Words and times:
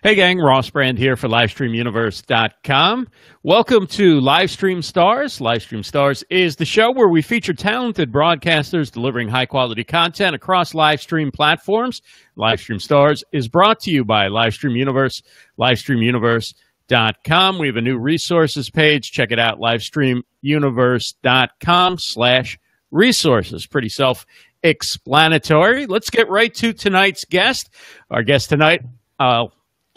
Hey, 0.00 0.14
gang, 0.14 0.38
Ross 0.38 0.70
Brand 0.70 0.96
here 0.96 1.16
for 1.16 1.26
LivestreamUniverse.com. 1.26 3.08
Welcome 3.42 3.88
to 3.88 4.20
Livestream 4.20 4.84
Stars. 4.84 5.40
Livestream 5.40 5.84
Stars 5.84 6.22
is 6.30 6.54
the 6.54 6.64
show 6.64 6.92
where 6.92 7.08
we 7.08 7.20
feature 7.20 7.52
talented 7.52 8.12
broadcasters 8.12 8.92
delivering 8.92 9.26
high 9.26 9.46
quality 9.46 9.82
content 9.82 10.36
across 10.36 10.72
live 10.72 11.00
stream 11.00 11.32
platforms. 11.32 12.00
Livestream 12.36 12.80
Stars 12.80 13.24
is 13.32 13.48
brought 13.48 13.80
to 13.80 13.90
you 13.90 14.04
by 14.04 14.28
Livestream 14.28 14.78
Universe, 14.78 15.20
LivestreamUniverse.com. 15.58 17.58
We 17.58 17.66
have 17.66 17.76
a 17.76 17.80
new 17.80 17.98
resources 17.98 18.70
page. 18.70 19.10
Check 19.10 19.32
it 19.32 19.40
out, 19.40 19.58
LivestreamUniverse.com 19.58 21.98
slash 21.98 22.56
resources. 22.92 23.66
Pretty 23.66 23.88
self 23.88 24.24
explanatory. 24.62 25.86
Let's 25.86 26.10
get 26.10 26.30
right 26.30 26.54
to 26.54 26.72
tonight's 26.72 27.24
guest. 27.24 27.68
Our 28.12 28.22
guest 28.22 28.48
tonight, 28.48 28.82
uh, 29.18 29.46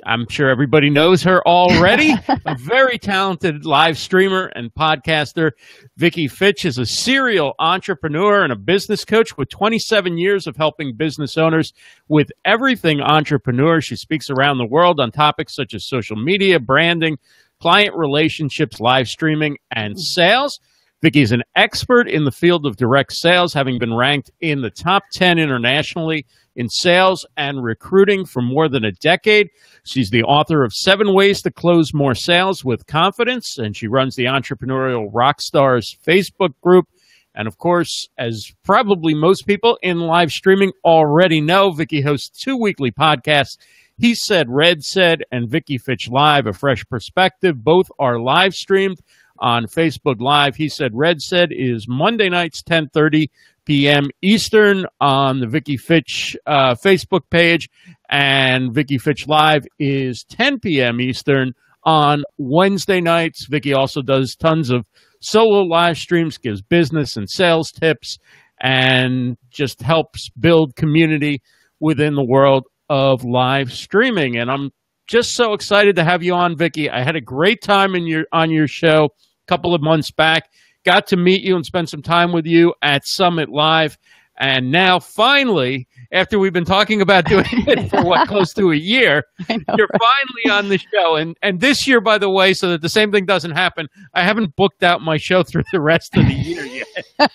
I'm 0.05 0.27
sure 0.29 0.49
everybody 0.49 0.89
knows 0.89 1.23
her 1.23 1.45
already. 1.47 2.13
a 2.45 2.55
very 2.57 2.97
talented 2.97 3.65
live 3.65 3.97
streamer 3.97 4.51
and 4.55 4.73
podcaster. 4.73 5.51
Vicki 5.97 6.27
Fitch 6.27 6.65
is 6.65 6.77
a 6.77 6.85
serial 6.85 7.53
entrepreneur 7.59 8.43
and 8.43 8.51
a 8.51 8.55
business 8.55 9.05
coach 9.05 9.37
with 9.37 9.49
27 9.49 10.17
years 10.17 10.47
of 10.47 10.57
helping 10.57 10.95
business 10.95 11.37
owners 11.37 11.73
with 12.07 12.31
everything 12.45 13.01
entrepreneur. 13.01 13.81
She 13.81 13.95
speaks 13.95 14.29
around 14.29 14.57
the 14.57 14.65
world 14.65 14.99
on 14.99 15.11
topics 15.11 15.55
such 15.55 15.73
as 15.73 15.85
social 15.85 16.15
media, 16.15 16.59
branding, 16.59 17.17
client 17.59 17.95
relationships, 17.95 18.79
live 18.79 19.07
streaming, 19.07 19.57
and 19.71 19.95
mm. 19.95 19.99
sales. 19.99 20.59
Vicki 21.01 21.21
is 21.21 21.31
an 21.31 21.43
expert 21.55 22.07
in 22.07 22.25
the 22.25 22.31
field 22.31 22.65
of 22.65 22.77
direct 22.77 23.13
sales, 23.13 23.53
having 23.53 23.79
been 23.79 23.95
ranked 23.95 24.29
in 24.39 24.61
the 24.61 24.69
top 24.69 25.03
10 25.13 25.39
internationally 25.39 26.27
in 26.55 26.69
sales 26.69 27.25
and 27.37 27.63
recruiting 27.63 28.25
for 28.25 28.41
more 28.41 28.67
than 28.67 28.83
a 28.83 28.91
decade. 28.91 29.47
She's 29.83 30.09
the 30.09 30.23
author 30.23 30.63
of 30.63 30.73
Seven 30.73 31.13
Ways 31.13 31.41
to 31.43 31.51
Close 31.51 31.93
More 31.93 32.15
Sales 32.15 32.63
with 32.65 32.87
Confidence, 32.87 33.57
and 33.57 33.75
she 33.75 33.87
runs 33.87 34.15
the 34.15 34.25
Entrepreneurial 34.25 35.11
Rockstars 35.11 35.85
Facebook 36.05 36.53
group. 36.61 36.85
And 37.33 37.47
of 37.47 37.57
course, 37.57 38.09
as 38.17 38.51
probably 38.63 39.13
most 39.13 39.47
people 39.47 39.77
in 39.81 39.99
live 39.99 40.31
streaming 40.31 40.73
already 40.83 41.39
know, 41.39 41.71
Vicki 41.71 42.01
hosts 42.01 42.29
two 42.43 42.57
weekly 42.57 42.91
podcasts. 42.91 43.57
He 43.97 44.15
said, 44.15 44.47
Red 44.49 44.83
said, 44.83 45.23
and 45.31 45.49
Vicki 45.49 45.77
Fitch 45.77 46.09
Live, 46.09 46.47
a 46.47 46.53
fresh 46.53 46.83
perspective. 46.89 47.63
Both 47.63 47.87
are 47.99 48.19
live 48.19 48.53
streamed 48.53 48.97
on 49.41 49.65
Facebook 49.65 50.21
Live. 50.21 50.55
He 50.55 50.69
said 50.69 50.91
Red 50.93 51.21
said 51.21 51.49
is 51.51 51.87
Monday 51.87 52.29
nights 52.29 52.61
10:30 52.63 53.27
p.m. 53.65 54.09
Eastern 54.21 54.85
on 54.99 55.39
the 55.39 55.47
Vicki 55.47 55.77
Fitch 55.77 56.35
uh, 56.45 56.75
Facebook 56.75 57.21
page, 57.29 57.69
and 58.09 58.73
Vicki 58.73 58.97
Fitch 58.97 59.27
Live 59.27 59.65
is 59.79 60.23
10 60.25 60.59
p.m. 60.59 60.99
Eastern 60.99 61.53
on 61.83 62.23
Wednesday 62.37 63.01
nights. 63.01 63.47
Vicki 63.47 63.73
also 63.73 64.01
does 64.01 64.35
tons 64.35 64.69
of 64.69 64.85
solo 65.21 65.61
live 65.61 65.97
streams, 65.97 66.37
gives 66.37 66.61
business 66.61 67.17
and 67.17 67.29
sales 67.29 67.71
tips, 67.71 68.17
and 68.59 69.37
just 69.49 69.81
helps 69.81 70.29
build 70.39 70.75
community 70.75 71.41
within 71.79 72.15
the 72.15 72.23
world 72.23 72.65
of 72.89 73.23
live 73.23 73.71
streaming. 73.71 74.37
And 74.37 74.51
I'm 74.51 74.71
just 75.07 75.33
so 75.35 75.53
excited 75.53 75.95
to 75.95 76.03
have 76.03 76.23
you 76.23 76.33
on, 76.33 76.57
Vicki. 76.57 76.89
I 76.89 77.03
had 77.03 77.15
a 77.15 77.21
great 77.21 77.61
time 77.61 77.95
in 77.95 78.05
your 78.05 78.25
on 78.31 78.51
your 78.51 78.67
show 78.67 79.05
a 79.05 79.47
couple 79.47 79.73
of 79.73 79.81
months 79.81 80.11
back. 80.11 80.49
Got 80.83 81.07
to 81.07 81.17
meet 81.17 81.43
you 81.43 81.55
and 81.55 81.65
spend 81.65 81.89
some 81.89 82.01
time 82.01 82.31
with 82.31 82.45
you 82.45 82.73
at 82.81 83.05
Summit 83.05 83.49
Live. 83.49 83.97
And 84.37 84.71
now, 84.71 84.99
finally, 84.99 85.87
after 86.11 86.37
we've 86.39 86.53
been 86.53 86.65
talking 86.65 87.01
about 87.01 87.25
doing 87.25 87.45
it 87.49 87.89
for 87.89 88.03
what 88.03 88.27
close 88.27 88.53
to 88.53 88.71
a 88.71 88.75
year, 88.75 89.23
know, 89.49 89.57
you're 89.77 89.87
right? 89.91 90.01
finally 90.01 90.57
on 90.57 90.69
the 90.69 90.77
show. 90.77 91.15
And 91.15 91.37
and 91.41 91.59
this 91.59 91.87
year, 91.87 92.01
by 92.01 92.17
the 92.17 92.29
way, 92.29 92.53
so 92.53 92.69
that 92.69 92.81
the 92.81 92.89
same 92.89 93.11
thing 93.11 93.25
doesn't 93.25 93.51
happen, 93.51 93.87
I 94.13 94.23
haven't 94.23 94.55
booked 94.55 94.83
out 94.83 95.01
my 95.01 95.17
show 95.17 95.43
through 95.43 95.63
the 95.71 95.81
rest 95.81 96.15
of 96.17 96.25
the 96.25 96.33
year 96.33 96.65
yet. 96.65 97.31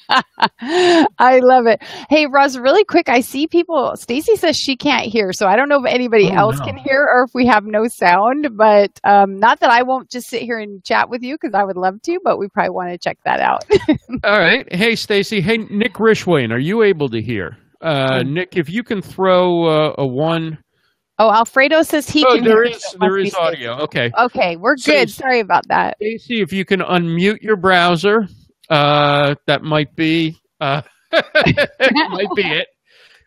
I 1.19 1.41
love 1.43 1.67
it. 1.67 1.83
Hey, 2.09 2.27
Ross, 2.27 2.57
really 2.57 2.85
quick, 2.85 3.09
I 3.09 3.21
see 3.21 3.47
people. 3.47 3.97
Stacy 3.97 4.37
says 4.37 4.57
she 4.57 4.77
can't 4.77 5.07
hear, 5.07 5.33
so 5.33 5.47
I 5.47 5.57
don't 5.57 5.69
know 5.69 5.83
if 5.85 5.93
anybody 5.93 6.29
oh, 6.31 6.37
else 6.37 6.59
no. 6.59 6.67
can 6.67 6.77
hear 6.77 7.09
or 7.11 7.25
if 7.25 7.31
we 7.35 7.47
have 7.47 7.65
no 7.65 7.87
sound. 7.89 8.57
But 8.57 9.01
um, 9.05 9.39
not 9.39 9.61
that 9.61 9.71
I 9.71 9.83
won't 9.83 10.11
just 10.11 10.29
sit 10.29 10.43
here 10.43 10.59
and 10.59 10.85
chat 10.85 11.09
with 11.09 11.23
you 11.23 11.37
because 11.41 11.55
I 11.55 11.65
would 11.65 11.77
love 11.77 12.03
to, 12.03 12.19
but 12.23 12.39
we 12.39 12.49
probably 12.49 12.71
want 12.71 12.91
to 12.91 12.99
check 12.99 13.19
that 13.25 13.41
out. 13.41 13.65
All 14.25 14.39
right. 14.39 14.73
Hey, 14.75 14.97
Stacy. 14.97 15.41
Hey, 15.41 15.59
Nick 15.59 15.95
Rishwain, 15.95 16.53
are 16.53 16.59
you 16.59 16.83
able 16.83 17.09
to 17.09 17.23
hear? 17.23 17.57
Uh, 17.81 18.23
Nick, 18.23 18.57
if 18.57 18.71
you 18.71 18.83
can 18.83 19.03
throw 19.03 19.65
uh, 19.65 19.95
a 19.99 20.07
one. 20.07 20.59
Oh, 21.19 21.31
Alfredo 21.31 21.83
says 21.83 22.09
he 22.09 22.25
oh, 22.27 22.35
can. 22.35 22.45
There 22.45 22.65
is 22.65 22.97
there 23.01 23.19
is 23.19 23.35
audio. 23.35 23.79
Okay. 23.85 24.11
Okay, 24.19 24.57
we're 24.57 24.77
good. 24.77 25.11
Sorry 25.11 25.41
about 25.41 25.67
that. 25.69 25.97
Stacy, 25.97 26.43
if 26.43 26.53
you 26.53 26.65
can 26.65 26.81
unmute 26.81 27.41
your 27.41 27.57
browser, 27.57 28.27
uh, 28.69 29.35
that 29.47 29.63
might 29.63 29.95
be 29.97 30.37
uh, 30.61 30.83
might 31.13 32.29
be 32.35 32.43
it. 32.43 32.69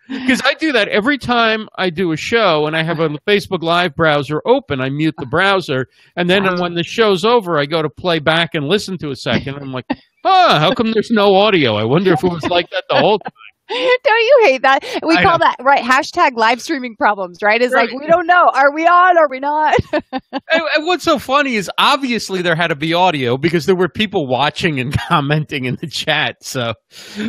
Because 0.09 0.41
I 0.43 0.55
do 0.55 0.71
that 0.71 0.87
every 0.87 1.19
time 1.19 1.69
I 1.77 1.91
do 1.91 2.13
a 2.13 2.17
show 2.17 2.65
and 2.65 2.75
I 2.75 2.81
have 2.81 2.99
a 2.99 3.09
Facebook 3.27 3.61
Live 3.61 3.95
browser 3.95 4.41
open, 4.43 4.81
I 4.81 4.89
mute 4.89 5.13
the 5.19 5.27
browser, 5.27 5.85
and 6.15 6.27
then 6.27 6.59
when 6.59 6.73
the 6.73 6.83
show's 6.83 7.23
over, 7.23 7.59
I 7.59 7.67
go 7.67 7.83
to 7.83 7.89
play 7.89 8.17
back 8.17 8.55
and 8.55 8.67
listen 8.67 8.97
to 8.99 9.11
a 9.11 9.15
second. 9.15 9.57
I'm 9.57 9.71
like, 9.71 9.85
huh, 10.25 10.59
how 10.59 10.73
come 10.73 10.91
there's 10.91 11.11
no 11.11 11.35
audio? 11.35 11.75
I 11.75 11.83
wonder 11.83 12.11
if 12.11 12.23
it 12.23 12.31
was 12.31 12.43
like 12.45 12.71
that 12.71 12.85
the 12.89 12.95
whole 12.95 13.19
time. 13.19 13.31
don't 14.03 14.19
you 14.19 14.39
hate 14.43 14.61
that? 14.63 14.83
We 15.03 15.15
I 15.15 15.21
call 15.21 15.37
know. 15.37 15.45
that 15.45 15.57
right 15.61 15.83
hashtag 15.83 16.31
live 16.35 16.59
streaming 16.59 16.95
problems, 16.95 17.39
right? 17.43 17.61
It's 17.61 17.73
right. 17.73 17.87
like 17.87 17.99
we 17.99 18.07
don't 18.07 18.25
know. 18.25 18.49
Are 18.51 18.73
we 18.73 18.87
on? 18.87 19.17
Are 19.17 19.29
we 19.29 19.39
not? 19.39 19.75
and, 19.93 20.41
and, 20.51 20.87
what's 20.87 21.03
so 21.03 21.19
funny 21.19 21.55
is 21.55 21.69
obviously 21.77 22.41
there 22.41 22.55
had 22.55 22.67
to 22.67 22.75
be 22.75 22.95
audio 22.95 23.37
because 23.37 23.67
there 23.67 23.75
were 23.75 23.87
people 23.87 24.25
watching 24.25 24.79
and 24.79 24.97
commenting 25.07 25.65
in 25.65 25.75
the 25.75 25.87
chat. 25.87 26.43
So, 26.43 26.73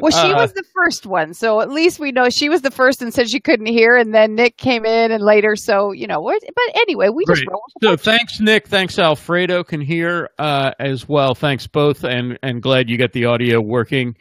well, 0.01 0.11
she 0.11 0.33
uh, 0.33 0.37
was 0.37 0.55
the 0.55 0.65
first 0.75 1.05
one, 1.05 1.35
so 1.35 1.61
at 1.61 1.71
least 1.71 2.01
we 2.01 2.11
know 2.11 2.31
she 2.31 2.49
was 2.49 2.63
the 2.63 2.71
first 2.71 3.03
and 3.03 3.13
said 3.13 3.29
she 3.29 3.41
couldn't 3.41 3.67
hear, 3.67 3.97
and 3.97 4.15
then 4.15 4.35
Nick 4.35 4.57
came 4.57 4.87
in 4.87 5.13
and 5.13 5.23
later. 5.23 5.57
So 5.57 5.93
you 5.93 6.07
know, 6.07 6.23
but 6.23 6.81
anyway, 6.81 7.11
we 7.11 7.27
just 7.27 7.45
so 7.83 7.97
thanks, 7.97 8.41
Nick. 8.41 8.67
Thanks, 8.67 8.99
Alfredo 8.99 9.63
can 9.63 9.83
hear 9.83 10.31
uh, 10.39 10.73
as 10.79 11.07
well. 11.07 11.35
Thanks 11.35 11.67
both, 11.67 12.03
and 12.03 12.39
and 12.43 12.63
glad 12.63 12.89
you 12.89 12.97
got 12.97 13.13
the 13.13 13.27
audio 13.27 13.61
working. 13.61 14.17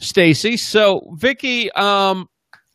Stacy. 0.00 0.56
So, 0.56 1.14
Vicki, 1.16 1.70
um, 1.72 2.26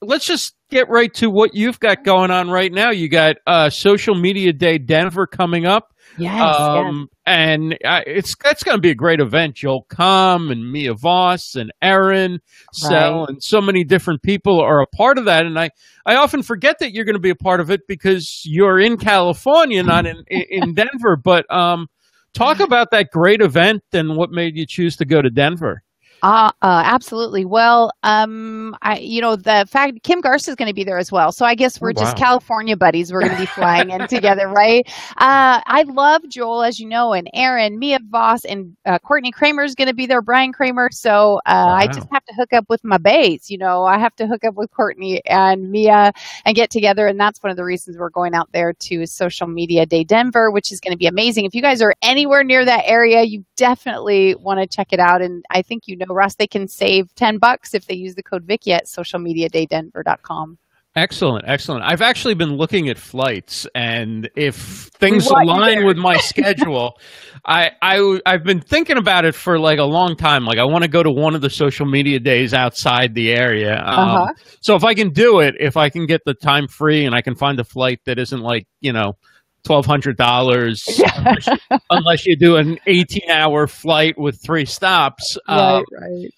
let's 0.01 0.25
just 0.25 0.55
get 0.69 0.89
right 0.89 1.13
to 1.15 1.29
what 1.29 1.53
you've 1.53 1.79
got 1.79 2.03
going 2.03 2.31
on 2.31 2.49
right 2.49 2.71
now. 2.71 2.91
You 2.91 3.09
got 3.09 3.37
uh, 3.45 3.69
Social 3.69 4.15
Media 4.15 4.53
Day 4.53 4.77
Denver 4.77 5.27
coming 5.27 5.65
up. 5.65 5.91
Yes, 6.17 6.55
um, 6.59 7.09
yes. 7.09 7.19
and 7.25 7.73
uh, 7.83 8.01
it's 8.05 8.35
that's 8.41 8.63
going 8.63 8.77
to 8.77 8.81
be 8.81 8.91
a 8.91 8.95
great 8.95 9.19
event. 9.19 9.55
Joel 9.55 9.85
Comm 9.89 10.51
and 10.51 10.71
Mia 10.71 10.93
Voss 10.93 11.55
and 11.55 11.73
Aaron 11.81 12.39
Sell 12.71 13.21
right. 13.21 13.29
and 13.29 13.43
so 13.43 13.59
many 13.59 13.83
different 13.83 14.21
people 14.21 14.61
are 14.61 14.81
a 14.81 14.87
part 14.87 15.17
of 15.17 15.25
that. 15.25 15.45
And 15.45 15.59
I, 15.59 15.71
I 16.05 16.15
often 16.15 16.41
forget 16.41 16.77
that 16.79 16.93
you're 16.93 17.05
going 17.05 17.15
to 17.15 17.19
be 17.19 17.31
a 17.31 17.35
part 17.35 17.59
of 17.59 17.69
it 17.69 17.81
because 17.87 18.43
you're 18.45 18.79
in 18.79 18.97
California, 18.97 19.83
not 19.83 20.05
in 20.05 20.23
in 20.29 20.73
Denver. 20.75 21.17
But 21.21 21.51
um, 21.53 21.87
talk 22.33 22.59
about 22.61 22.91
that 22.91 23.09
great 23.11 23.41
event 23.41 23.83
and 23.91 24.15
what 24.15 24.31
made 24.31 24.55
you 24.55 24.65
choose 24.65 24.95
to 24.97 25.05
go 25.05 25.21
to 25.21 25.29
Denver. 25.29 25.83
Uh, 26.25 26.49
uh, 26.63 26.81
absolutely. 26.83 27.45
Well, 27.45 27.91
um, 28.01 28.75
I, 28.81 28.97
you 28.97 29.21
know, 29.21 29.35
the 29.35 29.67
fact 29.69 30.01
Kim 30.01 30.23
Garst 30.23 30.49
is 30.49 30.55
going 30.55 30.67
to 30.67 30.73
be 30.73 30.83
there 30.83 30.97
as 30.97 31.11
well. 31.11 31.31
So 31.31 31.45
I 31.45 31.53
guess 31.53 31.79
we're 31.79 31.91
oh, 31.91 31.93
wow. 31.97 32.01
just 32.01 32.17
California 32.17 32.75
buddies. 32.75 33.13
We're 33.13 33.19
going 33.19 33.33
to 33.33 33.39
be 33.39 33.45
flying 33.45 33.91
in 33.91 34.07
together, 34.07 34.47
right? 34.55 34.87
Uh, 35.17 35.61
I 35.63 35.83
love 35.83 36.27
Joel, 36.27 36.63
as 36.63 36.79
you 36.79 36.87
know, 36.87 37.13
and 37.13 37.29
Aaron, 37.35 37.77
Mia 37.77 37.99
Voss, 38.09 38.43
and 38.43 38.75
uh, 38.87 38.97
Courtney 38.97 39.31
Kramer 39.31 39.65
is 39.65 39.75
going 39.75 39.87
to 39.87 39.93
be 39.93 40.07
there, 40.07 40.23
Bryan 40.23 40.51
Kramer. 40.51 40.89
So 40.91 41.41
uh, 41.45 41.63
wow. 41.67 41.75
I 41.75 41.85
just 41.85 42.07
have 42.11 42.25
to 42.25 42.33
hook 42.33 42.53
up 42.53 42.65
with 42.69 42.83
my 42.83 42.97
bays. 42.97 43.51
You 43.51 43.59
know, 43.59 43.83
I 43.83 43.99
have 43.99 44.15
to 44.15 44.25
hook 44.25 44.43
up 44.45 44.55
with 44.55 44.71
Courtney 44.71 45.23
and 45.27 45.69
Mia 45.69 46.11
and 46.43 46.55
get 46.55 46.71
together. 46.71 47.05
And 47.05 47.19
that's 47.19 47.43
one 47.43 47.51
of 47.51 47.57
the 47.57 47.63
reasons 47.63 47.99
we're 47.99 48.09
going 48.09 48.33
out 48.33 48.51
there 48.51 48.73
to 48.73 49.05
Social 49.05 49.45
Media 49.45 49.85
Day 49.85 50.03
Denver, 50.03 50.49
which 50.49 50.71
is 50.71 50.79
going 50.79 50.93
to 50.93 50.97
be 50.97 51.05
amazing. 51.05 51.45
If 51.45 51.53
you 51.53 51.61
guys 51.61 51.83
are 51.83 51.93
anywhere 52.01 52.43
near 52.43 52.66
that 52.66 52.81
area, 52.85 53.21
you 53.21 53.45
definitely 53.57 54.33
want 54.33 54.59
to 54.59 54.66
check 54.66 54.87
it 54.91 54.99
out. 54.99 55.21
And 55.21 55.45
I 55.51 55.61
think 55.61 55.83
you 55.85 55.95
know 55.95 56.15
Ross, 56.16 56.35
they 56.35 56.47
can 56.47 56.67
save 56.67 57.14
10 57.16 57.38
bucks 57.38 57.73
if 57.73 57.85
they 57.85 57.96
use 57.96 58.16
the 58.16 58.23
code 58.23 58.44
Vicki 58.44 58.73
at 58.73 58.85
socialmediadaydenver.com. 58.85 60.58
Excellent, 60.97 61.44
excellent. 61.46 61.84
I've 61.84 62.02
actually 62.02 62.35
been 62.35 62.56
looking 62.56 62.88
at 62.88 62.97
flights, 62.97 63.67
and 63.76 64.29
if 64.38 64.56
things 64.56 65.28
align 65.28 65.85
with 65.85 65.97
my 65.97 66.16
schedule, 66.16 66.97
I, 67.46 67.72
I 67.82 68.22
I've 68.26 68.46
been 68.46 68.62
thinking 68.62 68.96
about 68.97 69.26
it 69.26 69.35
for 69.35 69.59
like 69.59 69.78
a 69.78 69.84
long 69.84 70.16
time. 70.16 70.46
Like 70.46 70.58
I 70.58 70.64
want 70.64 70.85
to 70.85 70.88
go 70.88 71.03
to 71.03 71.12
one 71.12 71.35
of 71.35 71.41
the 71.41 71.50
social 71.50 71.85
media 71.85 72.17
days 72.17 72.53
outside 72.53 73.14
the 73.14 73.34
area. 73.34 73.78
Um, 73.85 74.09
uh-huh. 74.09 74.34
So 74.62 74.76
if 74.78 74.85
I 74.85 74.94
can 74.94 75.09
do 75.09 75.41
it, 75.41 75.56
if 75.59 75.76
I 75.76 75.90
can 75.90 76.06
get 76.06 76.22
the 76.23 76.34
time 76.34 76.66
free, 76.70 77.03
and 77.03 77.14
I 77.14 77.22
can 77.22 77.35
find 77.35 77.59
a 77.59 77.66
flight 77.66 78.00
that 78.06 78.17
isn't 78.17 78.40
like 78.40 78.66
you 78.79 78.94
know 78.94 79.17
twelve 79.66 79.85
hundred 79.85 80.17
dollars 80.17 80.85
unless, 81.16 81.50
unless, 81.90 82.26
you 82.26 82.38
do 82.38 82.56
an 82.56 82.78
eighteen 82.88 83.29
hour 83.29 83.67
flight 83.67 84.17
with 84.17 84.41
three 84.41 84.66
stops. 84.66 85.38
Right, 85.47 85.58
uh, 85.58 85.82
right. 86.00 86.29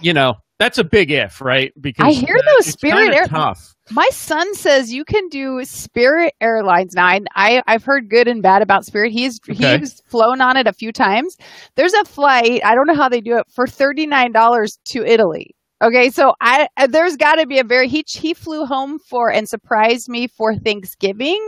You 0.00 0.12
know 0.12 0.34
that's 0.58 0.78
a 0.78 0.84
big 0.84 1.10
if, 1.10 1.40
right? 1.40 1.72
Because 1.80 2.06
I 2.06 2.12
hear 2.12 2.38
those 2.56 2.66
Spirit 2.66 3.12
Air 3.12 3.26
tough. 3.26 3.74
My 3.90 4.08
son 4.12 4.54
says 4.54 4.92
you 4.92 5.04
can 5.04 5.28
do 5.28 5.64
Spirit 5.64 6.34
Airlines 6.40 6.94
now. 6.94 7.06
I, 7.06 7.20
I 7.34 7.72
have 7.72 7.84
heard 7.84 8.08
good 8.08 8.28
and 8.28 8.42
bad 8.42 8.62
about 8.62 8.84
Spirit. 8.84 9.12
He's 9.12 9.40
okay. 9.50 9.78
he's 9.78 10.00
flown 10.02 10.40
on 10.40 10.56
it 10.56 10.66
a 10.68 10.72
few 10.72 10.92
times. 10.92 11.36
There's 11.74 11.92
a 11.94 12.04
flight. 12.04 12.62
I 12.64 12.74
don't 12.74 12.86
know 12.86 12.94
how 12.94 13.08
they 13.08 13.20
do 13.20 13.38
it 13.38 13.46
for 13.52 13.66
thirty 13.66 14.06
nine 14.06 14.30
dollars 14.32 14.78
to 14.86 15.04
Italy. 15.04 15.56
Okay, 15.82 16.10
so 16.10 16.34
I 16.40 16.68
uh, 16.76 16.86
there's 16.86 17.16
got 17.16 17.36
to 17.36 17.46
be 17.46 17.58
a 17.58 17.64
very 17.64 17.88
he 17.88 18.04
he 18.06 18.34
flew 18.34 18.64
home 18.64 19.00
for 19.00 19.32
and 19.32 19.48
surprised 19.48 20.08
me 20.08 20.28
for 20.28 20.54
Thanksgiving 20.54 21.44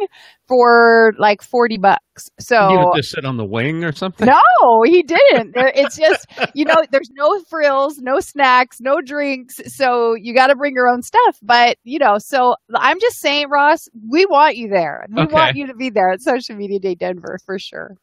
for 0.48 1.12
like 1.18 1.40
forty 1.40 1.78
bucks. 1.78 2.28
So 2.40 2.68
you 2.68 2.92
just 2.96 3.12
sit 3.12 3.24
on 3.24 3.36
the 3.36 3.44
wing 3.44 3.84
or 3.84 3.92
something. 3.92 4.26
No, 4.26 4.82
he 4.84 5.04
didn't. 5.04 5.54
it's 5.56 5.96
just 5.96 6.26
you 6.54 6.64
know 6.64 6.82
there's 6.90 7.10
no 7.12 7.40
frills, 7.48 7.98
no 7.98 8.18
snacks, 8.18 8.80
no 8.80 9.00
drinks. 9.00 9.60
So 9.66 10.14
you 10.14 10.34
got 10.34 10.48
to 10.48 10.56
bring 10.56 10.74
your 10.74 10.88
own 10.88 11.02
stuff. 11.02 11.38
But 11.40 11.76
you 11.84 12.00
know, 12.00 12.18
so 12.18 12.56
I'm 12.74 12.98
just 13.00 13.20
saying, 13.20 13.50
Ross, 13.50 13.88
we 14.10 14.26
want 14.26 14.56
you 14.56 14.68
there. 14.68 15.06
We 15.14 15.22
okay. 15.22 15.32
want 15.32 15.56
you 15.56 15.68
to 15.68 15.74
be 15.74 15.90
there 15.90 16.10
at 16.10 16.22
Social 16.22 16.56
Media 16.56 16.80
Day 16.80 16.96
Denver 16.96 17.38
for 17.46 17.56
sure. 17.60 17.96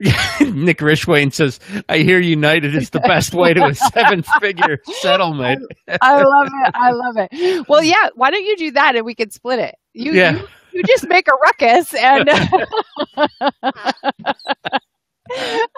Nick 0.40 0.78
Rishwain 0.78 1.32
says, 1.32 1.60
I 1.88 1.98
hear 1.98 2.18
United 2.18 2.74
is 2.74 2.90
the 2.90 3.00
best 3.00 3.34
way 3.34 3.54
to 3.54 3.66
a 3.66 3.74
seven 3.92 4.24
figure 4.40 4.78
settlement. 5.00 5.64
I 6.00 6.22
love 6.22 6.48
it. 6.48 6.72
I 6.74 6.90
love 6.90 7.16
it. 7.18 7.68
Well, 7.68 7.82
yeah, 7.82 8.08
why 8.14 8.30
don't 8.30 8.44
you 8.44 8.56
do 8.56 8.70
that 8.72 8.96
and 8.96 9.04
we 9.04 9.14
can 9.14 9.30
split 9.30 9.58
it? 9.58 9.76
You, 9.92 10.12
yeah. 10.12 10.32
you, 10.32 10.48
you 10.72 10.82
just 10.84 11.08
make 11.08 11.28
a 11.28 11.34
ruckus 11.42 11.94
and. 11.94 12.28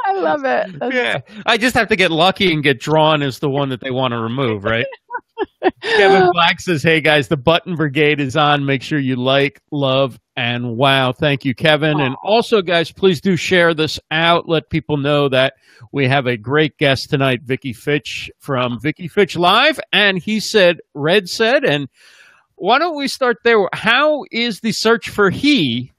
I 0.06 0.14
love 0.14 0.44
it. 0.44 0.78
That's 0.78 0.94
yeah. 0.94 1.20
I 1.46 1.58
just 1.58 1.74
have 1.74 1.88
to 1.88 1.96
get 1.96 2.10
lucky 2.10 2.52
and 2.52 2.62
get 2.62 2.80
drawn 2.80 3.22
as 3.22 3.38
the 3.38 3.50
one 3.50 3.68
that 3.68 3.80
they 3.80 3.90
want 3.90 4.12
to 4.12 4.18
remove, 4.18 4.64
right? 4.64 4.86
Kevin 5.82 6.30
Black 6.32 6.60
says, 6.60 6.82
Hey 6.82 7.00
guys, 7.00 7.28
the 7.28 7.36
button 7.36 7.74
brigade 7.76 8.20
is 8.20 8.36
on. 8.36 8.64
Make 8.64 8.82
sure 8.82 8.98
you 8.98 9.16
like, 9.16 9.60
love, 9.70 10.18
and 10.36 10.76
wow. 10.76 11.12
Thank 11.12 11.44
you, 11.44 11.54
Kevin. 11.54 12.00
And 12.00 12.16
also, 12.22 12.60
guys, 12.60 12.90
please 12.90 13.20
do 13.20 13.36
share 13.36 13.74
this 13.74 14.00
out. 14.10 14.48
Let 14.48 14.68
people 14.68 14.96
know 14.96 15.28
that 15.28 15.54
we 15.92 16.08
have 16.08 16.26
a 16.26 16.36
great 16.36 16.76
guest 16.76 17.10
tonight, 17.10 17.40
Vicki 17.44 17.72
Fitch 17.72 18.30
from 18.38 18.80
Vicki 18.80 19.06
Fitch 19.08 19.36
Live. 19.36 19.78
And 19.92 20.18
he 20.18 20.40
said, 20.40 20.78
Red 20.92 21.28
said, 21.28 21.64
and 21.64 21.88
why 22.56 22.78
don't 22.78 22.96
we 22.96 23.08
start 23.08 23.38
there? 23.44 23.58
How 23.72 24.24
is 24.30 24.60
the 24.60 24.72
search 24.72 25.08
for 25.08 25.30
he 25.30 25.92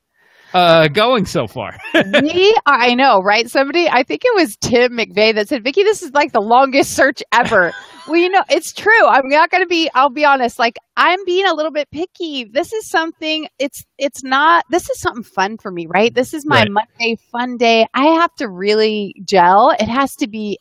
uh, 0.54 0.90
going 0.90 1.26
so 1.26 1.48
far? 1.48 1.78
Me, 1.94 2.54
I 2.66 2.96
know, 2.96 3.20
right? 3.22 3.50
Somebody, 3.50 3.88
I 3.90 4.04
think 4.04 4.22
it 4.26 4.36
was 4.36 4.58
Tim 4.58 4.98
McVeigh 4.98 5.36
that 5.36 5.48
said, 5.48 5.64
Vicki, 5.64 5.84
this 5.84 6.02
is 6.02 6.12
like 6.12 6.34
the 6.34 6.42
longest 6.42 6.94
search 6.94 7.24
ever. 7.32 7.74
Well, 8.08 8.20
you 8.20 8.30
know, 8.30 8.44
it's 8.50 8.74
true. 8.74 9.08
I'm 9.08 9.28
not 9.28 9.50
going 9.50 9.64
to 9.64 9.68
be, 9.68 9.90
I'll 9.94 10.10
be 10.10 10.26
honest, 10.26 10.60
like 10.60 10.78
I'm 10.96 11.24
being 11.26 11.46
a 11.46 11.54
little 11.54 11.72
bit 11.72 11.90
picky. 11.92 12.46
This 12.46 12.72
is 12.74 12.88
something, 12.90 13.48
it's, 13.60 13.84
it's 13.98 14.24
not, 14.24 14.66
this 14.70 14.90
is 14.90 15.00
something 15.00 15.24
fun 15.24 15.58
for 15.58 15.72
me, 15.72 15.88
right? 15.88 16.14
This 16.14 16.34
is 16.34 16.46
my 16.46 16.62
right. 16.62 16.72
Monday 16.72 17.18
fun 17.32 17.58
day. 17.58 17.88
I 17.94 18.06
have 18.20 18.34
to 18.36 18.48
really 18.48 19.16
gel. 19.24 19.72
It 19.80 19.88
has 19.88 20.16
to 20.18 20.28
be 20.28 20.60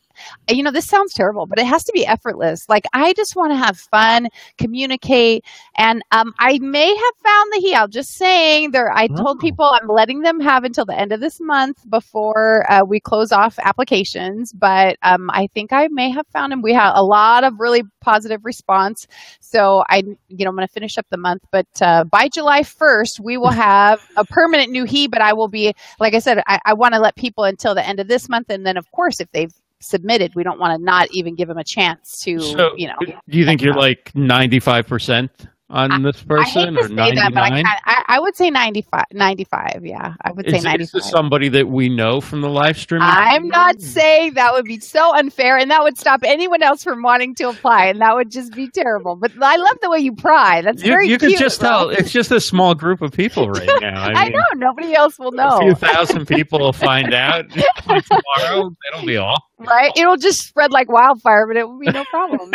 you 0.48 0.62
know, 0.62 0.70
this 0.70 0.86
sounds 0.86 1.14
terrible, 1.14 1.46
but 1.46 1.58
it 1.58 1.66
has 1.66 1.84
to 1.84 1.92
be 1.92 2.06
effortless. 2.06 2.68
Like 2.68 2.84
I 2.92 3.12
just 3.14 3.36
want 3.36 3.52
to 3.52 3.56
have 3.56 3.78
fun, 3.78 4.28
communicate, 4.58 5.44
and 5.76 6.02
um, 6.10 6.32
I 6.38 6.58
may 6.58 6.88
have 6.88 7.14
found 7.22 7.52
the 7.52 7.60
he. 7.60 7.74
I'm 7.74 7.90
just 7.90 8.16
saying 8.16 8.70
there. 8.72 8.90
I 8.92 9.08
oh. 9.10 9.16
told 9.16 9.40
people 9.40 9.64
I'm 9.64 9.88
letting 9.88 10.20
them 10.20 10.40
have 10.40 10.64
until 10.64 10.84
the 10.84 10.98
end 10.98 11.12
of 11.12 11.20
this 11.20 11.40
month 11.40 11.78
before 11.88 12.70
uh, 12.70 12.82
we 12.84 13.00
close 13.00 13.32
off 13.32 13.58
applications, 13.62 14.52
but 14.52 14.96
um, 15.02 15.30
I 15.30 15.48
think 15.48 15.72
I 15.72 15.88
may 15.88 16.10
have 16.10 16.26
found 16.28 16.52
him. 16.52 16.62
We 16.62 16.74
have 16.74 16.94
a 16.96 17.02
lot 17.02 17.44
of 17.44 17.54
really 17.58 17.82
positive 18.00 18.44
response, 18.44 19.06
so 19.40 19.82
I, 19.88 20.02
you 20.28 20.44
know, 20.44 20.50
I'm 20.50 20.56
going 20.56 20.66
to 20.66 20.72
finish 20.72 20.98
up 20.98 21.06
the 21.10 21.16
month. 21.16 21.42
But 21.50 21.66
uh, 21.80 22.04
by 22.04 22.28
July 22.28 22.62
1st, 22.62 23.20
we 23.20 23.36
will 23.36 23.50
have 23.50 24.00
a 24.16 24.24
permanent 24.24 24.70
new 24.70 24.84
he. 24.84 25.08
But 25.08 25.20
I 25.20 25.32
will 25.32 25.48
be, 25.48 25.74
like 26.00 26.14
I 26.14 26.18
said, 26.18 26.42
I, 26.46 26.58
I 26.64 26.74
want 26.74 26.94
to 26.94 27.00
let 27.00 27.16
people 27.16 27.44
until 27.44 27.74
the 27.74 27.86
end 27.86 28.00
of 28.00 28.08
this 28.08 28.28
month, 28.28 28.50
and 28.50 28.66
then 28.66 28.76
of 28.76 28.90
course, 28.92 29.20
if 29.20 29.30
they've 29.32 29.52
submitted. 29.84 30.34
We 30.34 30.42
don't 30.42 30.58
want 30.58 30.78
to 30.78 30.84
not 30.84 31.10
even 31.12 31.34
give 31.34 31.48
them 31.48 31.58
a 31.58 31.64
chance 31.64 32.20
to, 32.22 32.40
so, 32.40 32.74
you 32.76 32.88
know. 32.88 32.96
Do 33.00 33.38
you 33.38 33.44
think 33.44 33.62
you're 33.62 33.74
like 33.74 34.12
95%? 34.14 35.30
on 35.70 36.02
this 36.02 36.22
person 36.22 36.76
or 36.78 36.88
99? 36.88 37.32
That, 37.32 37.80
I, 37.84 37.93
I, 38.14 38.16
I, 38.16 38.20
would 38.20 38.36
say 38.36 38.50
95, 38.50 39.04
95 39.12 39.80
yeah. 39.84 40.14
I 40.22 40.32
would 40.32 40.48
say 40.48 40.58
is, 40.58 40.64
95 40.64 40.80
is 40.80 40.90
this 40.92 41.10
somebody 41.10 41.48
that 41.50 41.68
we 41.68 41.88
know 41.88 42.20
from 42.20 42.40
the 42.40 42.48
live 42.48 42.78
stream 42.78 43.00
i'm 43.02 43.48
not 43.48 43.76
hmm. 43.76 43.82
saying 43.82 44.34
that 44.34 44.52
would 44.52 44.64
be 44.64 44.78
so 44.80 45.16
unfair 45.16 45.56
and 45.58 45.70
that 45.70 45.82
would 45.82 45.98
stop 45.98 46.20
anyone 46.24 46.62
else 46.62 46.82
from 46.84 47.02
wanting 47.02 47.34
to 47.36 47.48
apply 47.48 47.86
and 47.86 48.00
that 48.00 48.14
would 48.14 48.30
just 48.30 48.52
be 48.54 48.68
terrible. 48.68 49.16
But 49.16 49.32
i 49.40 49.56
love 49.56 49.76
the 49.80 49.90
way 49.90 49.98
you 49.98 50.14
pry. 50.14 50.62
That's 50.62 50.82
you, 50.82 50.90
very 50.90 51.08
you 51.08 51.18
cute, 51.18 51.32
can 51.32 51.40
just 51.40 51.60
tell 51.60 51.90
it's 51.90 52.12
just 52.12 52.30
a 52.30 52.40
small 52.40 52.74
group 52.74 53.02
of 53.02 53.12
people 53.12 53.50
right 53.50 53.68
now. 53.80 54.02
I, 54.02 54.12
I 54.12 54.24
mean, 54.24 54.32
know. 54.32 54.42
Nobody 54.56 54.94
else 54.94 55.18
will 55.18 55.32
know 55.32 55.58
a 55.58 55.60
few 55.60 55.74
thousand 55.74 56.26
people 56.28 56.60
will 56.60 56.72
find 56.72 57.14
out 57.14 57.46
tomorrow. 57.82 58.74
It'll 58.92 59.06
be 59.06 59.16
all. 59.16 59.42
Right? 59.58 59.92
It'll 59.96 60.16
just 60.16 60.46
spread 60.46 60.72
like 60.72 60.90
wildfire 60.90 61.46
but 61.46 61.56
it 61.56 61.68
will 61.68 61.78
be 61.78 61.90
no 61.90 62.04
problem. 62.04 62.52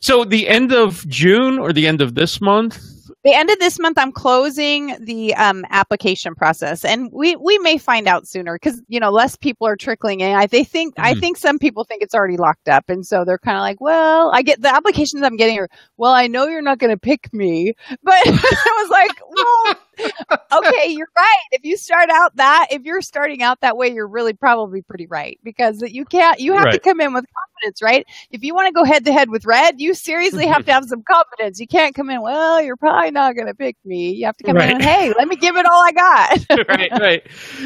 So 0.00 0.24
the 0.24 0.48
end 0.48 0.72
of 0.72 1.06
june 1.08 1.58
or 1.58 1.72
the 1.72 1.86
end 1.86 2.00
of 2.00 2.14
this 2.14 2.40
month? 2.40 2.78
The 3.26 3.34
end 3.34 3.50
of 3.50 3.58
this 3.58 3.80
month, 3.80 3.98
I'm 3.98 4.12
closing 4.12 4.96
the 5.00 5.34
um, 5.34 5.64
application 5.70 6.36
process, 6.36 6.84
and 6.84 7.10
we 7.12 7.34
we 7.34 7.58
may 7.58 7.76
find 7.76 8.06
out 8.06 8.28
sooner 8.28 8.54
because 8.54 8.80
you 8.86 9.00
know 9.00 9.10
less 9.10 9.34
people 9.34 9.66
are 9.66 9.74
trickling 9.74 10.20
in. 10.20 10.36
I 10.36 10.46
they 10.46 10.62
think 10.62 10.94
mm-hmm. 10.94 11.06
I 11.06 11.14
think 11.14 11.36
some 11.36 11.58
people 11.58 11.82
think 11.82 12.02
it's 12.02 12.14
already 12.14 12.36
locked 12.36 12.68
up, 12.68 12.88
and 12.88 13.04
so 13.04 13.24
they're 13.24 13.36
kind 13.36 13.56
of 13.56 13.62
like, 13.62 13.80
well, 13.80 14.30
I 14.32 14.42
get 14.42 14.62
the 14.62 14.72
applications 14.72 15.24
I'm 15.24 15.34
getting 15.34 15.58
are, 15.58 15.68
well, 15.96 16.12
I 16.12 16.28
know 16.28 16.46
you're 16.46 16.62
not 16.62 16.78
going 16.78 16.92
to 16.92 16.96
pick 16.96 17.34
me, 17.34 17.72
but 18.04 18.14
I 18.26 18.84
was 18.84 18.90
like, 18.90 19.20
well, 19.28 19.74
okay, 20.00 20.88
you're 20.88 21.08
right. 21.16 21.46
If 21.52 21.64
you 21.64 21.76
start 21.76 22.08
out 22.10 22.36
that, 22.36 22.68
if 22.70 22.82
you're 22.82 23.02
starting 23.02 23.42
out 23.42 23.60
that 23.60 23.76
way, 23.76 23.92
you're 23.92 24.08
really 24.08 24.32
probably 24.32 24.82
pretty 24.82 25.06
right 25.06 25.38
because 25.42 25.82
you 25.82 26.04
can't. 26.04 26.38
You 26.40 26.54
have 26.54 26.64
right. 26.64 26.72
to 26.74 26.80
come 26.80 27.00
in 27.00 27.14
with 27.14 27.24
confidence, 27.24 27.82
right? 27.82 28.06
If 28.30 28.42
you 28.42 28.54
want 28.54 28.68
to 28.68 28.72
go 28.72 28.84
head 28.84 29.04
to 29.06 29.12
head 29.12 29.30
with 29.30 29.44
red, 29.46 29.76
you 29.78 29.94
seriously 29.94 30.46
have 30.46 30.64
to 30.66 30.72
have 30.76 30.84
some 30.84 31.02
confidence. 31.02 31.60
You 31.60 31.66
can't 31.66 31.94
come 31.94 32.10
in, 32.10 32.22
well, 32.22 32.62
you're 32.62 32.76
probably 32.76 33.10
not 33.10 33.34
going 33.34 33.46
to 33.46 33.54
pick 33.54 33.76
me. 33.84 34.12
You 34.12 34.26
have 34.26 34.36
to 34.38 34.44
come 34.44 34.56
right. 34.56 34.70
in, 34.70 34.80
hey, 34.80 35.12
let 35.16 35.28
me 35.28 35.36
give 35.36 35.56
it 35.56 35.66
all 35.66 35.84
I 35.84 35.92
got. 35.92 36.68
right, 36.68 36.90
right. 37.00 37.22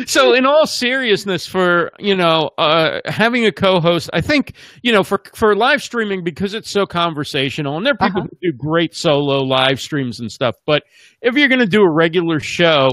So, 0.07 0.35
in 0.35 0.47
all 0.47 0.67
seriousness, 0.67 1.47
for 1.47 1.91
you 1.99 2.15
know, 2.15 2.51
uh, 2.59 3.01
having 3.07 3.47
a 3.47 3.53
co-host, 3.53 4.11
I 4.13 4.21
think 4.21 4.55
you 4.83 4.93
know, 4.93 5.03
for 5.03 5.21
for 5.35 5.57
live 5.57 5.83
streaming 5.83 6.25
because 6.25 6.55
it's 6.55 6.71
so 6.71 6.87
conversational, 6.87 7.77
and 7.77 7.87
there 7.87 7.95
are 7.95 8.07
people 8.07 8.23
uh-huh. 8.23 8.29
who 8.41 8.53
do 8.53 8.57
great 8.57 8.95
solo 8.95 9.43
live 9.43 9.81
streams 9.81 10.21
and 10.21 10.31
stuff. 10.31 10.57
But 10.67 10.85
if 11.23 11.35
you're 11.35 11.49
going 11.49 11.61
to 11.61 11.67
do 11.67 11.83
a 11.83 11.91
regular 11.91 12.20
show, 12.41 12.91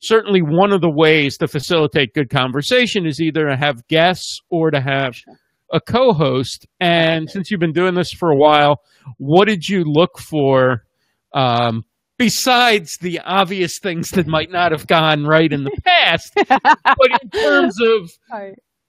certainly 0.00 0.40
one 0.40 0.72
of 0.72 0.80
the 0.80 0.90
ways 0.90 1.36
to 1.38 1.48
facilitate 1.48 2.14
good 2.14 2.30
conversation 2.30 3.06
is 3.06 3.20
either 3.20 3.48
to 3.48 3.56
have 3.56 3.86
guests 3.88 4.40
or 4.50 4.70
to 4.70 4.80
have 4.80 5.16
a 5.72 5.80
co-host, 5.80 6.66
and 6.80 7.30
since 7.30 7.50
you've 7.50 7.60
been 7.60 7.72
doing 7.72 7.94
this 7.94 8.12
for 8.12 8.30
a 8.30 8.36
while, 8.36 8.80
what 9.18 9.46
did 9.46 9.68
you 9.68 9.84
look 9.84 10.18
for 10.18 10.84
um, 11.32 11.84
besides 12.18 12.98
the 13.00 13.20
obvious 13.20 13.78
things 13.78 14.10
that 14.10 14.26
might 14.26 14.50
not 14.50 14.72
have 14.72 14.86
gone 14.86 15.24
right 15.24 15.52
in 15.52 15.64
the 15.64 15.80
past, 15.84 16.32
but 16.36 17.22
in 17.22 17.30
terms 17.30 17.76
of 17.80 18.10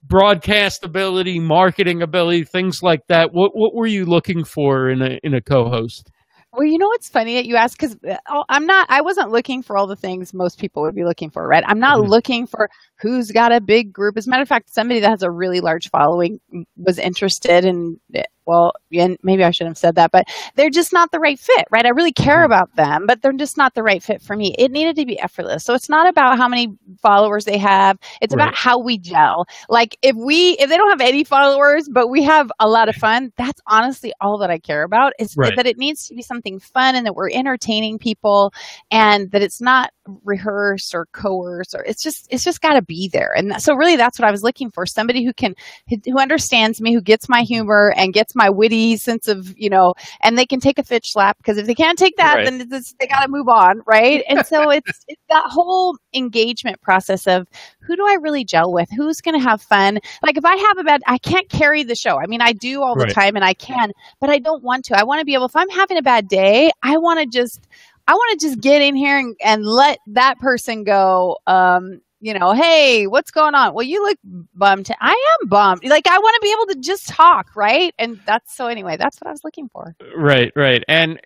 broadcast 0.02 0.84
ability, 0.84 1.38
marketing 1.38 2.02
ability, 2.02 2.44
things 2.44 2.82
like 2.82 3.06
that? 3.08 3.32
What 3.32 3.52
what 3.54 3.74
were 3.74 3.86
you 3.86 4.04
looking 4.04 4.44
for 4.44 4.90
in 4.90 5.02
a 5.02 5.18
in 5.22 5.34
a 5.34 5.40
co-host? 5.40 6.10
Well, 6.52 6.66
you 6.66 6.76
know 6.76 6.88
what's 6.88 7.08
funny 7.08 7.36
that 7.36 7.46
you 7.46 7.56
ask 7.56 7.78
because 7.78 7.96
uh, 8.06 8.42
I'm 8.50 8.66
not. 8.66 8.86
I 8.90 9.00
wasn't 9.00 9.30
looking 9.30 9.62
for 9.62 9.76
all 9.76 9.86
the 9.86 9.96
things 9.96 10.34
most 10.34 10.58
people 10.58 10.82
would 10.82 10.94
be 10.94 11.04
looking 11.04 11.30
for, 11.30 11.46
right? 11.46 11.64
I'm 11.66 11.78
not 11.78 11.98
mm-hmm. 11.98 12.10
looking 12.10 12.46
for 12.46 12.68
who's 12.96 13.30
got 13.30 13.52
a 13.52 13.60
big 13.60 13.90
group. 13.90 14.18
As 14.18 14.26
a 14.26 14.30
matter 14.30 14.42
of 14.42 14.48
fact, 14.48 14.68
somebody 14.68 15.00
that 15.00 15.08
has 15.08 15.22
a 15.22 15.30
really 15.30 15.60
large 15.60 15.88
following 15.88 16.40
was 16.76 16.98
interested 16.98 17.64
in 17.64 17.98
well, 18.46 18.72
and 18.92 19.18
maybe 19.22 19.44
I 19.44 19.50
shouldn't 19.50 19.72
have 19.72 19.78
said 19.78 19.94
that, 19.96 20.10
but 20.10 20.26
they're 20.56 20.70
just 20.70 20.92
not 20.92 21.10
the 21.12 21.20
right 21.20 21.38
fit, 21.38 21.66
right? 21.70 21.86
I 21.86 21.90
really 21.90 22.12
care 22.12 22.38
mm-hmm. 22.38 22.52
about 22.52 22.74
them, 22.76 23.06
but 23.06 23.22
they're 23.22 23.32
just 23.32 23.56
not 23.56 23.74
the 23.74 23.82
right 23.82 24.02
fit 24.02 24.22
for 24.22 24.36
me. 24.36 24.54
It 24.58 24.70
needed 24.70 24.96
to 24.96 25.06
be 25.06 25.18
effortless. 25.18 25.64
So 25.64 25.74
it's 25.74 25.88
not 25.88 26.08
about 26.08 26.38
how 26.38 26.48
many 26.48 26.68
followers 27.00 27.44
they 27.44 27.58
have. 27.58 27.98
It's 28.20 28.34
right. 28.34 28.42
about 28.42 28.54
how 28.54 28.78
we 28.78 28.98
gel. 28.98 29.46
Like 29.68 29.96
if 30.02 30.16
we, 30.16 30.52
if 30.52 30.68
they 30.68 30.76
don't 30.76 30.90
have 30.90 31.00
any 31.00 31.24
followers, 31.24 31.88
but 31.88 32.08
we 32.08 32.22
have 32.24 32.50
a 32.58 32.68
lot 32.68 32.88
of 32.88 32.96
fun, 32.96 33.32
that's 33.36 33.60
honestly 33.66 34.12
all 34.20 34.38
that 34.38 34.50
I 34.50 34.58
care 34.58 34.82
about 34.82 35.12
is 35.18 35.34
right. 35.36 35.54
that 35.56 35.66
it 35.66 35.78
needs 35.78 36.08
to 36.08 36.14
be 36.14 36.22
something 36.22 36.58
fun 36.58 36.96
and 36.96 37.06
that 37.06 37.14
we're 37.14 37.30
entertaining 37.30 37.98
people 37.98 38.52
and 38.90 39.30
that 39.30 39.42
it's 39.42 39.60
not 39.60 39.90
rehearse 40.24 40.94
or 40.94 41.06
coerce 41.12 41.74
or 41.74 41.82
it's 41.84 42.02
just, 42.02 42.26
it's 42.30 42.42
just 42.42 42.60
got 42.60 42.74
to 42.74 42.82
be 42.82 43.08
there. 43.12 43.32
And 43.36 43.62
so 43.62 43.74
really 43.74 43.96
that's 43.96 44.18
what 44.18 44.26
I 44.26 44.32
was 44.32 44.42
looking 44.42 44.70
for. 44.70 44.84
Somebody 44.84 45.24
who 45.24 45.32
can, 45.32 45.54
who 45.88 46.18
understands 46.18 46.80
me, 46.80 46.92
who 46.92 47.00
gets 47.00 47.28
my 47.28 47.42
humor 47.42 47.94
and 47.96 48.12
gets 48.12 48.31
That's 48.32 48.46
my 48.46 48.50
witty 48.50 48.96
sense 48.96 49.28
of, 49.28 49.56
you 49.58 49.68
know, 49.68 49.94
and 50.22 50.38
they 50.38 50.46
can 50.46 50.58
take 50.58 50.78
a 50.78 50.82
fitch 50.82 51.12
slap 51.12 51.36
because 51.36 51.58
if 51.58 51.66
they 51.66 51.74
can't 51.74 51.98
take 51.98 52.16
that, 52.16 52.36
right. 52.36 52.44
then 52.44 52.68
they 52.98 53.06
got 53.06 53.22
to 53.24 53.28
move 53.28 53.48
on, 53.48 53.82
right? 53.86 54.24
And 54.26 54.46
so 54.46 54.70
it's, 54.70 55.04
it's 55.06 55.22
that 55.28 55.44
whole 55.46 55.96
engagement 56.14 56.80
process 56.80 57.26
of 57.26 57.46
who 57.80 57.94
do 57.94 58.06
I 58.06 58.14
really 58.14 58.44
gel 58.44 58.72
with? 58.72 58.88
Who's 58.96 59.20
going 59.20 59.38
to 59.38 59.42
have 59.42 59.60
fun? 59.60 59.98
Like 60.22 60.38
if 60.38 60.44
I 60.44 60.56
have 60.56 60.78
a 60.78 60.84
bad, 60.84 61.02
I 61.06 61.18
can't 61.18 61.48
carry 61.50 61.82
the 61.82 61.94
show. 61.94 62.18
I 62.18 62.26
mean, 62.26 62.40
I 62.40 62.52
do 62.52 62.82
all 62.82 62.94
the 62.94 63.04
right. 63.04 63.14
time 63.14 63.36
and 63.36 63.44
I 63.44 63.54
can, 63.54 63.92
but 64.20 64.30
I 64.30 64.38
don't 64.38 64.62
want 64.62 64.86
to. 64.86 64.98
I 64.98 65.04
want 65.04 65.20
to 65.20 65.26
be 65.26 65.34
able, 65.34 65.46
if 65.46 65.56
I'm 65.56 65.68
having 65.68 65.98
a 65.98 66.02
bad 66.02 66.28
day, 66.28 66.70
I 66.82 66.96
want 66.96 67.20
to 67.20 67.26
just, 67.26 67.68
I 68.08 68.14
want 68.14 68.40
to 68.40 68.46
just 68.46 68.60
get 68.60 68.80
in 68.80 68.96
here 68.96 69.18
and, 69.18 69.36
and 69.44 69.64
let 69.66 69.98
that 70.08 70.38
person 70.38 70.84
go. 70.84 71.36
Um, 71.46 72.00
you 72.22 72.38
know, 72.38 72.52
hey, 72.52 73.08
what's 73.08 73.32
going 73.32 73.56
on? 73.56 73.74
Well, 73.74 73.82
you 73.82 74.00
look 74.04 74.16
bummed. 74.54 74.88
I 75.00 75.10
am 75.10 75.48
bummed. 75.48 75.84
Like, 75.84 76.06
I 76.06 76.18
want 76.18 76.34
to 76.36 76.40
be 76.40 76.52
able 76.52 76.74
to 76.74 76.80
just 76.80 77.08
talk, 77.08 77.48
right? 77.56 77.92
And 77.98 78.20
that's 78.24 78.56
so, 78.56 78.68
anyway, 78.68 78.96
that's 78.96 79.20
what 79.20 79.26
I 79.26 79.32
was 79.32 79.42
looking 79.42 79.68
for. 79.68 79.96
Right, 80.16 80.52
right. 80.54 80.84
And, 80.86 81.20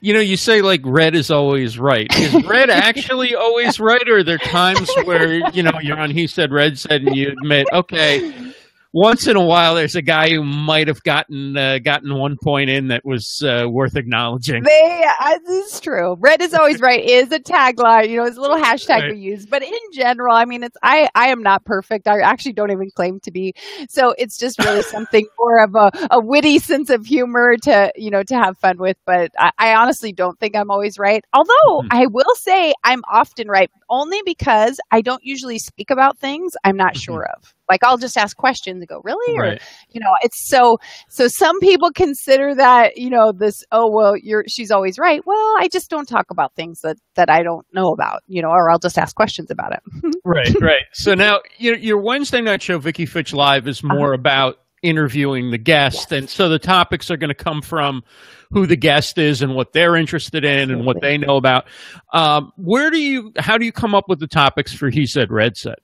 you 0.00 0.12
know, 0.12 0.20
you 0.20 0.36
say 0.36 0.60
like 0.60 0.82
red 0.84 1.14
is 1.14 1.30
always 1.30 1.78
right. 1.78 2.14
Is 2.14 2.44
red 2.46 2.68
actually 2.68 3.34
always 3.34 3.80
right? 3.80 4.06
Or 4.06 4.18
are 4.18 4.22
there 4.22 4.36
times 4.36 4.90
where, 5.04 5.48
you 5.52 5.62
know, 5.62 5.80
you're 5.80 5.98
on 5.98 6.10
he 6.10 6.26
said, 6.26 6.52
red 6.52 6.78
said, 6.78 7.02
and 7.02 7.16
you 7.16 7.30
admit, 7.30 7.66
okay, 7.72 8.52
once 8.94 9.26
in 9.26 9.34
a 9.34 9.44
while 9.44 9.74
there's 9.74 9.96
a 9.96 10.02
guy 10.02 10.30
who 10.30 10.44
might 10.44 10.86
have 10.86 11.02
gotten 11.02 11.56
uh, 11.56 11.78
gotten 11.80 12.14
one 12.14 12.36
point 12.40 12.70
in 12.70 12.88
that 12.88 13.04
was 13.04 13.42
uh, 13.42 13.66
worth 13.68 13.96
acknowledging. 13.96 14.62
They, 14.62 15.04
uh, 15.20 15.38
this 15.44 15.74
is 15.74 15.80
true. 15.80 16.16
Red 16.20 16.40
is 16.40 16.54
always 16.54 16.80
right 16.80 17.04
is 17.04 17.32
a 17.32 17.40
tagline. 17.40 18.08
You 18.08 18.18
know, 18.18 18.24
it's 18.24 18.36
a 18.36 18.40
little 18.40 18.56
hashtag 18.56 19.00
right. 19.00 19.12
we 19.12 19.18
use. 19.18 19.46
But 19.46 19.64
in 19.64 19.72
general, 19.92 20.34
I 20.34 20.44
mean, 20.44 20.62
it's 20.62 20.76
I 20.80 21.08
I 21.16 21.30
am 21.30 21.42
not 21.42 21.64
perfect. 21.64 22.06
I 22.06 22.20
actually 22.20 22.52
don't 22.52 22.70
even 22.70 22.90
claim 22.92 23.18
to 23.24 23.32
be. 23.32 23.54
So 23.88 24.14
it's 24.16 24.38
just 24.38 24.60
really 24.60 24.82
something 24.94 25.26
more 25.40 25.64
of 25.64 25.74
a, 25.74 25.90
a 26.12 26.20
witty 26.20 26.60
sense 26.60 26.88
of 26.88 27.04
humor 27.04 27.56
to 27.64 27.92
you 27.96 28.12
know 28.12 28.22
to 28.22 28.36
have 28.36 28.56
fun 28.58 28.78
with. 28.78 28.96
But 29.04 29.32
I, 29.36 29.50
I 29.58 29.74
honestly 29.74 30.12
don't 30.12 30.38
think 30.38 30.54
I'm 30.54 30.70
always 30.70 31.00
right. 31.00 31.24
Although 31.32 31.52
mm-hmm. 31.66 31.88
I 31.90 32.06
will 32.06 32.34
say 32.36 32.72
I'm 32.84 33.02
often 33.10 33.48
right, 33.48 33.72
only 33.94 34.20
because 34.24 34.78
I 34.90 35.00
don't 35.00 35.22
usually 35.22 35.58
speak 35.58 35.90
about 35.90 36.18
things 36.18 36.52
I'm 36.64 36.76
not 36.76 36.94
mm-hmm. 36.94 37.00
sure 37.00 37.26
of. 37.36 37.54
Like 37.68 37.82
I'll 37.84 37.96
just 37.96 38.18
ask 38.18 38.36
questions 38.36 38.80
and 38.80 38.88
go, 38.88 39.00
really? 39.04 39.38
Right. 39.38 39.54
Or, 39.54 39.64
you 39.90 40.00
know, 40.00 40.10
it's 40.22 40.48
so, 40.48 40.78
so 41.08 41.28
some 41.28 41.60
people 41.60 41.90
consider 41.94 42.54
that, 42.56 42.96
you 42.96 43.08
know, 43.08 43.32
this, 43.32 43.62
oh, 43.72 43.90
well, 43.90 44.16
you're, 44.16 44.44
she's 44.48 44.70
always 44.70 44.98
right. 44.98 45.22
Well, 45.24 45.54
I 45.58 45.68
just 45.72 45.88
don't 45.88 46.08
talk 46.08 46.26
about 46.30 46.54
things 46.54 46.80
that, 46.82 46.96
that 47.14 47.30
I 47.30 47.42
don't 47.42 47.66
know 47.72 47.92
about, 47.92 48.22
you 48.26 48.42
know, 48.42 48.50
or 48.50 48.70
I'll 48.70 48.78
just 48.78 48.98
ask 48.98 49.14
questions 49.14 49.50
about 49.50 49.72
it. 49.72 49.80
right, 50.24 50.54
right. 50.60 50.82
So 50.92 51.14
now 51.14 51.40
your, 51.58 51.78
your 51.78 52.02
Wednesday 52.02 52.42
night 52.42 52.62
show, 52.62 52.78
Vicki 52.78 53.06
Fitch 53.06 53.32
Live, 53.32 53.66
is 53.68 53.82
more 53.82 54.12
uh-huh. 54.12 54.20
about 54.20 54.58
interviewing 54.84 55.50
the 55.50 55.58
guest. 55.58 56.12
And 56.12 56.28
so 56.28 56.48
the 56.48 56.58
topics 56.58 57.10
are 57.10 57.16
going 57.16 57.28
to 57.28 57.34
come 57.34 57.62
from 57.62 58.04
who 58.52 58.66
the 58.66 58.76
guest 58.76 59.18
is 59.18 59.42
and 59.42 59.54
what 59.54 59.72
they're 59.72 59.96
interested 59.96 60.44
in 60.44 60.70
and 60.70 60.84
what 60.84 61.00
they 61.00 61.18
know 61.18 61.36
about. 61.36 61.66
Um, 62.12 62.52
where 62.56 62.90
do 62.90 62.98
you, 62.98 63.32
how 63.38 63.58
do 63.58 63.64
you 63.64 63.72
come 63.72 63.94
up 63.94 64.08
with 64.08 64.20
the 64.20 64.28
topics 64.28 64.72
for 64.72 64.90
He 64.90 65.06
Said, 65.06 65.32
Red 65.32 65.56
Said? 65.56 65.78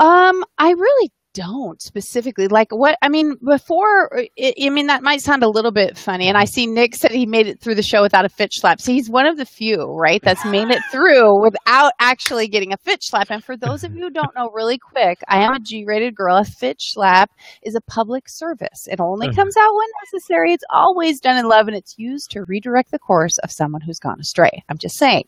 Um, 0.00 0.44
I 0.58 0.70
really 0.70 1.12
don't 1.34 1.82
specifically 1.82 2.48
like 2.48 2.70
what 2.70 2.96
I 3.02 3.08
mean 3.08 3.34
before 3.44 4.08
it, 4.36 4.54
I 4.62 4.70
mean 4.70 4.86
that 4.86 5.02
might 5.02 5.20
sound 5.20 5.42
a 5.42 5.48
little 5.48 5.72
bit 5.72 5.98
funny 5.98 6.28
and 6.28 6.38
I 6.38 6.44
see 6.44 6.66
Nick 6.66 6.94
said 6.94 7.10
he 7.10 7.26
made 7.26 7.48
it 7.48 7.60
through 7.60 7.74
the 7.74 7.82
show 7.82 8.02
without 8.02 8.24
a 8.24 8.28
fitch 8.28 8.60
slap. 8.60 8.80
So 8.80 8.92
he's 8.92 9.10
one 9.10 9.26
of 9.26 9.36
the 9.36 9.44
few 9.44 9.82
right 9.82 10.22
that's 10.22 10.44
made 10.46 10.70
it 10.70 10.80
through 10.90 11.42
without 11.42 11.92
actually 11.98 12.48
getting 12.48 12.72
a 12.72 12.76
fitch 12.76 13.08
slap. 13.08 13.30
And 13.30 13.42
for 13.42 13.56
those 13.56 13.84
of 13.84 13.94
you 13.94 14.04
who 14.04 14.10
don't 14.10 14.34
know 14.34 14.50
really 14.54 14.78
quick 14.78 15.18
I 15.28 15.42
am 15.42 15.54
a 15.54 15.60
G-rated 15.60 16.14
girl. 16.14 16.36
A 16.36 16.44
fitch 16.44 16.92
slap 16.92 17.30
is 17.62 17.74
a 17.74 17.80
public 17.80 18.28
service. 18.28 18.86
It 18.90 19.00
only 19.00 19.28
uh-huh. 19.28 19.36
comes 19.36 19.56
out 19.56 19.74
when 19.74 19.88
necessary. 20.04 20.52
It's 20.52 20.64
always 20.70 21.20
done 21.20 21.36
in 21.36 21.48
love 21.48 21.66
and 21.66 21.76
it's 21.76 21.98
used 21.98 22.30
to 22.30 22.44
redirect 22.44 22.92
the 22.92 22.98
course 22.98 23.38
of 23.38 23.50
someone 23.50 23.80
who's 23.80 23.98
gone 23.98 24.20
astray. 24.20 24.62
I'm 24.68 24.78
just 24.78 24.96
saying. 24.96 25.24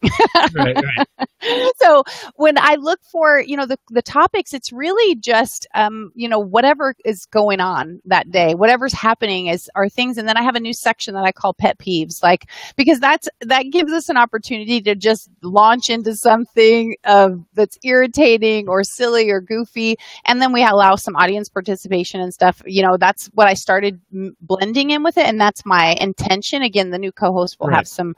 Right, 0.55 0.77
right. 0.77 1.29
so 1.79 2.05
when 2.37 2.59
I 2.59 2.77
look 2.77 3.01
for 3.11 3.41
you 3.41 3.57
know 3.57 3.67
the 3.67 3.79
the 3.91 4.03
topics 4.03 4.55
it's 4.55 4.73
really 4.73 5.17
just 5.17 5.67
um 5.75 5.96
um, 5.97 6.13
you 6.15 6.29
know, 6.29 6.39
whatever 6.39 6.95
is 7.05 7.27
going 7.27 7.61
on 7.61 8.01
that 8.05 8.31
day, 8.31 8.55
whatever's 8.55 8.93
happening 8.93 9.47
is 9.47 9.71
are 9.75 9.89
things. 9.89 10.19
And 10.19 10.29
then 10.29 10.37
I 10.37 10.43
have 10.43 10.55
a 10.55 10.61
new 10.61 10.73
section 10.73 11.15
that 11.15 11.25
I 11.25 11.33
call 11.33 11.55
pet 11.55 11.79
peeves, 11.79 12.23
like 12.23 12.49
because 12.77 13.01
that's 13.01 13.29
that 13.41 13.65
gives 13.71 13.93
us 13.93 14.09
an 14.09 14.17
opportunity 14.17 14.81
to 14.83 14.95
just 14.95 15.29
launch 15.43 15.91
into 15.91 16.15
something 16.15 16.97
of 17.05 17.45
that's 17.55 17.79
irritating 17.85 18.69
or 18.69 18.85
silly 18.85 19.31
or 19.31 19.41
goofy, 19.41 19.97
and 20.25 20.41
then 20.41 20.53
we 20.53 20.65
allow 20.65 20.97
some 20.97 21.17
audience 21.17 21.49
participation 21.49 22.21
and 22.21 22.33
stuff. 22.33 22.63
You 22.67 22.83
know, 22.83 22.97
that's 22.97 23.27
what 23.35 23.49
I 23.49 23.55
started 23.55 24.01
blending 24.41 24.91
in 24.91 25.03
with 25.03 25.17
it, 25.17 25.27
and 25.27 25.41
that's 25.41 25.65
my 25.65 25.97
intention. 26.01 26.63
Again, 26.63 26.91
the 26.91 26.99
new 26.99 27.13
co-host 27.13 27.59
will 27.61 27.69
right. 27.69 27.77
have 27.77 27.89
some 27.89 28.15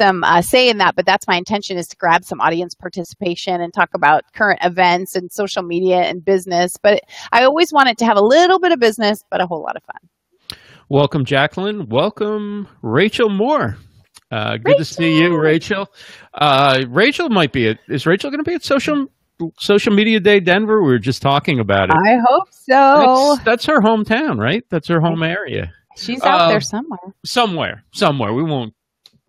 them 0.00 0.24
uh, 0.24 0.42
say 0.42 0.68
in 0.68 0.78
that, 0.78 0.96
but 0.96 1.06
that's 1.06 1.28
my 1.28 1.36
intention 1.36 1.78
is 1.78 1.86
to 1.88 1.96
grab 1.96 2.24
some 2.24 2.40
audience 2.40 2.74
participation 2.74 3.60
and 3.60 3.72
talk 3.72 3.90
about 3.94 4.24
current 4.34 4.58
events 4.64 5.14
and 5.14 5.30
social 5.30 5.62
media 5.62 5.98
and 5.98 6.24
business. 6.24 6.76
But 6.76 7.04
I 7.30 7.44
always 7.44 7.72
wanted 7.72 7.98
to 7.98 8.06
have 8.06 8.16
a 8.16 8.24
little 8.24 8.58
bit 8.58 8.72
of 8.72 8.80
business, 8.80 9.22
but 9.30 9.40
a 9.40 9.46
whole 9.46 9.62
lot 9.62 9.76
of 9.76 9.84
fun. 9.84 10.58
Welcome, 10.88 11.24
Jacqueline. 11.24 11.88
Welcome, 11.88 12.66
Rachel 12.82 13.28
Moore. 13.28 13.76
Uh, 14.32 14.56
good 14.56 14.66
Rachel. 14.66 14.78
to 14.78 14.84
see 14.84 15.20
you, 15.20 15.38
Rachel. 15.38 15.86
Uh, 16.34 16.82
Rachel 16.88 17.28
might 17.28 17.52
be 17.52 17.68
at, 17.68 17.78
is 17.88 18.06
Rachel 18.06 18.30
going 18.30 18.42
to 18.42 18.48
be 18.48 18.54
at 18.54 18.64
social 18.64 19.06
social 19.58 19.92
media 19.92 20.18
day 20.18 20.40
Denver? 20.40 20.82
We 20.82 20.88
were 20.88 20.98
just 20.98 21.22
talking 21.22 21.60
about 21.60 21.90
it. 21.90 21.96
I 21.96 22.18
hope 22.28 22.48
so. 22.50 23.34
That's, 23.36 23.44
that's 23.44 23.66
her 23.66 23.80
hometown, 23.80 24.38
right? 24.38 24.64
That's 24.70 24.88
her 24.88 25.00
home 25.00 25.22
area. 25.22 25.72
She's 25.96 26.22
out 26.22 26.42
uh, 26.42 26.48
there 26.48 26.60
somewhere. 26.60 26.98
Somewhere, 27.24 27.84
somewhere. 27.92 28.32
We 28.32 28.42
won't 28.42 28.74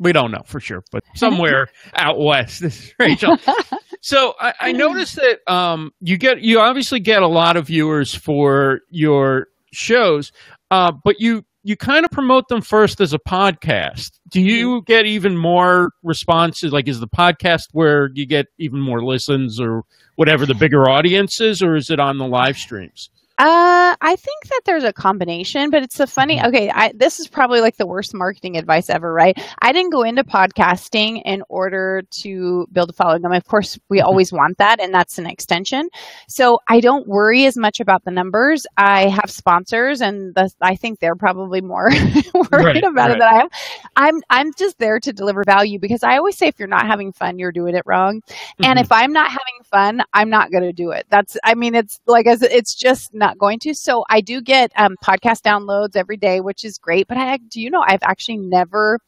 we 0.01 0.12
don't 0.12 0.31
know 0.31 0.41
for 0.46 0.60
sure, 0.60 0.84
but 0.91 1.03
somewhere 1.15 1.67
out 1.96 2.20
west. 2.20 2.62
this 2.62 2.86
is 2.86 2.93
Rachel. 3.00 3.38
so 4.01 4.34
I, 4.39 4.53
I 4.60 4.72
noticed 4.72 5.15
that 5.15 5.39
um, 5.51 5.91
you 6.01 6.17
get 6.17 6.41
you 6.41 6.60
obviously 6.60 7.00
get 7.00 7.22
a 7.22 7.27
lot 7.27 7.55
of 7.55 7.67
viewers 7.67 8.13
for 8.13 8.79
your 8.89 9.48
shows, 9.72 10.31
uh, 10.72 10.91
but 11.03 11.22
you 11.22 11.46
you 11.63 11.77
kind 11.77 12.03
of 12.03 12.10
promote 12.10 12.48
them 12.48 12.62
first 12.62 13.00
as 13.00 13.13
a 13.13 13.20
podcast. 13.20 14.20
Do 14.27 14.41
you 14.41 14.70
mm-hmm. 14.70 14.86
get 14.86 15.05
even 15.05 15.38
more 15.38 15.91
responses? 16.01 16.74
Like, 16.74 16.88
is 16.88 17.00
the 17.00 17.08
podcast 17.08 17.65
where 17.72 18.10
you 18.15 18.25
get 18.25 18.48
even 18.58 18.79
more 18.79 19.03
listens 19.03 19.62
or 19.62 19.84
whatever 20.15 20.48
the 20.48 20.55
bigger 20.55 20.89
audience 20.89 21.39
is, 21.39 21.62
or 21.62 21.75
is 21.75 21.91
it 21.91 22.00
on 22.00 22.17
the 22.17 22.25
live 22.25 22.58
streams? 22.58 23.12
Uh, 23.42 23.96
I 24.00 24.16
think 24.18 24.44
that 24.50 24.62
there's 24.66 24.84
a 24.84 24.94
combination, 24.94 25.72
but 25.72 25.82
it's 25.82 26.00
a 26.00 26.06
funny. 26.06 26.38
Mm-hmm. 26.38 26.48
Okay, 26.50 26.70
I, 26.70 26.92
this 26.94 27.20
is 27.20 27.28
probably 27.28 27.60
like 27.60 27.76
the 27.76 27.88
worst 27.88 28.14
marketing 28.14 28.56
advice 28.56 28.88
ever, 28.88 29.12
right? 29.12 29.36
I 29.60 29.72
didn't 29.72 29.90
go 29.90 30.04
into 30.04 30.24
podcasting 30.24 31.24
in 31.26 31.42
order 31.50 32.04
to 32.22 32.68
build 32.72 32.92
a 32.92 32.94
following. 32.94 33.26
I 33.26 33.30
mean, 33.30 33.38
of 33.38 33.48
course, 33.48 33.80
we 33.90 33.98
mm-hmm. 33.98 34.06
always 34.06 34.32
want 34.32 34.60
that, 34.60 34.80
and 34.80 34.94
that's 34.94 35.18
an 35.18 35.26
extension. 35.26 35.90
So 36.28 36.60
I 36.68 36.82
don't 36.82 37.08
worry 37.08 37.46
as 37.46 37.58
much 37.58 37.80
about 37.80 38.06
the 38.06 38.12
numbers. 38.12 38.68
I 38.78 39.08
have 39.08 39.32
sponsors, 39.32 40.02
and 40.02 40.36
the, 40.36 40.52
I 40.62 40.76
think 40.76 41.00
they're 41.00 41.16
probably 41.16 41.62
more 41.62 41.90
worried 42.36 42.52
right, 42.52 42.84
about 42.84 43.10
right. 43.10 43.12
it 43.12 43.20
than 43.20 43.28
I 43.28 43.42
am. 43.42 43.48
I'm 43.96 44.22
I'm 44.30 44.54
just 44.54 44.78
there 44.78 45.00
to 45.00 45.12
deliver 45.12 45.44
value 45.44 45.80
because 45.80 46.04
I 46.04 46.18
always 46.18 46.38
say 46.38 46.46
if 46.46 46.60
you're 46.60 46.68
not 46.68 46.86
having 46.86 47.12
fun, 47.12 47.40
you're 47.40 47.52
doing 47.52 47.76
it 47.76 47.84
wrong. 47.88 48.22
Mm-hmm. 48.22 48.66
And 48.66 48.78
if 48.78 48.92
I'm 48.92 49.14
not 49.14 49.30
having 49.30 49.64
fun, 49.64 50.04
I'm 50.14 50.30
not 50.30 50.52
going 50.52 50.64
to 50.64 50.74
do 50.74 50.92
it. 50.92 51.08
That's 51.10 51.38
I 51.44 51.56
mean, 51.56 51.74
it's 51.74 52.00
like 52.06 52.28
as 52.28 52.44
it's 52.44 52.76
just 52.76 53.16
not 53.16 53.31
not 53.32 53.38
going 53.40 53.60
to. 53.60 53.74
So 53.74 54.04
I 54.10 54.22
do 54.22 54.42
get 54.42 54.72
um, 54.76 54.96
podcast 55.04 55.42
downloads 55.42 55.96
every 55.96 56.18
day, 56.18 56.42
which 56.42 56.64
is 56.66 56.78
great. 56.78 57.08
But 57.08 57.18
I 57.18 57.38
do 57.38 57.62
you 57.62 57.70
know 57.70 57.84
I've 57.86 58.04
actually 58.04 58.38
never 58.38 59.00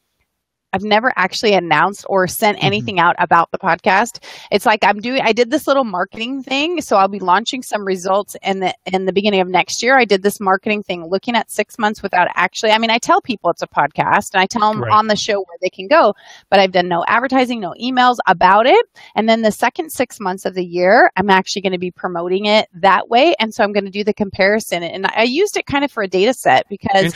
I've 0.74 0.82
never 0.82 1.12
actually 1.14 1.52
announced 1.52 2.04
or 2.08 2.26
sent 2.26 2.58
mm-hmm. 2.58 2.66
anything 2.66 2.98
out 2.98 3.14
about 3.20 3.52
the 3.52 3.58
podcast. 3.58 4.18
It's 4.50 4.66
like 4.66 4.82
I'm 4.82 4.98
doing 4.98 5.20
I 5.22 5.32
did 5.32 5.48
this 5.48 5.68
little 5.68 5.84
marketing 5.84 6.42
thing, 6.42 6.80
so 6.80 6.96
I'll 6.96 7.06
be 7.06 7.20
launching 7.20 7.62
some 7.62 7.86
results 7.86 8.34
in 8.42 8.58
the 8.58 8.74
in 8.84 9.04
the 9.04 9.12
beginning 9.12 9.40
of 9.40 9.46
next 9.46 9.84
year. 9.84 9.96
I 9.96 10.04
did 10.04 10.24
this 10.24 10.40
marketing 10.40 10.82
thing 10.82 11.06
looking 11.06 11.36
at 11.36 11.48
6 11.48 11.78
months 11.78 12.02
without 12.02 12.26
actually 12.34 12.72
I 12.72 12.78
mean 12.78 12.90
I 12.90 12.98
tell 12.98 13.20
people 13.20 13.50
it's 13.50 13.62
a 13.62 13.68
podcast 13.68 14.34
and 14.34 14.40
I 14.40 14.46
tell 14.46 14.72
them 14.72 14.82
right. 14.82 14.92
on 14.92 15.06
the 15.06 15.14
show 15.14 15.38
where 15.38 15.58
they 15.62 15.70
can 15.70 15.86
go, 15.86 16.14
but 16.50 16.58
I've 16.58 16.72
done 16.72 16.88
no 16.88 17.04
advertising, 17.06 17.60
no 17.60 17.72
emails 17.80 18.16
about 18.26 18.66
it. 18.66 18.84
And 19.14 19.28
then 19.28 19.42
the 19.42 19.52
second 19.52 19.90
6 19.90 20.18
months 20.18 20.44
of 20.44 20.54
the 20.54 20.64
year, 20.64 21.12
I'm 21.14 21.30
actually 21.30 21.62
going 21.62 21.72
to 21.74 21.78
be 21.78 21.92
promoting 21.92 22.46
it 22.46 22.68
that 22.74 23.08
way 23.08 23.36
and 23.38 23.54
so 23.54 23.62
I'm 23.62 23.72
going 23.72 23.84
to 23.84 23.92
do 23.92 24.02
the 24.02 24.14
comparison 24.14 24.82
and 24.82 25.06
I 25.06 25.22
used 25.22 25.56
it 25.56 25.66
kind 25.66 25.84
of 25.84 25.92
for 25.92 26.02
a 26.02 26.08
data 26.08 26.34
set 26.34 26.68
because 26.68 27.14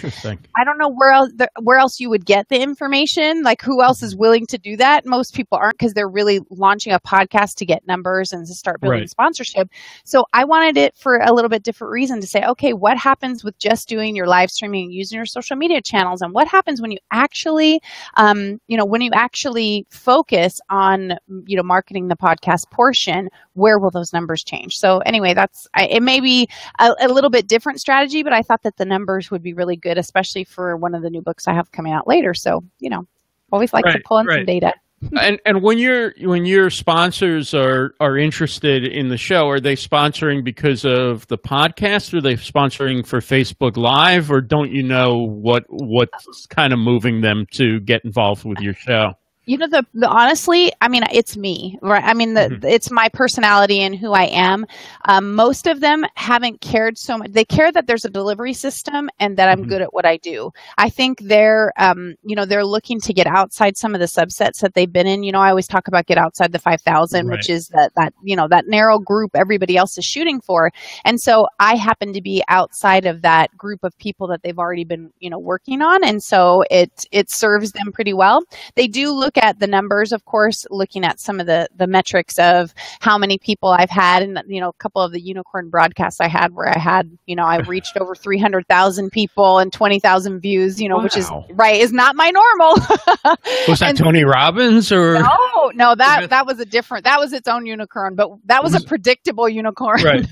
I 0.57 0.65
don't 0.65 0.79
know 0.79 0.91
where 0.95 1.11
else 1.11 1.33
where 1.61 1.79
else 1.79 1.99
you 1.99 2.09
would 2.11 2.25
get 2.25 2.49
the 2.49 2.61
information 2.61 3.43
Like, 3.49 3.63
who 3.63 3.83
else 3.83 4.03
is 4.03 4.15
willing 4.15 4.47
to 4.49 4.59
do 4.59 4.77
that? 4.77 5.07
Most 5.07 5.35
people 5.35 5.57
aren't 5.57 5.79
because 5.79 5.95
they're 5.95 6.07
really 6.07 6.41
launching 6.51 6.93
a 6.93 7.01
podcast 7.01 7.55
to 7.57 7.65
get 7.65 7.87
numbers 7.87 8.35
and 8.35 8.47
to 8.47 8.53
start 8.53 8.79
building 8.83 9.01
right. 9.01 9.09
sponsorship. 9.09 9.71
So 10.05 10.27
I 10.35 10.45
wanted 10.45 10.77
it 10.77 10.95
for 10.99 11.17
a 11.17 11.33
little 11.33 11.49
bit 11.49 11.63
different 11.63 11.93
reason 11.93 12.21
to 12.21 12.27
say, 12.27 12.45
okay, 12.45 12.75
what 12.75 12.99
happens 12.99 13.43
with 13.43 13.59
just 13.59 13.89
doing 13.89 14.15
your 14.15 14.27
live 14.27 14.51
streaming 14.51 14.85
and 14.85 14.93
using 14.93 15.17
your 15.17 15.25
social 15.25 15.57
media 15.57 15.81
channels, 15.81 16.21
and 16.21 16.35
what 16.35 16.47
happens 16.47 16.83
when 16.83 16.91
you 16.91 16.99
actually, 17.11 17.81
um, 18.19 18.61
you 18.67 18.77
know, 18.77 18.85
when 18.85 19.01
you 19.01 19.13
actually 19.15 19.87
focus 19.89 20.61
on, 20.69 21.15
you 21.47 21.57
know, 21.57 21.63
marketing 21.63 22.09
the 22.09 22.17
podcast 22.17 22.71
portion? 22.71 23.31
Where 23.55 23.79
will 23.79 23.91
those 23.91 24.13
numbers 24.13 24.45
change? 24.45 24.77
So 24.77 24.99
anyway, 24.99 25.33
that's 25.33 25.67
it. 25.75 26.03
May 26.03 26.21
be 26.21 26.51
a, 26.79 26.95
a 27.01 27.09
little 27.09 27.31
bit 27.31 27.49
different 27.49 27.81
strategy, 27.81 28.23
but 28.23 28.35
I 28.35 28.43
thought 28.43 28.63
that 28.65 28.77
the 28.77 28.85
numbers 28.85 29.31
would 29.31 29.43
be 29.43 29.55
really 29.55 29.77
good, 29.77 29.97
especially 29.97 30.45
for 30.45 30.77
one 30.77 30.95
of 30.95 31.01
the 31.01 31.09
new 31.09 31.23
books 31.23 31.49
I 31.49 31.55
have 31.55 31.73
coming 31.73 31.95
out 31.95 32.07
later. 32.07 32.35
So 32.35 32.63
you 32.79 32.91
know, 32.91 33.07
always 33.53 33.73
like 33.73 33.85
right, 33.85 33.97
to 33.97 34.03
pull 34.05 34.19
in 34.19 34.27
right. 34.27 34.39
some 34.39 34.47
data 34.47 34.73
and 35.21 35.41
and 35.47 35.63
when 35.63 35.79
your 35.79 36.13
when 36.21 36.45
your 36.45 36.71
sponsors 36.71 37.55
are 37.55 37.95
are 38.01 38.17
interested 38.17 38.85
in 38.85 39.09
the 39.09 39.17
show, 39.17 39.49
are 39.49 39.61
they 39.61 39.77
sponsoring 39.77 40.43
because 40.43 40.85
of 40.85 41.27
the 41.29 41.39
podcast? 41.39 42.13
Or 42.13 42.19
are 42.19 42.21
they 42.21 42.35
sponsoring 42.35 43.07
for 43.07 43.21
Facebook 43.21 43.77
Live, 43.77 44.31
or 44.31 44.41
don't 44.41 44.73
you 44.73 44.83
know 44.83 45.19
what 45.19 45.65
what's 45.69 46.47
kind 46.47 46.73
of 46.73 46.79
moving 46.79 47.21
them 47.21 47.47
to 47.53 47.81
get 47.81 48.05
involved 48.05 48.45
with 48.45 48.59
your 48.61 48.75
show? 48.75 49.15
You 49.49 49.57
know 49.57 49.67
the, 49.67 49.85
the, 49.95 50.07
honestly 50.07 50.71
i 50.83 50.89
mean 50.89 51.03
it's 51.11 51.37
me 51.37 51.79
right? 51.81 52.05
I 52.05 52.13
mean 52.13 52.35
the, 52.35 52.41
mm-hmm. 52.43 52.67
it's 52.67 52.91
my 52.91 53.09
personality 53.09 53.81
and 53.81 53.97
who 53.97 54.13
i 54.13 54.25
am. 54.25 54.67
Um, 55.07 55.35
most 55.35 55.67
of 55.67 55.81
them 55.81 56.05
haven't 56.15 56.61
cared 56.61 56.99
so 56.99 57.17
much 57.17 57.33
they 57.33 57.47
care 57.47 57.73
that 57.73 57.87
there's 57.87 58.05
a 58.05 58.11
delivery 58.11 58.53
system 58.53 59.09
and 59.19 59.39
that 59.39 59.49
i'm 59.49 59.61
mm-hmm. 59.61 59.71
good 59.71 59.83
at 59.83 59.95
what 59.95 60.05
i 60.05 60.19
do. 60.19 60.51
I 60.77 60.91
think 60.91 61.21
they're 61.23 61.73
um, 61.79 62.15
you 62.23 62.37
know 62.37 62.45
they're 62.45 62.65
looking 62.65 63.01
to 63.01 63.15
get 63.15 63.27
outside 63.27 63.79
some 63.79 63.95
of 63.95 64.01
the 64.01 64.07
subsets 64.07 64.61
that 64.61 64.75
they've 64.75 64.93
been 64.93 65.07
in. 65.07 65.23
You 65.23 65.33
know 65.33 65.41
i 65.41 65.49
always 65.49 65.67
talk 65.67 65.89
about 65.89 66.07
get 66.07 66.19
outside 66.19 66.53
the 66.53 66.59
5000 66.59 67.27
right. 67.27 67.37
which 67.37 67.49
is 67.49 67.69
that 67.69 67.93
that 67.97 68.13
you 68.23 68.37
know 68.37 68.49
that 68.49 68.67
narrow 68.69 68.99
group 68.99 69.31
everybody 69.35 69.79
else 69.79 69.97
is 69.97 70.05
shooting 70.05 70.43
for. 70.43 70.71
And 71.07 71.19
so 71.19 71.47
i 71.59 71.75
happen 71.75 72.13
to 72.13 72.21
be 72.21 72.43
outside 72.49 73.07
of 73.07 73.23
that 73.23 73.57
group 73.57 73.83
of 73.83 73.97
people 73.97 74.29
that 74.29 74.43
they've 74.43 74.59
already 74.59 74.85
been 74.85 75.11
you 75.21 75.31
know 75.31 75.39
working 75.39 75.81
on. 75.81 76.05
And 76.05 76.23
so 76.23 76.65
it 76.71 77.07
it 77.13 77.31
serves 77.31 77.73
them 77.73 77.93
pretty 77.93 78.13
well. 78.13 78.43
They 78.75 78.89
do 78.89 79.11
look 79.13 79.38
at 79.39 79.59
the 79.59 79.67
numbers, 79.67 80.13
of 80.13 80.25
course, 80.25 80.67
looking 80.71 81.05
at 81.05 81.21
some 81.21 81.41
of 81.41 81.47
the, 81.47 81.69
the 81.75 81.87
metrics 81.87 82.39
of 82.39 82.75
how 83.01 83.19
many 83.19 83.39
people 83.39 83.71
I've 83.71 83.91
had 83.91 84.23
and, 84.23 84.43
you 84.47 84.61
know, 84.61 84.69
a 84.69 84.75
couple 84.75 85.03
of 85.03 85.13
the 85.13 85.21
unicorn 85.21 85.71
broadcasts 85.71 86.21
I 86.21 86.29
had 86.29 86.55
where 86.55 86.69
I 86.69 86.79
had, 86.79 87.11
you 87.27 87.37
know, 87.37 87.45
I 87.45 87.59
reached 87.67 87.97
over 87.97 88.15
300,000 88.15 89.11
people 89.11 89.59
and 89.59 89.73
20,000 89.73 90.41
views, 90.41 90.81
you 90.81 90.89
know, 90.89 90.97
wow. 90.97 91.05
which 91.05 91.17
is 91.17 91.31
right, 91.51 91.81
is 91.81 91.93
not 91.93 92.17
my 92.17 92.31
normal. 92.31 92.75
was 93.69 93.81
that 93.81 93.91
and, 93.91 93.99
Tony 93.99 94.25
Robbins 94.25 94.93
or? 94.93 95.15
No, 95.15 95.71
no, 95.75 95.95
that, 95.95 96.31
that 96.31 96.47
was 96.47 96.61
a 96.61 96.65
different, 96.65 97.05
that 97.05 97.19
was 97.19 97.33
its 97.33 97.49
own 97.49 97.67
unicorn, 97.67 98.15
but 98.15 98.31
that 98.47 98.63
was, 98.63 98.73
was 98.73 98.85
a 98.85 98.87
predictable 98.87 99.49
unicorn. 99.49 100.03
Right. 100.03 100.27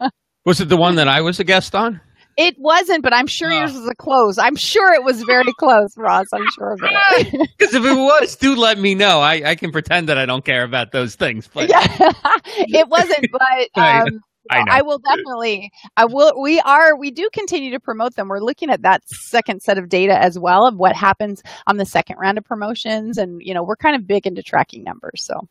was 0.44 0.60
it 0.60 0.68
the 0.68 0.76
one 0.76 0.96
that 0.96 1.08
I 1.08 1.20
was 1.20 1.40
a 1.40 1.44
guest 1.44 1.74
on? 1.74 2.00
It 2.38 2.54
wasn't, 2.56 3.02
but 3.02 3.12
I'm 3.12 3.26
sure 3.26 3.50
yours 3.50 3.74
was 3.74 3.88
a 3.88 3.96
close. 3.96 4.38
I'm 4.38 4.54
sure 4.54 4.94
it 4.94 5.02
was 5.02 5.24
very 5.24 5.52
close, 5.58 5.92
Ross. 5.96 6.26
I'm 6.32 6.46
sure 6.54 6.74
of 6.74 6.80
it. 6.84 7.48
Because 7.58 7.74
if 7.74 7.84
it 7.84 7.96
was, 7.96 8.36
do 8.36 8.54
let 8.54 8.78
me 8.78 8.94
know. 8.94 9.18
I, 9.18 9.42
I 9.44 9.54
can 9.56 9.72
pretend 9.72 10.08
that 10.08 10.18
I 10.18 10.24
don't 10.24 10.44
care 10.44 10.62
about 10.62 10.92
those 10.92 11.16
things. 11.16 11.48
But 11.52 11.68
yeah, 11.68 11.80
it 12.56 12.88
wasn't. 12.88 13.26
But 13.32 13.68
um, 13.82 14.20
I, 14.50 14.78
I, 14.78 14.82
will 14.82 15.00
definitely. 15.00 15.72
I 15.96 16.04
will. 16.04 16.40
We 16.40 16.60
are. 16.60 16.96
We 16.96 17.10
do 17.10 17.28
continue 17.32 17.72
to 17.72 17.80
promote 17.80 18.14
them. 18.14 18.28
We're 18.28 18.38
looking 18.38 18.70
at 18.70 18.82
that 18.82 19.02
second 19.08 19.62
set 19.62 19.76
of 19.76 19.88
data 19.88 20.16
as 20.16 20.38
well 20.38 20.64
of 20.64 20.76
what 20.76 20.94
happens 20.94 21.42
on 21.66 21.76
the 21.76 21.84
second 21.84 22.18
round 22.18 22.38
of 22.38 22.44
promotions, 22.44 23.18
and 23.18 23.42
you 23.42 23.52
know, 23.52 23.64
we're 23.64 23.76
kind 23.76 23.96
of 23.96 24.06
big 24.06 24.28
into 24.28 24.44
tracking 24.44 24.84
numbers. 24.84 25.24
So. 25.24 25.48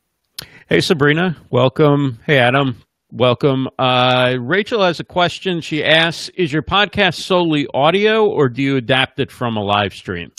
Hey 0.70 0.80
Sabrina, 0.80 1.36
welcome. 1.50 2.20
Hey 2.26 2.38
Adam, 2.38 2.82
Welcome. 3.18 3.68
Uh, 3.80 4.38
Rachel 4.40 4.84
has 4.84 5.00
a 5.00 5.04
question. 5.04 5.60
She 5.60 5.84
asks 5.84 6.30
Is 6.36 6.54
your 6.54 6.62
podcast 6.62 7.16
solely 7.16 7.66
audio 7.74 8.28
or 8.28 8.48
do 8.48 8.62
you 8.62 8.78
adapt 8.78 9.20
it 9.20 9.32
from 9.32 9.58
a 9.58 9.64
live 9.64 9.96
stream? 9.96 10.32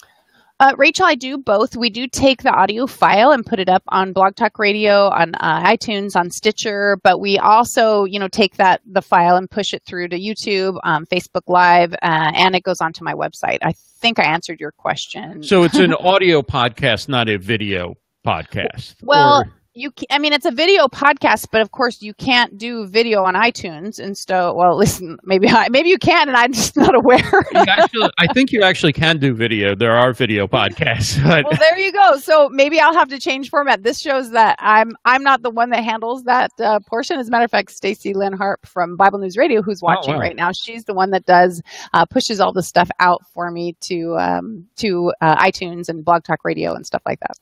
Uh, 0.61 0.75
Rachel, 0.79 1.05
I 1.05 1.17
do 1.17 1.39
both. 1.39 1.77
We 1.77 1.91
do 1.91 2.07
take 2.07 2.45
the 2.45 2.53
audio 2.53 2.87
file 2.87 3.33
and 3.33 3.45
put 3.45 3.59
it 3.59 3.69
up 3.69 3.83
on 3.89 4.13
Blog 4.13 4.37
Talk 4.37 4.61
Radio, 4.61 5.09
on 5.09 5.35
uh, 5.37 5.65
iTunes, 5.65 6.15
on 6.15 6.31
Stitcher, 6.31 6.99
but 7.03 7.19
we 7.19 7.37
also, 7.37 8.05
you 8.05 8.21
know, 8.21 8.29
take 8.29 8.57
that 8.59 8.81
the 8.87 9.03
file 9.03 9.35
and 9.35 9.51
push 9.51 9.75
it 9.75 9.83
through 9.85 10.09
to 10.09 10.19
YouTube, 10.19 10.79
um, 10.85 11.05
Facebook 11.07 11.49
Live, 11.49 11.95
uh, 11.95 11.97
and 12.35 12.55
it 12.55 12.63
goes 12.63 12.81
onto 12.81 13.03
my 13.03 13.15
website. 13.15 13.59
I 13.63 13.73
think 13.73 14.21
I 14.21 14.25
answered 14.25 14.61
your 14.61 14.73
question. 14.73 15.43
So 15.43 15.65
it's 15.65 15.79
an 15.79 15.95
audio 16.01 16.43
podcast, 16.43 17.09
not 17.09 17.29
a 17.29 17.39
video 17.39 17.97
podcast. 18.25 18.95
Well, 19.03 19.43
or- 19.43 19.53
you 19.79 19.93
i 20.11 20.19
mean 20.19 20.33
it's 20.33 20.45
a 20.45 20.51
video 20.51 20.89
podcast 20.89 21.47
but 21.53 21.61
of 21.61 21.71
course 21.71 22.03
you 22.03 22.13
can't 22.15 22.59
do 22.59 22.87
video 22.87 23.23
on 23.23 23.35
itunes 23.35 23.99
and 23.99 24.19
so 24.19 24.53
well 24.55 24.77
listen 24.85 25.17
maybe 25.23 25.49
I, 25.49 25.69
maybe 25.69 25.89
you 25.89 25.99
can 25.99 26.29
and 26.29 26.37
i'm 26.37 26.53
just 26.53 26.77
not 26.77 26.95
aware. 26.95 27.45
Actually, 27.55 28.11
i 28.19 28.27
think 28.33 28.53
you 28.53 28.63
actually 28.63 28.93
can 28.93 29.19
do 29.19 29.35
video. 29.35 29.75
There 29.75 29.97
are 29.97 30.13
video 30.13 30.47
podcasts 30.47 31.23
but... 31.29 31.45
well 31.45 31.59
there 31.59 31.79
you 31.79 31.93
go. 31.93 32.19
So 32.19 32.49
maybe 32.49 32.81
i'll 32.81 32.95
have 32.95 33.09
to 33.09 33.19
change 33.19 33.51
format. 33.51 33.83
This 33.83 34.01
shows 34.01 34.33
that 34.33 34.57
i'm 34.59 34.97
i'm 35.05 35.23
not 35.23 35.43
the 35.43 35.51
one 35.51 35.71
that 35.71 35.85
handles 35.85 36.25
that 36.25 36.51
uh, 36.61 36.81
portion. 36.81 37.19
As 37.19 37.29
a 37.29 37.31
matter 37.31 37.45
of 37.45 37.51
fact 37.51 37.71
stacy 37.71 38.15
lynn 38.15 38.33
harp 38.33 38.67
from 38.67 38.97
bible 38.97 39.19
news 39.19 39.37
radio 39.37 39.63
who's 39.63 39.83
oh, 39.83 39.87
watching 39.87 40.15
oh, 40.15 40.17
wow. 40.17 40.23
right 40.23 40.37
now 40.37 40.51
she's 40.53 40.85
the 40.85 40.95
one 40.95 41.11
that 41.11 41.25
does 41.25 41.63
uh, 41.95 42.05
pushes 42.07 42.41
all 42.41 42.53
the 42.53 42.63
stuff 42.63 42.91
out 42.99 43.23
for 43.33 43.51
me 43.51 43.77
to 43.81 44.17
um, 44.19 44.67
to 44.77 45.13
uh, 45.21 45.37
itunes 45.45 45.89
and 45.89 46.05
blog 46.05 46.25
talk 46.25 46.45
radio 46.45 46.75
and 46.75 46.85
stuff 46.87 47.03
like 47.07 47.21
that 47.21 47.37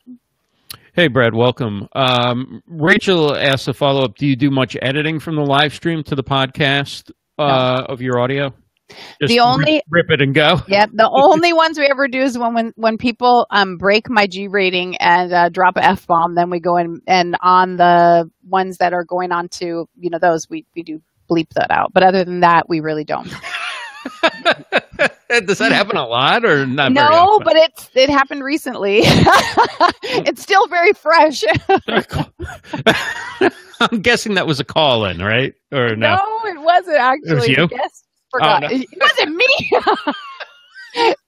Hey, 0.96 1.08
Brad, 1.08 1.34
welcome. 1.34 1.88
Um, 1.92 2.62
Rachel 2.66 3.36
asked 3.36 3.68
a 3.68 3.74
follow 3.74 4.02
up 4.02 4.16
Do 4.16 4.26
you 4.26 4.34
do 4.34 4.50
much 4.50 4.78
editing 4.80 5.20
from 5.20 5.36
the 5.36 5.42
live 5.42 5.74
stream 5.74 6.02
to 6.04 6.14
the 6.14 6.24
podcast 6.24 7.10
uh, 7.38 7.84
no. 7.86 7.92
of 7.92 8.00
your 8.00 8.18
audio? 8.18 8.54
Just 9.20 9.28
the 9.28 9.40
only 9.40 9.82
rip, 9.90 10.08
rip, 10.08 10.10
it 10.10 10.22
and 10.22 10.34
go. 10.34 10.62
Yeah, 10.68 10.86
the 10.90 11.06
only 11.12 11.52
ones 11.52 11.78
we 11.78 11.84
ever 11.84 12.08
do 12.08 12.22
is 12.22 12.38
when 12.38 12.54
when, 12.54 12.72
when 12.76 12.96
people 12.96 13.46
um, 13.50 13.76
break 13.76 14.08
my 14.08 14.26
G 14.26 14.48
rating 14.48 14.96
and 14.96 15.34
uh, 15.34 15.50
drop 15.50 15.76
a 15.76 15.84
f 15.84 16.06
bomb, 16.06 16.34
then 16.34 16.48
we 16.48 16.60
go 16.60 16.78
in 16.78 17.02
and 17.06 17.36
on 17.42 17.76
the 17.76 18.30
ones 18.48 18.78
that 18.78 18.94
are 18.94 19.04
going 19.04 19.32
on 19.32 19.50
to 19.50 19.86
you 19.98 20.08
know 20.08 20.18
those 20.18 20.48
we 20.48 20.64
we 20.74 20.82
do 20.82 21.02
bleep 21.30 21.50
that 21.56 21.70
out. 21.70 21.92
But 21.92 22.04
other 22.04 22.24
than 22.24 22.40
that, 22.40 22.70
we 22.70 22.80
really 22.80 23.04
don't. 23.04 23.30
Does 25.46 25.58
that 25.58 25.72
happen 25.72 25.96
a 25.96 26.06
lot 26.06 26.44
or 26.44 26.66
not? 26.66 26.92
No, 26.92 27.40
but 27.44 27.56
it's 27.56 27.90
it 27.94 28.08
happened 28.08 28.44
recently. 28.44 29.00
it's 30.02 30.42
still 30.42 30.66
very 30.68 30.92
fresh. 30.92 31.42
I'm 33.80 34.00
guessing 34.00 34.34
that 34.34 34.46
was 34.46 34.60
a 34.60 34.64
call 34.64 35.04
in, 35.04 35.18
right? 35.18 35.54
Or 35.72 35.96
no? 35.96 36.16
No, 36.16 36.50
it 36.50 36.60
wasn't 36.60 36.96
actually. 36.96 37.30
It 37.30 37.34
was 37.34 37.48
you? 37.48 37.68
Guess 37.68 38.04
forgot. 38.30 38.64
Oh, 38.64 38.68
no. 38.68 38.74
It 38.74 38.88
wasn't 39.00 39.36
me. 39.36 39.70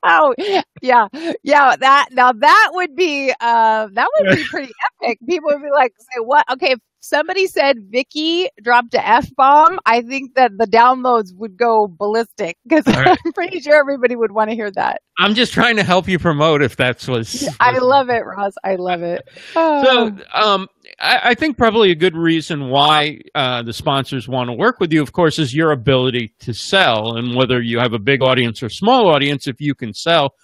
oh 0.03 0.35
yeah 0.81 1.09
yeah 1.43 1.77
that 1.77 2.09
now 2.13 2.33
that 2.33 2.71
would 2.73 2.97
be 2.97 3.31
uh 3.41 3.87
that 3.93 4.09
would 4.17 4.35
be 4.35 4.43
pretty 4.45 4.73
epic 5.03 5.19
people 5.29 5.51
would 5.53 5.63
be 5.63 5.71
like 5.71 5.93
say 5.99 6.21
what 6.21 6.43
okay 6.51 6.75
somebody 7.01 7.47
said 7.47 7.77
Vicki 7.91 8.49
dropped 8.63 8.95
a 8.95 9.07
F 9.07 9.29
bomb, 9.37 9.79
I 9.87 10.03
think 10.03 10.35
that 10.35 10.53
the 10.57 10.67
downloads 10.67 11.35
would 11.35 11.57
go 11.57 11.87
ballistic 11.89 12.57
because 12.67 12.87
right. 12.87 13.19
I'm 13.25 13.33
pretty 13.33 13.61
sure 13.61 13.75
everybody 13.75 14.17
would 14.17 14.33
want 14.33 14.51
to 14.51 14.57
hear 14.57 14.71
that. 14.73 15.03
I'm 15.19 15.35
just 15.35 15.53
trying 15.53 15.77
to 15.77 15.85
help 15.85 16.09
you 16.09 16.19
promote 16.19 16.63
if 16.63 16.77
that's 16.77 17.09
what's. 17.09 17.43
Yeah, 17.43 17.51
I 17.61 17.79
love 17.79 18.09
it, 18.09 18.25
Ross. 18.25 18.53
I 18.65 18.77
love 18.77 19.03
it. 19.03 19.29
So, 19.53 20.17
um, 20.33 20.69
I, 21.01 21.21
I, 21.25 21.35
think 21.35 21.57
probably 21.57 21.91
a 21.91 21.97
good 21.97 22.17
reason 22.17 22.69
why 22.69 23.21
uh, 23.35 23.63
the 23.63 23.73
sponsors 23.73 24.29
want 24.29 24.49
to 24.49 24.55
work 24.55 24.81
with 24.81 24.93
you, 24.93 25.03
of 25.03 25.13
course, 25.13 25.39
is 25.39 25.55
your 25.55 25.73
ability 25.73 26.35
to 26.41 26.55
sell. 26.55 27.17
And 27.17 27.35
whether 27.35 27.61
you 27.61 27.79
have 27.79 27.93
a 27.93 27.99
big 27.99 28.23
audience 28.23 28.63
or 28.63 28.69
small 28.69 29.09
audience, 29.09 29.47
if 29.47 29.61
you 29.61 29.75
can 29.75 29.93
sell 29.93 30.35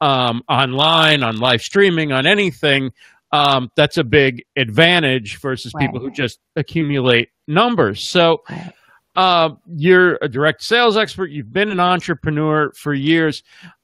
um, 0.00 0.42
online, 0.48 1.22
on 1.22 1.36
live 1.36 1.60
streaming, 1.60 2.12
on 2.12 2.26
anything, 2.26 2.90
um, 3.34 3.68
that's 3.74 3.96
a 3.96 4.04
big 4.04 4.44
advantage 4.56 5.40
versus 5.40 5.72
right. 5.74 5.84
people 5.86 5.98
who 5.98 6.10
just 6.10 6.38
accumulate 6.54 7.30
numbers. 7.48 8.08
So, 8.08 8.44
uh, 9.16 9.50
you're 9.76 10.18
a 10.22 10.28
direct 10.28 10.62
sales 10.62 10.96
expert. 10.96 11.30
You've 11.30 11.52
been 11.52 11.70
an 11.70 11.80
entrepreneur 11.80 12.72
for 12.76 12.94
years. 12.94 13.42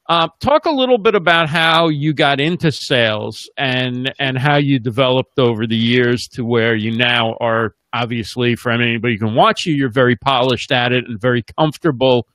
Uh, 0.08 0.28
talk 0.40 0.66
a 0.66 0.70
little 0.70 0.98
bit 0.98 1.14
about 1.16 1.48
how 1.48 1.88
you 1.88 2.12
got 2.12 2.40
into 2.40 2.70
sales 2.70 3.50
and 3.56 4.12
and 4.18 4.38
how 4.38 4.56
you 4.56 4.78
developed 4.78 5.38
over 5.38 5.66
the 5.66 5.76
years 5.76 6.28
to 6.28 6.44
where 6.44 6.76
you 6.76 6.96
now 6.96 7.34
are. 7.40 7.74
Obviously, 7.92 8.54
for 8.54 8.70
anybody 8.70 9.14
who 9.14 9.26
can 9.26 9.34
watch 9.34 9.66
you, 9.66 9.74
you're 9.74 9.90
very 9.90 10.14
polished 10.14 10.70
at 10.70 10.92
it 10.92 11.04
and 11.08 11.20
very 11.20 11.42
comfortable 11.58 12.28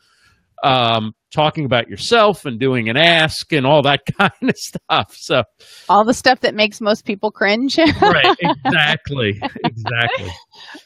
um, 0.64 1.14
talking 1.32 1.66
about 1.66 1.90
yourself 1.90 2.46
and 2.46 2.60
doing 2.60 2.90
an 2.90 2.98
ask 2.98 3.52
and 3.52 3.66
all 3.66 3.82
that 3.82 4.02
kind 4.18 4.32
of 4.42 4.56
stuff. 4.56 5.16
So 5.16 5.44
all 5.90 6.06
the 6.06 6.14
stuff 6.14 6.40
that 6.42 6.56
makes 6.56 6.82
most 6.82 7.06
people 7.06 7.32
cringe. 7.32 7.78
right. 8.02 8.38
Exactly. 8.40 9.42
Exactly. 9.64 10.32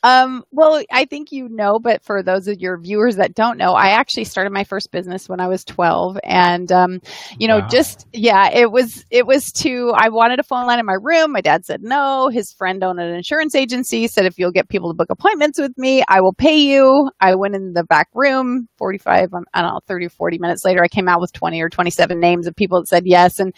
Um, 0.04 0.44
well, 0.52 0.82
I 0.92 1.06
think 1.06 1.32
you 1.32 1.48
know, 1.50 1.80
but 1.80 2.04
for 2.04 2.24
those 2.24 2.48
of 2.48 2.60
your 2.60 2.80
viewers 2.80 3.18
that 3.18 3.36
don't 3.36 3.58
know, 3.58 3.74
I 3.74 3.90
actually 3.90 4.24
started 4.24 4.52
my 4.52 4.64
first 4.64 4.92
business 4.92 5.30
when 5.30 5.40
I 5.40 5.48
was 5.48 5.64
12, 5.64 6.18
and 6.24 6.72
um, 6.72 7.00
you 7.38 7.48
know, 7.48 7.60
wow. 7.60 7.68
just 7.68 8.08
yeah, 8.14 8.50
it 8.52 8.72
was 8.72 9.06
it 9.10 9.28
was 9.28 9.52
to 9.54 9.94
I 9.96 10.10
wanted 10.10 10.40
a 10.40 10.44
phone 10.44 10.66
line 10.66 10.80
in 10.80 10.86
my 10.86 10.98
room. 11.00 11.32
My 11.32 11.42
dad 11.42 11.66
said 11.66 11.82
no. 11.84 12.30
His 12.30 12.52
friend 12.54 12.84
owned 12.84 13.00
an 13.00 13.14
insurance 13.14 13.56
agency, 13.56 14.08
said 14.08 14.26
if 14.26 14.38
you'll 14.38 14.52
get 14.52 14.70
people 14.70 14.92
to 14.92 14.96
book 14.96 15.10
appointments 15.10 15.60
with 15.60 15.78
me, 15.78 16.04
I 16.08 16.22
will 16.22 16.34
pay 16.34 16.58
you. 16.58 17.10
I 17.20 17.36
went 17.36 17.56
in 17.56 17.74
the 17.74 17.84
back 17.84 18.08
room. 18.14 18.68
45, 18.78 19.34
um, 19.34 19.44
I 19.54 19.62
don't 19.62 19.74
know, 19.74 19.80
30 19.88 20.08
or 20.08 20.10
40 20.10 20.39
minutes 20.40 20.64
later, 20.64 20.84
I 20.84 20.88
came 20.88 21.08
out 21.08 21.22
with 21.22 21.34
20 21.34 21.62
or 21.62 21.70
27 21.70 22.20
names 22.20 22.48
of 22.48 22.56
people 22.56 22.80
that 22.80 22.88
said 22.88 23.04
yes. 23.06 23.40
And 23.40 23.54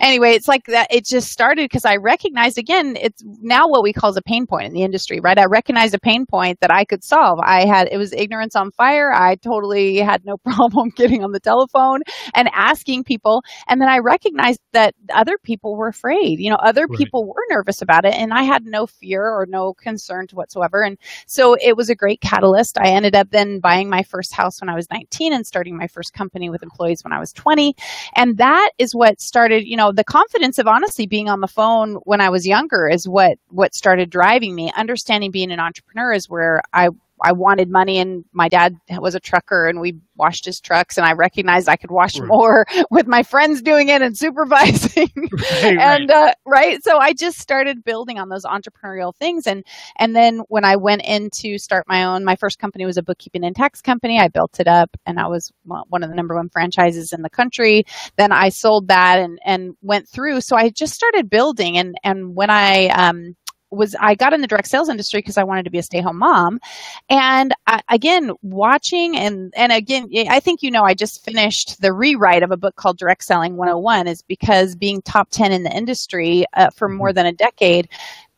anyway, 0.00 0.30
it's 0.30 0.48
like 0.48 0.64
that. 0.66 0.88
It 0.90 1.06
just 1.06 1.30
started 1.30 1.64
because 1.64 1.84
I 1.84 1.96
recognized 1.96 2.58
again, 2.58 2.96
it's 3.00 3.22
now 3.24 3.68
what 3.68 3.82
we 3.82 3.92
call 3.92 4.16
a 4.16 4.22
pain 4.22 4.46
point 4.46 4.66
in 4.66 4.72
the 4.72 4.82
industry, 4.82 5.20
right? 5.20 5.38
I 5.38 5.46
recognized 5.46 5.94
a 5.94 5.98
pain 5.98 6.26
point 6.26 6.60
that 6.60 6.72
I 6.72 6.84
could 6.84 7.02
solve. 7.02 7.38
I 7.42 7.66
had, 7.66 7.88
it 7.90 7.98
was 7.98 8.12
ignorance 8.12 8.56
on 8.56 8.70
fire. 8.72 9.12
I 9.12 9.36
totally 9.36 9.98
had 9.98 10.24
no 10.24 10.36
problem 10.44 10.90
getting 10.90 11.22
on 11.22 11.32
the 11.32 11.40
telephone 11.40 12.00
and 12.34 12.48
asking 12.52 13.04
people. 13.04 13.42
And 13.68 13.80
then 13.80 13.88
I 13.88 13.98
recognized 13.98 14.60
that 14.72 14.94
other 15.12 15.38
people 15.42 15.76
were 15.76 15.88
afraid, 15.88 16.38
you 16.38 16.50
know, 16.50 16.56
other 16.56 16.86
right. 16.88 16.98
people 16.98 17.26
were 17.26 17.44
nervous 17.50 17.82
about 17.82 18.04
it. 18.04 18.14
And 18.14 18.32
I 18.32 18.42
had 18.42 18.64
no 18.64 18.86
fear 18.86 19.22
or 19.22 19.46
no 19.48 19.74
concern 19.74 20.26
whatsoever. 20.32 20.82
And 20.82 20.98
so 21.26 21.54
it 21.54 21.76
was 21.76 21.90
a 21.90 21.94
great 21.94 22.20
catalyst. 22.20 22.78
I 22.78 22.90
ended 22.90 23.14
up 23.14 23.30
then 23.30 23.60
buying 23.60 23.88
my 23.88 24.02
first 24.02 24.34
house 24.34 24.60
when 24.60 24.68
I 24.68 24.74
was 24.74 24.86
19 24.90 25.32
and 25.32 25.46
starting 25.46 25.76
my 25.76 25.86
first 25.88 26.12
company 26.16 26.50
with 26.50 26.62
employees 26.62 27.04
when 27.04 27.12
I 27.12 27.20
was 27.20 27.32
20. 27.32 27.74
And 28.14 28.38
that 28.38 28.70
is 28.78 28.94
what 28.94 29.20
started, 29.20 29.66
you 29.66 29.76
know, 29.76 29.92
the 29.92 30.04
confidence 30.04 30.58
of 30.58 30.66
honestly 30.66 31.06
being 31.06 31.28
on 31.28 31.40
the 31.40 31.48
phone 31.48 31.94
when 32.04 32.20
I 32.20 32.30
was 32.30 32.46
younger 32.46 32.88
is 32.88 33.08
what 33.08 33.38
what 33.48 33.74
started 33.74 34.10
driving 34.10 34.54
me. 34.54 34.72
Understanding 34.76 35.30
being 35.30 35.52
an 35.52 35.60
entrepreneur 35.60 36.12
is 36.12 36.28
where 36.28 36.62
I 36.72 36.88
I 37.22 37.32
wanted 37.32 37.70
money 37.70 37.98
and 37.98 38.24
my 38.32 38.48
dad 38.48 38.76
was 38.90 39.14
a 39.14 39.20
trucker 39.20 39.66
and 39.66 39.80
we 39.80 39.96
washed 40.16 40.44
his 40.44 40.60
trucks 40.60 40.96
and 40.96 41.06
I 41.06 41.12
recognized 41.12 41.68
I 41.68 41.76
could 41.76 41.90
wash 41.90 42.18
right. 42.18 42.28
more 42.28 42.66
with 42.90 43.06
my 43.06 43.22
friends 43.22 43.62
doing 43.62 43.88
it 43.88 44.02
and 44.02 44.16
supervising. 44.16 45.10
right, 45.16 45.64
and 45.64 46.08
right. 46.08 46.10
Uh, 46.10 46.34
right. 46.44 46.84
So 46.84 46.98
I 46.98 47.12
just 47.12 47.38
started 47.38 47.84
building 47.84 48.18
on 48.18 48.28
those 48.28 48.44
entrepreneurial 48.44 49.14
things 49.16 49.46
and 49.46 49.64
and 49.98 50.14
then 50.14 50.40
when 50.48 50.64
I 50.64 50.76
went 50.76 51.02
in 51.04 51.30
to 51.36 51.58
start 51.58 51.86
my 51.88 52.04
own 52.04 52.24
my 52.24 52.36
first 52.36 52.58
company 52.58 52.84
was 52.84 52.98
a 52.98 53.02
bookkeeping 53.02 53.44
and 53.44 53.56
tax 53.56 53.80
company. 53.80 54.18
I 54.18 54.28
built 54.28 54.60
it 54.60 54.68
up 54.68 54.96
and 55.06 55.18
I 55.18 55.28
was 55.28 55.52
one 55.64 56.02
of 56.02 56.10
the 56.10 56.16
number 56.16 56.34
one 56.34 56.48
franchises 56.50 57.12
in 57.12 57.22
the 57.22 57.30
country. 57.30 57.84
Then 58.16 58.32
I 58.32 58.50
sold 58.50 58.88
that 58.88 59.18
and 59.20 59.38
and 59.44 59.74
went 59.82 60.08
through. 60.08 60.42
So 60.42 60.56
I 60.56 60.70
just 60.70 60.94
started 60.94 61.30
building 61.30 61.78
and 61.78 61.96
and 62.04 62.34
when 62.36 62.50
I 62.50 62.88
um 62.88 63.36
was 63.76 63.94
I 64.00 64.14
got 64.14 64.32
in 64.32 64.40
the 64.40 64.46
direct 64.46 64.68
sales 64.68 64.88
industry 64.88 65.18
because 65.18 65.38
I 65.38 65.44
wanted 65.44 65.64
to 65.64 65.70
be 65.70 65.78
a 65.78 65.82
stay 65.82 66.00
home 66.00 66.18
mom. 66.18 66.60
And 67.08 67.54
I, 67.66 67.82
again, 67.88 68.32
watching 68.42 69.16
and, 69.16 69.52
and 69.56 69.72
again, 69.72 70.08
I 70.28 70.40
think 70.40 70.62
you 70.62 70.70
know, 70.70 70.82
I 70.82 70.94
just 70.94 71.24
finished 71.24 71.80
the 71.80 71.92
rewrite 71.92 72.42
of 72.42 72.50
a 72.50 72.56
book 72.56 72.76
called 72.76 72.98
Direct 72.98 73.22
Selling 73.24 73.56
101 73.56 74.08
is 74.08 74.22
because 74.22 74.74
being 74.74 75.02
top 75.02 75.28
10 75.30 75.52
in 75.52 75.62
the 75.62 75.70
industry 75.70 76.44
uh, 76.54 76.70
for 76.70 76.88
more 76.88 77.08
mm-hmm. 77.08 77.16
than 77.16 77.26
a 77.26 77.32
decade, 77.32 77.88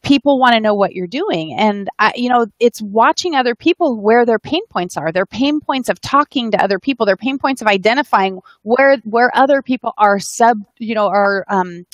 people 0.02 0.38
want 0.38 0.54
to 0.54 0.60
know 0.60 0.74
what 0.74 0.94
you're 0.94 1.06
doing 1.06 1.52
and 1.52 1.88
I, 1.98 2.12
you 2.14 2.28
know 2.28 2.46
it's 2.60 2.80
watching 2.80 3.34
other 3.34 3.54
people 3.54 4.00
where 4.00 4.24
their 4.24 4.38
pain 4.38 4.64
points 4.70 4.96
are 4.96 5.10
their 5.10 5.26
pain 5.26 5.60
points 5.60 5.88
of 5.88 6.00
talking 6.00 6.50
to 6.52 6.62
other 6.62 6.78
people 6.78 7.04
their 7.04 7.16
pain 7.16 7.38
points 7.38 7.60
of 7.60 7.66
identifying 7.66 8.40
where 8.62 8.98
where 9.04 9.36
other 9.36 9.60
people 9.60 9.94
are 9.98 10.20
sub 10.20 10.58
you 10.78 10.94
know 10.94 11.08
are 11.08 11.44
um 11.48 11.84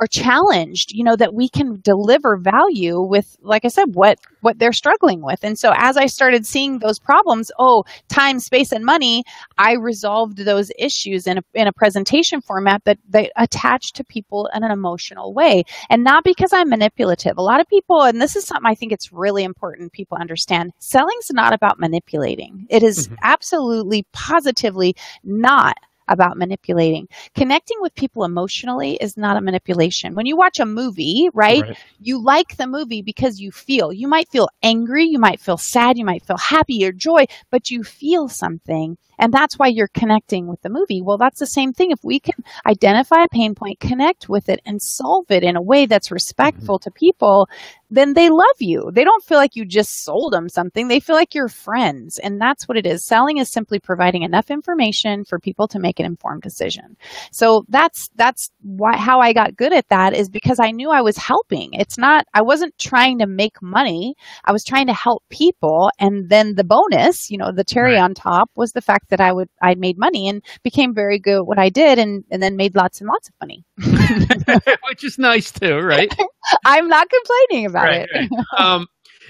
are 0.00 0.06
challenged, 0.06 0.92
you 0.92 1.04
know, 1.04 1.16
that 1.16 1.34
we 1.34 1.48
can 1.48 1.80
deliver 1.82 2.36
value 2.36 3.00
with, 3.00 3.36
like 3.42 3.64
I 3.64 3.68
said, 3.68 3.94
what, 3.94 4.18
what 4.40 4.58
they're 4.58 4.72
struggling 4.72 5.22
with. 5.22 5.40
And 5.42 5.58
so 5.58 5.72
as 5.76 5.96
I 5.96 6.06
started 6.06 6.46
seeing 6.46 6.78
those 6.78 6.98
problems, 6.98 7.50
oh, 7.58 7.84
time, 8.08 8.38
space, 8.38 8.72
and 8.72 8.84
money, 8.84 9.24
I 9.56 9.74
resolved 9.74 10.38
those 10.38 10.70
issues 10.78 11.26
in 11.26 11.38
a, 11.38 11.42
in 11.54 11.66
a 11.66 11.72
presentation 11.72 12.40
format 12.40 12.84
that 12.84 12.98
they 13.08 13.30
attach 13.36 13.92
to 13.94 14.04
people 14.04 14.48
in 14.54 14.62
an 14.62 14.70
emotional 14.70 15.34
way. 15.34 15.64
And 15.90 16.04
not 16.04 16.24
because 16.24 16.52
I'm 16.52 16.68
manipulative. 16.68 17.36
A 17.36 17.42
lot 17.42 17.60
of 17.60 17.66
people, 17.68 18.02
and 18.02 18.20
this 18.20 18.36
is 18.36 18.44
something 18.44 18.70
I 18.70 18.74
think 18.74 18.92
it's 18.92 19.12
really 19.12 19.44
important 19.44 19.92
people 19.92 20.18
understand, 20.18 20.72
selling's 20.78 21.30
not 21.32 21.52
about 21.52 21.78
manipulating. 21.78 22.66
It 22.70 22.82
is 22.82 23.08
mm-hmm. 23.08 23.16
absolutely, 23.22 24.06
positively 24.12 24.94
not 25.24 25.76
about 26.08 26.36
manipulating. 26.36 27.08
Connecting 27.34 27.76
with 27.80 27.94
people 27.94 28.24
emotionally 28.24 28.96
is 29.00 29.16
not 29.16 29.36
a 29.36 29.40
manipulation. 29.40 30.14
When 30.14 30.26
you 30.26 30.36
watch 30.36 30.58
a 30.60 30.66
movie, 30.66 31.28
right, 31.34 31.62
right, 31.62 31.78
you 32.00 32.22
like 32.22 32.56
the 32.56 32.66
movie 32.66 33.02
because 33.02 33.40
you 33.40 33.50
feel. 33.50 33.92
You 33.92 34.08
might 34.08 34.28
feel 34.28 34.48
angry, 34.62 35.04
you 35.04 35.18
might 35.18 35.40
feel 35.40 35.58
sad, 35.58 35.98
you 35.98 36.04
might 36.04 36.24
feel 36.24 36.38
happy 36.38 36.84
or 36.84 36.92
joy, 36.92 37.26
but 37.50 37.70
you 37.70 37.82
feel 37.82 38.28
something. 38.28 38.96
And 39.18 39.32
that's 39.32 39.58
why 39.58 39.66
you're 39.66 39.88
connecting 39.88 40.46
with 40.46 40.62
the 40.62 40.68
movie. 40.68 41.02
Well, 41.02 41.18
that's 41.18 41.40
the 41.40 41.46
same 41.46 41.72
thing. 41.72 41.90
If 41.90 42.04
we 42.04 42.20
can 42.20 42.36
identify 42.64 43.24
a 43.24 43.28
pain 43.28 43.54
point, 43.54 43.80
connect 43.80 44.28
with 44.28 44.48
it, 44.48 44.60
and 44.64 44.80
solve 44.80 45.30
it 45.30 45.42
in 45.42 45.56
a 45.56 45.62
way 45.62 45.86
that's 45.86 46.12
respectful 46.12 46.78
mm-hmm. 46.78 46.84
to 46.84 46.90
people, 46.92 47.48
then 47.90 48.14
they 48.14 48.28
love 48.28 48.44
you. 48.58 48.90
They 48.92 49.04
don't 49.04 49.24
feel 49.24 49.38
like 49.38 49.56
you 49.56 49.64
just 49.64 50.04
sold 50.04 50.32
them 50.32 50.48
something. 50.48 50.88
They 50.88 51.00
feel 51.00 51.16
like 51.16 51.34
you're 51.34 51.48
friends. 51.48 52.18
And 52.18 52.40
that's 52.40 52.68
what 52.68 52.76
it 52.76 52.86
is. 52.86 53.04
Selling 53.04 53.38
is 53.38 53.50
simply 53.50 53.78
providing 53.78 54.22
enough 54.22 54.50
information 54.50 55.24
for 55.24 55.38
people 55.38 55.68
to 55.68 55.78
make 55.78 55.98
an 55.98 56.06
informed 56.06 56.42
decision. 56.42 56.96
So 57.32 57.64
that's, 57.68 58.10
that's 58.16 58.50
why, 58.62 58.96
how 58.96 59.20
I 59.20 59.32
got 59.32 59.56
good 59.56 59.72
at 59.72 59.88
that 59.88 60.14
is 60.14 60.28
because 60.28 60.60
I 60.60 60.70
knew 60.70 60.90
I 60.90 61.00
was 61.00 61.16
helping. 61.16 61.72
It's 61.72 61.96
not, 61.96 62.26
I 62.34 62.42
wasn't 62.42 62.76
trying 62.78 63.18
to 63.20 63.26
make 63.26 63.62
money. 63.62 64.14
I 64.44 64.52
was 64.52 64.64
trying 64.64 64.86
to 64.88 64.94
help 64.94 65.24
people. 65.30 65.90
And 65.98 66.28
then 66.28 66.54
the 66.54 66.64
bonus, 66.64 67.30
you 67.30 67.38
know, 67.38 67.52
the 67.52 67.64
cherry 67.64 67.94
right. 67.94 68.02
on 68.02 68.14
top 68.14 68.50
was 68.54 68.72
the 68.72 68.82
fact 68.82 69.10
that 69.10 69.20
I 69.20 69.32
would, 69.32 69.48
I 69.62 69.74
made 69.76 69.98
money 69.98 70.28
and 70.28 70.42
became 70.62 70.94
very 70.94 71.18
good 71.18 71.38
at 71.38 71.46
what 71.46 71.58
I 71.58 71.70
did 71.70 71.98
and, 71.98 72.24
and 72.30 72.42
then 72.42 72.56
made 72.56 72.74
lots 72.74 73.00
and 73.00 73.08
lots 73.08 73.28
of 73.28 73.34
money. 73.40 73.64
Which 74.88 75.04
is 75.04 75.18
nice 75.18 75.50
too, 75.52 75.78
right? 75.78 76.14
I'm 76.64 76.88
not 76.88 77.08
complaining 77.10 77.66
about 77.66 77.77
right, 77.82 78.08
it. 78.12 78.30
Right. 78.30 78.44
um, 78.58 78.86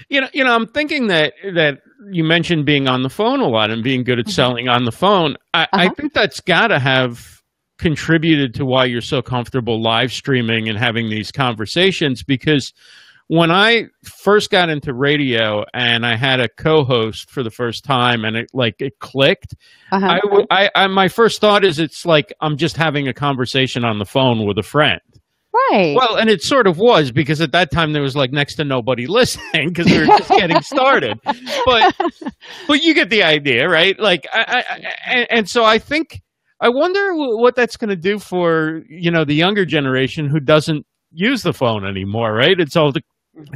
you 0.09 0.21
know, 0.21 0.27
you 0.33 0.43
know, 0.43 0.53
I'm 0.53 0.67
thinking 0.67 1.07
that 1.07 1.33
that 1.53 1.79
you 2.11 2.23
mentioned 2.23 2.65
being 2.65 2.87
on 2.87 3.03
the 3.03 3.09
phone 3.09 3.39
a 3.41 3.47
lot 3.47 3.71
and 3.71 3.83
being 3.83 4.03
good 4.03 4.19
at 4.19 4.25
mm-hmm. 4.25 4.31
selling 4.31 4.67
on 4.69 4.85
the 4.85 4.91
phone. 4.91 5.35
I, 5.53 5.63
uh-huh. 5.63 5.77
I 5.77 5.89
think 5.89 6.13
that's 6.13 6.39
got 6.39 6.67
to 6.67 6.79
have 6.79 7.41
contributed 7.77 8.53
to 8.55 8.65
why 8.65 8.85
you're 8.85 9.01
so 9.01 9.21
comfortable 9.21 9.81
live 9.81 10.11
streaming 10.11 10.67
and 10.67 10.77
having 10.77 11.09
these 11.09 11.31
conversations 11.31 12.23
because 12.23 12.73
when 13.27 13.51
I 13.51 13.85
first 14.03 14.49
got 14.49 14.69
into 14.69 14.91
radio 14.91 15.63
and 15.73 16.03
I 16.03 16.15
had 16.15 16.39
a 16.39 16.49
co-host 16.49 17.29
for 17.29 17.43
the 17.43 17.51
first 17.51 17.85
time 17.85 18.25
and 18.25 18.35
it 18.35 18.49
like 18.53 18.81
it 18.81 18.97
clicked, 18.99 19.55
uh-huh. 19.91 20.19
I, 20.49 20.65
I, 20.65 20.71
I, 20.75 20.87
my 20.87 21.07
first 21.09 21.39
thought 21.39 21.63
is 21.63 21.77
it's 21.77 22.07
like 22.07 22.33
I'm 22.41 22.57
just 22.57 22.75
having 22.75 23.07
a 23.07 23.13
conversation 23.13 23.85
on 23.85 23.99
the 23.99 24.05
phone 24.05 24.47
with 24.47 24.57
a 24.57 24.63
friend. 24.63 24.99
Right. 25.71 25.95
Well, 25.95 26.15
and 26.17 26.29
it 26.29 26.43
sort 26.43 26.67
of 26.67 26.77
was 26.77 27.11
because 27.11 27.41
at 27.41 27.51
that 27.53 27.71
time 27.71 27.93
there 27.93 28.03
was 28.03 28.15
like 28.15 28.31
next 28.31 28.55
to 28.55 28.63
nobody 28.63 29.07
listening 29.07 29.69
because 29.69 29.87
we 29.87 29.97
were 29.97 30.05
just 30.05 30.29
getting 30.29 30.61
started. 30.61 31.19
But 31.65 31.95
but 32.67 32.83
you 32.83 32.93
get 32.93 33.09
the 33.09 33.23
idea, 33.23 33.67
right? 33.67 33.99
Like, 33.99 34.27
I, 34.31 34.63
I, 34.69 34.93
and, 35.07 35.27
and 35.31 35.49
so 35.49 35.63
I 35.63 35.79
think 35.79 36.21
I 36.59 36.69
wonder 36.69 37.15
what 37.15 37.55
that's 37.55 37.77
going 37.77 37.89
to 37.89 37.95
do 37.95 38.19
for 38.19 38.83
you 38.89 39.09
know 39.09 39.25
the 39.25 39.33
younger 39.33 39.65
generation 39.65 40.27
who 40.27 40.39
doesn't 40.39 40.85
use 41.11 41.41
the 41.41 41.53
phone 41.53 41.85
anymore, 41.85 42.31
right? 42.33 42.59
It's 42.59 42.75
all 42.75 42.91
the 42.91 43.01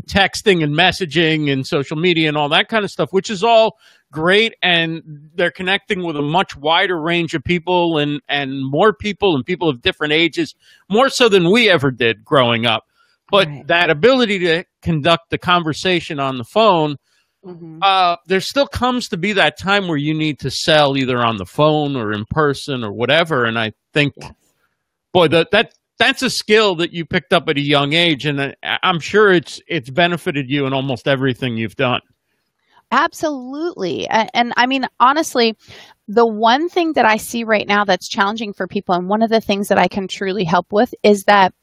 texting 0.08 0.64
and 0.64 0.76
messaging 0.76 1.52
and 1.52 1.66
social 1.68 1.98
media 1.98 2.28
and 2.28 2.38
all 2.38 2.50
that 2.50 2.70
kind 2.70 2.84
of 2.86 2.92
stuff, 2.92 3.10
which 3.12 3.30
is 3.30 3.44
all 3.44 3.78
great. 4.14 4.54
And 4.62 5.02
they're 5.36 5.52
connecting 5.52 6.04
with 6.04 6.16
a 6.16 6.22
much 6.22 6.56
wider 6.56 7.00
range 7.02 7.34
of 7.34 7.44
people 7.44 7.98
and, 7.98 8.22
and 8.30 8.62
more 8.64 8.94
people 8.94 9.36
and 9.36 9.46
people 9.46 9.68
of 9.68 9.82
different 9.82 10.14
ages, 10.14 10.56
more 10.90 11.10
so 11.10 11.28
than 11.28 11.52
we 11.52 11.70
ever 11.70 11.92
did 11.92 12.24
growing 12.24 12.66
up. 12.66 12.86
But 13.30 13.48
right. 13.48 13.68
that 13.68 13.90
ability 13.90 14.40
to 14.40 14.64
conduct 14.82 15.32
the 15.32 15.38
conversation 15.38 16.20
on 16.20 16.38
the 16.38 16.44
phone, 16.44 16.98
mm-hmm. 17.44 17.80
uh, 17.82 18.18
there 18.28 18.42
still 18.42 18.68
comes 18.68 19.10
to 19.10 19.18
be 19.18 19.34
that 19.34 19.58
time 19.58 19.88
where 19.88 19.98
you 19.98 20.14
need 20.14 20.40
to 20.40 20.52
sell 20.52 20.96
either 20.96 21.18
on 21.18 21.38
the 21.38 21.46
phone 21.46 21.96
or 21.96 22.14
in 22.14 22.26
person 22.30 22.84
or 22.84 22.94
whatever. 22.94 23.46
And 23.46 23.58
I 23.58 23.74
think, 23.94 24.14
yes. 24.18 24.32
boy, 25.12 25.30
that, 25.30 25.52
that 25.52 25.74
that's 26.00 26.22
a 26.22 26.30
skill 26.30 26.76
that 26.76 26.92
you 26.92 27.06
picked 27.06 27.34
up 27.34 27.48
at 27.48 27.58
a 27.58 27.62
young 27.62 27.94
age, 27.94 28.26
and 28.26 28.56
I'm 28.64 29.00
sure 29.00 29.32
it's 29.32 29.62
it's 29.68 29.90
benefited 29.90 30.50
you 30.50 30.66
in 30.66 30.74
almost 30.74 31.08
everything 31.08 31.56
you've 31.56 31.76
done. 31.76 32.02
Absolutely, 32.94 34.08
and, 34.08 34.30
and 34.36 34.54
I 34.56 34.68
mean 34.68 34.86
honestly, 35.00 35.58
the 36.08 36.28
one 36.28 36.70
thing 36.70 36.94
that 36.94 37.06
I 37.06 37.18
see 37.18 37.44
right 37.44 37.68
now 37.68 37.86
that's 37.86 38.08
challenging 38.08 38.54
for 38.54 38.68
people, 38.68 38.94
and 38.94 39.10
one 39.10 39.24
of 39.24 39.32
the 39.32 39.42
things 39.42 39.70
that 39.70 39.80
I 39.80 39.88
can 39.88 40.08
truly 40.08 40.44
help 40.44 40.68
with, 40.72 40.94
is 41.02 41.24
that 41.24 41.54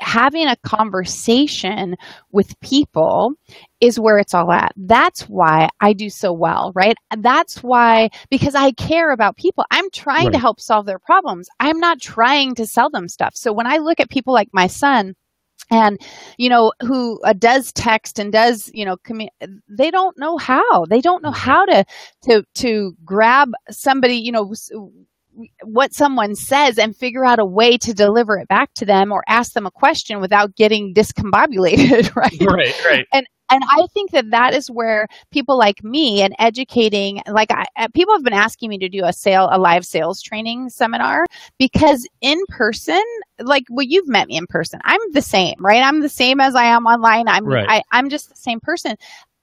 having 0.00 0.48
a 0.48 0.56
conversation 0.56 1.94
with 2.32 2.58
people 2.58 3.34
is 3.80 4.00
where 4.00 4.18
it's 4.18 4.34
all 4.34 4.50
at. 4.50 4.72
That's 4.76 5.22
why 5.22 5.68
I 5.80 5.92
do 5.92 6.10
so 6.10 6.32
well, 6.32 6.72
right? 6.74 6.96
That's 7.16 7.62
why, 7.62 8.10
because 8.28 8.56
I 8.56 8.72
care 8.72 9.12
about 9.12 9.36
people. 9.36 9.64
I'm 9.70 9.90
trying 9.92 10.26
right. 10.26 10.32
to 10.32 10.40
help 10.40 10.60
solve 10.60 10.86
their 10.86 10.98
problems. 10.98 11.46
I'm 11.60 11.78
not 11.78 12.00
trying 12.00 12.56
to 12.56 12.66
sell 12.66 12.90
them 12.90 13.06
stuff. 13.06 13.34
So 13.36 13.52
when 13.52 13.68
I 13.68 13.76
look 13.76 14.00
at 14.00 14.10
people 14.10 14.34
like 14.34 14.48
my 14.52 14.66
son, 14.66 15.14
and 15.70 16.00
you 16.38 16.48
know 16.48 16.72
who 16.82 17.20
uh, 17.22 17.32
does 17.32 17.72
text 17.72 18.18
and 18.18 18.32
does 18.32 18.70
you 18.74 18.84
know 18.84 18.96
commu- 18.98 19.28
they 19.68 19.90
don't 19.90 20.18
know 20.18 20.36
how. 20.38 20.84
They 20.86 21.00
don't 21.00 21.22
know 21.22 21.30
how 21.32 21.64
to 21.66 21.84
to 22.24 22.44
to 22.56 22.96
grab 23.04 23.50
somebody 23.70 24.16
you 24.16 24.32
know 24.32 24.52
what 25.62 25.92
someone 25.92 26.34
says 26.34 26.78
and 26.78 26.96
figure 26.96 27.24
out 27.24 27.38
a 27.38 27.44
way 27.44 27.76
to 27.78 27.92
deliver 27.92 28.36
it 28.38 28.48
back 28.48 28.72
to 28.74 28.84
them 28.84 29.12
or 29.12 29.22
ask 29.28 29.52
them 29.52 29.66
a 29.66 29.70
question 29.70 30.20
without 30.20 30.54
getting 30.56 30.94
discombobulated 30.94 32.14
right 32.16 32.40
right 32.40 32.84
right 32.84 33.06
and 33.12 33.26
and 33.50 33.62
I 33.70 33.86
think 33.92 34.10
that 34.12 34.30
that 34.30 34.54
is 34.54 34.68
where 34.68 35.06
people 35.30 35.58
like 35.58 35.84
me 35.84 36.22
and 36.22 36.34
educating, 36.38 37.22
like 37.28 37.50
I, 37.50 37.66
uh, 37.76 37.88
people 37.94 38.14
have 38.14 38.24
been 38.24 38.32
asking 38.32 38.70
me 38.70 38.78
to 38.78 38.88
do 38.88 39.04
a 39.04 39.12
sale, 39.12 39.48
a 39.52 39.58
live 39.58 39.84
sales 39.84 40.22
training 40.22 40.70
seminar 40.70 41.26
because 41.58 42.08
in 42.20 42.40
person, 42.48 43.02
like 43.38 43.64
well, 43.70 43.86
you've 43.86 44.08
met 44.08 44.28
me 44.28 44.36
in 44.36 44.46
person. 44.46 44.80
I'm 44.84 45.00
the 45.12 45.22
same, 45.22 45.56
right? 45.60 45.82
I'm 45.82 46.00
the 46.00 46.08
same 46.08 46.40
as 46.40 46.54
I 46.54 46.64
am 46.64 46.86
online. 46.86 47.28
I'm 47.28 47.44
right. 47.44 47.68
I, 47.68 47.82
I'm 47.92 48.08
just 48.08 48.30
the 48.30 48.36
same 48.36 48.60
person. 48.60 48.96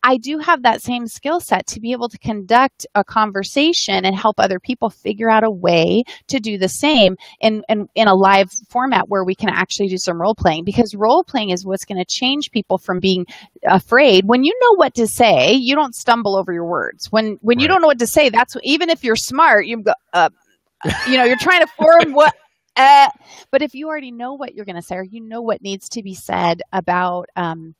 I 0.03 0.17
do 0.17 0.39
have 0.39 0.63
that 0.63 0.81
same 0.81 1.07
skill 1.07 1.39
set 1.39 1.67
to 1.67 1.79
be 1.79 1.91
able 1.91 2.09
to 2.09 2.17
conduct 2.17 2.85
a 2.95 3.03
conversation 3.03 4.03
and 4.05 4.15
help 4.15 4.39
other 4.39 4.59
people 4.59 4.89
figure 4.89 5.29
out 5.29 5.43
a 5.43 5.51
way 5.51 6.03
to 6.27 6.39
do 6.39 6.57
the 6.57 6.69
same 6.69 7.17
in, 7.39 7.63
in, 7.69 7.87
in 7.95 8.07
a 8.07 8.15
live 8.15 8.51
format 8.69 9.09
where 9.09 9.23
we 9.23 9.35
can 9.35 9.49
actually 9.49 9.87
do 9.87 9.97
some 9.97 10.19
role 10.19 10.35
playing 10.35 10.63
because 10.63 10.95
role 10.95 11.23
playing 11.23 11.51
is 11.51 11.65
what's 11.65 11.85
going 11.85 11.97
to 11.97 12.05
change 12.05 12.51
people 12.51 12.77
from 12.77 12.99
being 12.99 13.25
afraid. 13.67 14.25
When 14.25 14.43
you 14.43 14.57
know 14.61 14.75
what 14.75 14.95
to 14.95 15.07
say, 15.07 15.53
you 15.53 15.75
don't 15.75 15.95
stumble 15.95 16.35
over 16.35 16.51
your 16.51 16.65
words. 16.65 17.11
When, 17.11 17.37
when 17.41 17.57
right. 17.57 17.61
you 17.61 17.67
don't 17.67 17.81
know 17.81 17.87
what 17.87 17.99
to 17.99 18.07
say, 18.07 18.29
that's 18.29 18.55
even 18.63 18.89
if 18.89 19.03
you're 19.03 19.15
smart, 19.15 19.67
you 19.67 19.83
go, 19.83 19.93
uh, 20.13 20.29
you 21.07 21.17
know, 21.17 21.25
you're 21.25 21.37
trying 21.37 21.61
to 21.61 21.71
form 21.77 22.13
what 22.13 22.33
uh, 22.77 23.09
but 23.51 23.61
if 23.61 23.75
you 23.75 23.87
already 23.87 24.11
know 24.11 24.33
what 24.33 24.55
you're 24.55 24.65
going 24.65 24.77
to 24.77 24.81
say 24.81 24.95
or 24.95 25.03
you 25.03 25.19
know 25.21 25.41
what 25.41 25.61
needs 25.61 25.89
to 25.89 26.01
be 26.01 26.15
said 26.15 26.61
about 26.71 27.27
um, 27.35 27.75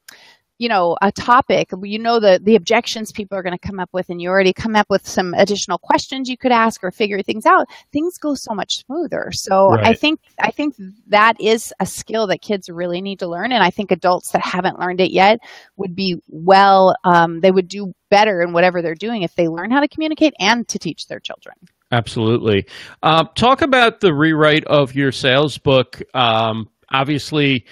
you 0.62 0.69
know 0.69 0.95
a 1.02 1.12
topic 1.12 1.71
you 1.82 1.97
know 1.97 2.19
the 2.19 2.39
the 2.43 2.56
objections 2.56 3.12
people 3.12 3.36
are 3.36 3.41
going 3.41 3.58
to 3.58 3.67
come 3.67 3.80
up 3.80 3.89
with 3.93 4.10
and 4.10 4.21
you 4.21 4.30
already 4.30 4.54
come 4.54 4.76
up 4.76 4.86
with 4.91 5.08
some 5.08 5.34
additional 5.34 5.80
questions 5.80 6.30
you 6.30 6.38
could 6.38 6.52
ask 6.52 6.84
or 6.84 6.91
figure 6.91 7.24
things 7.24 7.47
out 7.47 7.65
things 7.91 8.19
go 8.19 8.36
so 8.36 8.54
much 8.54 8.86
smoother. 8.86 9.32
So 9.32 9.69
right. 9.69 9.88
i 9.88 9.93
think 9.95 10.19
i 10.39 10.52
think 10.52 10.76
that 11.08 11.36
is 11.41 11.74
a 11.80 11.86
skill 11.88 12.28
that 12.28 12.43
kids 12.43 12.69
really 12.69 13.02
need 13.02 13.17
to 13.19 13.28
learn 13.28 13.52
and 13.52 13.63
i 13.63 13.71
think 13.71 13.89
adults 13.91 14.32
that 14.34 14.45
haven't 14.45 14.80
learned 14.80 15.02
it 15.02 15.10
yet 15.12 15.39
would 15.78 15.95
be 15.95 16.21
well 16.28 16.95
um, 17.04 17.39
they 17.39 17.50
would 17.50 17.67
do 17.67 17.93
better 18.12 18.43
in 18.43 18.54
whatever 18.54 18.84
they're 18.84 18.93
doing 18.93 19.24
if 19.24 19.34
they 19.34 19.47
learn 19.47 19.71
how 19.71 19.80
to 19.80 19.88
communicate 19.88 20.36
and 20.39 20.67
to 20.67 20.78
teach 20.78 21.08
their 21.08 21.19
children. 21.19 21.56
Absolutely. 21.91 22.67
Uh, 23.02 23.24
talk 23.36 23.63
about 23.63 24.00
the 24.00 24.13
rewrite 24.13 24.65
of 24.65 24.93
your 24.93 25.12
sales 25.12 25.58
book. 25.58 26.02
Um, 26.13 26.69
obviously 26.91 27.65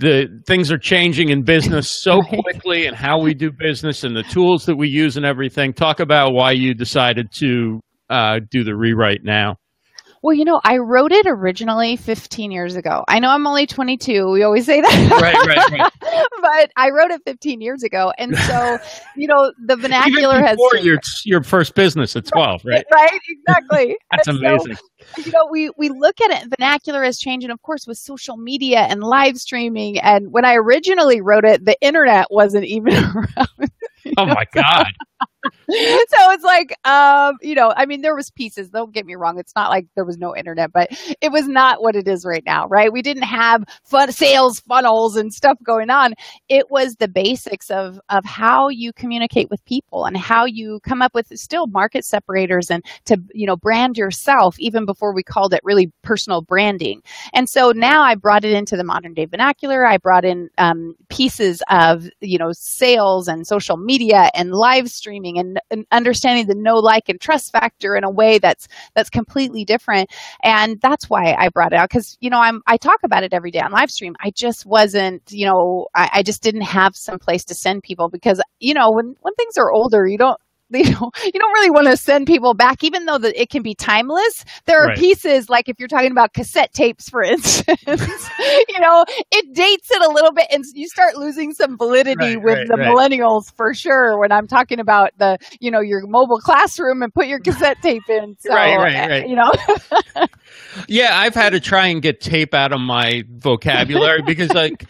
the 0.00 0.42
things 0.46 0.72
are 0.72 0.78
changing 0.78 1.28
in 1.28 1.42
business 1.42 1.90
so 2.02 2.22
quickly 2.22 2.86
and 2.86 2.96
how 2.96 3.20
we 3.20 3.34
do 3.34 3.50
business 3.52 4.02
and 4.02 4.16
the 4.16 4.22
tools 4.22 4.64
that 4.64 4.76
we 4.76 4.88
use 4.88 5.18
and 5.18 5.26
everything. 5.26 5.74
Talk 5.74 6.00
about 6.00 6.32
why 6.32 6.52
you 6.52 6.72
decided 6.74 7.30
to 7.32 7.80
uh, 8.08 8.40
do 8.50 8.64
the 8.64 8.74
rewrite 8.74 9.22
now. 9.22 9.56
Well, 10.22 10.34
you 10.34 10.44
know, 10.44 10.60
I 10.64 10.76
wrote 10.76 11.12
it 11.12 11.26
originally 11.26 11.96
15 11.96 12.50
years 12.50 12.76
ago. 12.76 13.04
I 13.08 13.20
know 13.20 13.30
I'm 13.30 13.46
only 13.46 13.66
22. 13.66 14.30
We 14.30 14.42
always 14.42 14.66
say 14.66 14.82
that. 14.82 15.20
Right, 15.20 15.46
right, 15.46 15.80
right. 15.80 16.26
but 16.42 16.70
I 16.76 16.90
wrote 16.90 17.10
it 17.10 17.22
15 17.24 17.62
years 17.62 17.82
ago. 17.82 18.12
And 18.18 18.36
so, 18.36 18.78
you 19.16 19.26
know, 19.26 19.50
the 19.64 19.76
vernacular 19.76 20.38
Even 20.38 20.56
before 20.56 20.76
has. 20.76 20.84
your, 20.84 21.00
your 21.24 21.42
first 21.42 21.74
business 21.74 22.16
at 22.16 22.26
12, 22.26 22.62
right? 22.66 22.84
Right, 22.92 23.20
exactly. 23.28 23.96
That's 24.10 24.28
amazing. 24.28 24.76
So, 24.76 25.22
you 25.24 25.32
know, 25.32 25.48
we, 25.50 25.70
we 25.78 25.88
look 25.88 26.20
at 26.20 26.30
it, 26.30 26.50
vernacular 26.50 27.02
has 27.02 27.18
changed. 27.18 27.44
And 27.44 27.52
of 27.52 27.62
course, 27.62 27.86
with 27.86 27.96
social 27.96 28.36
media 28.36 28.80
and 28.80 29.02
live 29.02 29.38
streaming. 29.38 29.98
And 30.00 30.30
when 30.32 30.44
I 30.44 30.54
originally 30.56 31.22
wrote 31.22 31.46
it, 31.46 31.64
the 31.64 31.76
internet 31.80 32.26
wasn't 32.30 32.66
even 32.66 32.92
around. 32.92 33.70
Oh 34.18 34.26
my 34.26 34.44
God. 34.52 34.86
so 35.44 35.46
it's 35.70 36.44
like 36.44 36.74
um 36.86 37.36
you 37.40 37.54
know 37.54 37.72
i 37.76 37.86
mean 37.86 38.02
there 38.02 38.14
was 38.14 38.30
pieces 38.30 38.68
don't 38.70 38.92
get 38.92 39.06
me 39.06 39.14
wrong 39.14 39.38
it's 39.38 39.54
not 39.56 39.70
like 39.70 39.86
there 39.94 40.04
was 40.04 40.18
no 40.18 40.36
internet 40.36 40.72
but 40.72 40.88
it 41.20 41.32
was 41.32 41.48
not 41.48 41.82
what 41.82 41.96
it 41.96 42.06
is 42.06 42.24
right 42.24 42.42
now 42.44 42.66
right? 42.70 42.92
We 42.92 43.02
didn't 43.02 43.24
have 43.24 43.64
fun 43.84 44.12
sales 44.12 44.60
funnels 44.60 45.16
and 45.16 45.32
stuff 45.32 45.58
going 45.62 45.90
on. 45.90 46.14
It 46.48 46.70
was 46.70 46.96
the 46.96 47.08
basics 47.08 47.70
of 47.70 48.00
of 48.08 48.24
how 48.24 48.68
you 48.68 48.92
communicate 48.92 49.50
with 49.50 49.64
people 49.64 50.06
and 50.06 50.16
how 50.16 50.44
you 50.46 50.80
come 50.82 51.02
up 51.02 51.14
with 51.14 51.26
still 51.38 51.66
market 51.66 52.04
separators 52.04 52.70
and 52.70 52.84
to 53.06 53.18
you 53.34 53.46
know 53.46 53.56
brand 53.56 53.98
yourself 53.98 54.58
even 54.58 54.86
before 54.86 55.12
we 55.12 55.22
called 55.22 55.52
it 55.52 55.60
really 55.64 55.92
personal 56.02 56.40
branding. 56.42 57.02
And 57.34 57.48
so 57.48 57.72
now 57.72 58.02
i 58.02 58.14
brought 58.14 58.44
it 58.44 58.52
into 58.52 58.76
the 58.76 58.84
modern 58.84 59.14
day 59.14 59.26
vernacular. 59.26 59.86
I 59.86 59.98
brought 59.98 60.24
in 60.24 60.48
um, 60.58 60.94
pieces 61.08 61.62
of 61.70 62.08
you 62.20 62.38
know 62.38 62.52
sales 62.52 63.28
and 63.28 63.46
social 63.46 63.76
media 63.76 64.30
and 64.34 64.52
live 64.52 64.88
streaming 65.10 65.38
and, 65.38 65.60
and 65.70 65.86
understanding 65.90 66.46
the 66.46 66.54
know 66.54 66.76
like 66.76 67.08
and 67.08 67.20
trust 67.20 67.50
factor 67.50 67.96
in 67.96 68.04
a 68.04 68.10
way 68.10 68.38
that's 68.38 68.68
that's 68.94 69.10
completely 69.10 69.64
different. 69.64 70.08
And 70.42 70.80
that's 70.80 71.10
why 71.10 71.34
i 71.38 71.48
brought 71.48 71.72
it 71.72 71.76
out 71.76 71.88
because 71.88 72.16
you 72.20 72.30
know 72.30 72.38
i'm 72.38 72.62
i 72.66 72.76
talk 72.76 72.98
about 73.02 73.24
it 73.24 73.34
every 73.34 73.50
day 73.50 73.60
on 73.60 73.72
live 73.72 73.90
stream. 73.90 74.14
I 74.20 74.30
just 74.30 74.64
wasn't 74.66 75.22
you 75.30 75.46
know 75.46 75.86
I, 75.94 76.10
I 76.14 76.22
just 76.22 76.42
didn't 76.42 76.62
have 76.62 76.94
some 76.94 77.18
place 77.18 77.44
to 77.46 77.54
send 77.54 77.82
people 77.82 78.08
because 78.08 78.40
you 78.60 78.74
know 78.74 78.90
when 78.92 79.16
when 79.20 79.34
things 79.34 79.58
are 79.58 79.72
older 79.72 80.06
you 80.06 80.18
don't 80.18 80.40
you 80.74 80.84
know 80.84 81.10
you 81.24 81.32
don't 81.32 81.52
really 81.52 81.70
want 81.70 81.88
to 81.88 81.96
send 81.96 82.28
people 82.28 82.54
back 82.54 82.84
even 82.84 83.04
though 83.04 83.18
that 83.18 83.40
it 83.40 83.50
can 83.50 83.60
be 83.60 83.74
timeless 83.74 84.44
there 84.66 84.80
are 84.82 84.88
right. 84.88 84.98
pieces 84.98 85.48
like 85.48 85.68
if 85.68 85.80
you're 85.80 85.88
talking 85.88 86.12
about 86.12 86.32
cassette 86.32 86.72
tapes 86.72 87.10
for 87.10 87.22
instance 87.24 87.68
you 87.88 88.80
know 88.80 89.04
it 89.32 89.52
dates 89.52 89.90
it 89.90 90.02
a 90.02 90.12
little 90.12 90.32
bit 90.32 90.46
and 90.52 90.64
you 90.74 90.86
start 90.86 91.16
losing 91.16 91.52
some 91.52 91.76
validity 91.76 92.36
right, 92.36 92.42
with 92.42 92.58
right, 92.58 92.68
the 92.68 92.76
millennials 92.76 93.52
for 93.56 93.74
sure 93.74 94.16
when 94.20 94.30
i'm 94.30 94.46
talking 94.46 94.78
about 94.78 95.10
the 95.18 95.36
you 95.60 95.72
know 95.72 95.80
your 95.80 96.06
mobile 96.06 96.38
classroom 96.38 97.02
and 97.02 97.12
put 97.12 97.26
your 97.26 97.40
cassette 97.40 97.78
tape 97.82 98.08
in 98.08 98.36
so 98.38 98.54
right, 98.54 98.76
right, 98.76 98.94
eh, 98.94 99.08
right. 99.08 99.28
you 99.28 99.34
know 99.34 99.50
yeah 100.86 101.18
i've 101.18 101.34
had 101.34 101.50
to 101.50 101.58
try 101.58 101.86
and 101.86 102.00
get 102.00 102.20
tape 102.20 102.54
out 102.54 102.72
of 102.72 102.80
my 102.80 103.24
vocabulary 103.28 104.22
because 104.22 104.52
like 104.52 104.86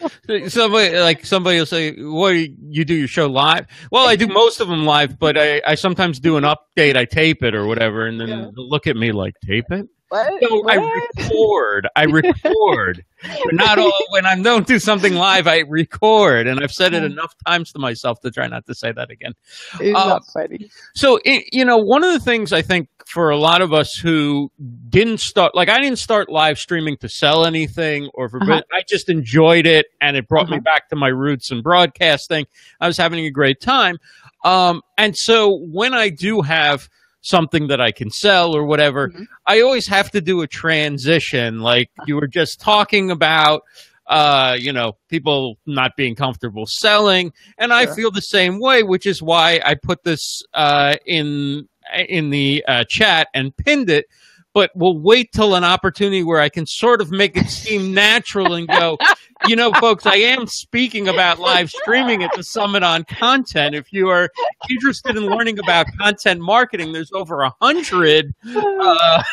somebody 0.47 0.99
like 0.99 1.25
somebody 1.25 1.57
will 1.57 1.65
say 1.65 1.93
what 2.03 2.35
you 2.35 2.85
do 2.85 2.93
your 2.93 3.07
show 3.07 3.25
live 3.25 3.65
well 3.91 4.07
i 4.07 4.15
do 4.15 4.27
most 4.27 4.59
of 4.59 4.67
them 4.67 4.85
live 4.85 5.17
but 5.17 5.37
i 5.37 5.61
I 5.71 5.75
sometimes 5.75 6.19
do 6.19 6.35
an 6.35 6.43
update, 6.43 6.97
I 6.97 7.05
tape 7.05 7.43
it 7.43 7.55
or 7.55 7.65
whatever, 7.65 8.05
and 8.05 8.19
then 8.19 8.27
yeah. 8.27 8.47
look 8.55 8.87
at 8.87 8.97
me 8.97 9.13
like, 9.13 9.35
tape 9.45 9.71
it? 9.71 9.87
What? 10.09 10.43
So 10.43 10.59
what? 10.59 10.77
I 10.77 11.23
record. 11.23 11.87
I 11.95 12.03
record. 12.09 13.05
not 13.53 13.79
all 13.79 13.93
when 14.09 14.25
I 14.25 14.37
don't 14.41 14.67
do 14.67 14.77
something 14.77 15.13
live, 15.13 15.47
I 15.47 15.59
record, 15.59 16.47
and 16.47 16.59
I've 16.61 16.73
said 16.73 16.93
it 16.93 17.05
enough 17.05 17.33
times 17.47 17.71
to 17.71 17.79
myself 17.79 18.19
to 18.19 18.31
try 18.31 18.47
not 18.47 18.65
to 18.65 18.75
say 18.75 18.91
that 18.91 19.09
again. 19.09 19.31
It's 19.79 19.97
uh, 19.97 20.09
not 20.09 20.23
funny. 20.33 20.69
So 20.95 21.21
it, 21.23 21.45
you 21.53 21.63
know, 21.63 21.77
one 21.77 22.03
of 22.03 22.11
the 22.11 22.19
things 22.19 22.51
I 22.51 22.61
think 22.61 22.89
for 23.05 23.29
a 23.29 23.37
lot 23.37 23.61
of 23.61 23.71
us 23.71 23.95
who 23.95 24.51
didn't 24.89 25.21
start, 25.21 25.55
like 25.55 25.69
I 25.69 25.79
didn't 25.79 25.99
start 25.99 26.29
live 26.29 26.59
streaming 26.59 26.97
to 26.97 27.07
sell 27.07 27.45
anything 27.45 28.09
or 28.13 28.27
for, 28.27 28.43
uh-huh. 28.43 28.63
I 28.73 28.83
just 28.89 29.07
enjoyed 29.07 29.65
it, 29.65 29.85
and 30.01 30.17
it 30.17 30.27
brought 30.27 30.47
uh-huh. 30.47 30.55
me 30.55 30.59
back 30.59 30.89
to 30.89 30.97
my 30.97 31.07
roots 31.07 31.51
in 31.51 31.61
broadcasting. 31.61 32.47
I 32.81 32.87
was 32.87 32.97
having 32.97 33.25
a 33.25 33.31
great 33.31 33.61
time. 33.61 33.97
Um, 34.43 34.81
and 34.97 35.15
so 35.15 35.59
when 35.71 35.93
I 35.93 36.09
do 36.09 36.41
have 36.41 36.89
something 37.21 37.67
that 37.67 37.79
I 37.79 37.91
can 37.91 38.09
sell 38.09 38.55
or 38.55 38.65
whatever, 38.65 39.09
mm-hmm. 39.09 39.23
I 39.45 39.61
always 39.61 39.87
have 39.87 40.11
to 40.11 40.21
do 40.21 40.41
a 40.41 40.47
transition. 40.47 41.59
Like 41.61 41.91
you 42.05 42.15
were 42.15 42.27
just 42.27 42.59
talking 42.59 43.11
about, 43.11 43.63
uh, 44.07 44.57
you 44.59 44.73
know, 44.73 44.97
people 45.09 45.57
not 45.65 45.95
being 45.95 46.15
comfortable 46.15 46.65
selling, 46.67 47.31
and 47.57 47.71
sure. 47.71 47.77
I 47.77 47.85
feel 47.87 48.11
the 48.11 48.21
same 48.21 48.59
way, 48.59 48.83
which 48.83 49.05
is 49.05 49.21
why 49.21 49.61
I 49.63 49.75
put 49.75 50.03
this 50.03 50.41
uh, 50.53 50.95
in 51.05 51.67
in 52.07 52.29
the 52.29 52.63
uh, 52.67 52.83
chat 52.87 53.27
and 53.33 53.55
pinned 53.55 53.89
it 53.89 54.05
but 54.53 54.71
we'll 54.75 54.97
wait 54.97 55.31
till 55.31 55.55
an 55.55 55.63
opportunity 55.63 56.23
where 56.23 56.41
I 56.41 56.49
can 56.49 56.65
sort 56.65 57.01
of 57.01 57.11
make 57.11 57.37
it 57.37 57.47
seem 57.47 57.93
natural 57.93 58.53
and 58.53 58.67
go, 58.67 58.97
you 59.47 59.55
know, 59.55 59.71
folks, 59.73 60.05
I 60.05 60.15
am 60.15 60.47
speaking 60.47 61.07
about 61.07 61.39
live 61.39 61.69
streaming 61.69 62.23
at 62.23 62.31
the 62.35 62.43
Summit 62.43 62.83
on 62.83 63.05
Content. 63.05 63.75
If 63.75 63.93
you 63.93 64.09
are 64.09 64.29
interested 64.69 65.15
in 65.15 65.25
learning 65.25 65.59
about 65.59 65.87
content 65.99 66.41
marketing, 66.41 66.91
there's 66.91 67.11
over 67.13 67.41
a 67.41 67.53
hundred 67.61 68.33
uh, 68.55 69.23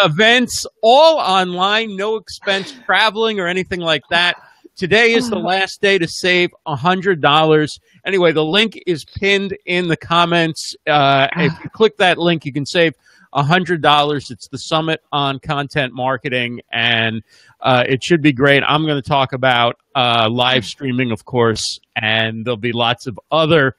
events, 0.01 0.65
all 0.83 1.17
online, 1.17 1.95
no 1.95 2.15
expense 2.15 2.73
traveling 2.85 3.39
or 3.39 3.47
anything 3.47 3.79
like 3.79 4.03
that. 4.09 4.37
Today 4.75 5.11
is 5.11 5.29
the 5.29 5.35
last 5.39 5.81
day 5.81 5.97
to 5.97 6.07
save 6.07 6.51
a 6.65 6.73
hundred 6.73 7.19
dollars. 7.19 7.81
Anyway, 8.05 8.31
the 8.31 8.45
link 8.45 8.81
is 8.87 9.03
pinned 9.03 9.57
in 9.65 9.89
the 9.89 9.97
comments. 9.97 10.73
Uh, 10.87 11.27
if 11.35 11.51
you 11.61 11.69
click 11.71 11.97
that 11.97 12.17
link, 12.17 12.45
you 12.45 12.53
can 12.53 12.65
save 12.65 12.93
$100. 13.33 14.31
It's 14.31 14.47
the 14.47 14.57
Summit 14.57 15.01
on 15.11 15.39
Content 15.39 15.93
Marketing, 15.93 16.61
and 16.71 17.21
uh, 17.61 17.83
it 17.87 18.03
should 18.03 18.21
be 18.21 18.31
great. 18.33 18.63
I'm 18.65 18.85
going 18.85 19.01
to 19.01 19.07
talk 19.07 19.33
about 19.33 19.77
uh, 19.95 20.27
live 20.31 20.65
streaming, 20.65 21.11
of 21.11 21.25
course, 21.25 21.79
and 21.95 22.45
there'll 22.45 22.57
be 22.57 22.71
lots 22.71 23.07
of 23.07 23.19
other 23.31 23.75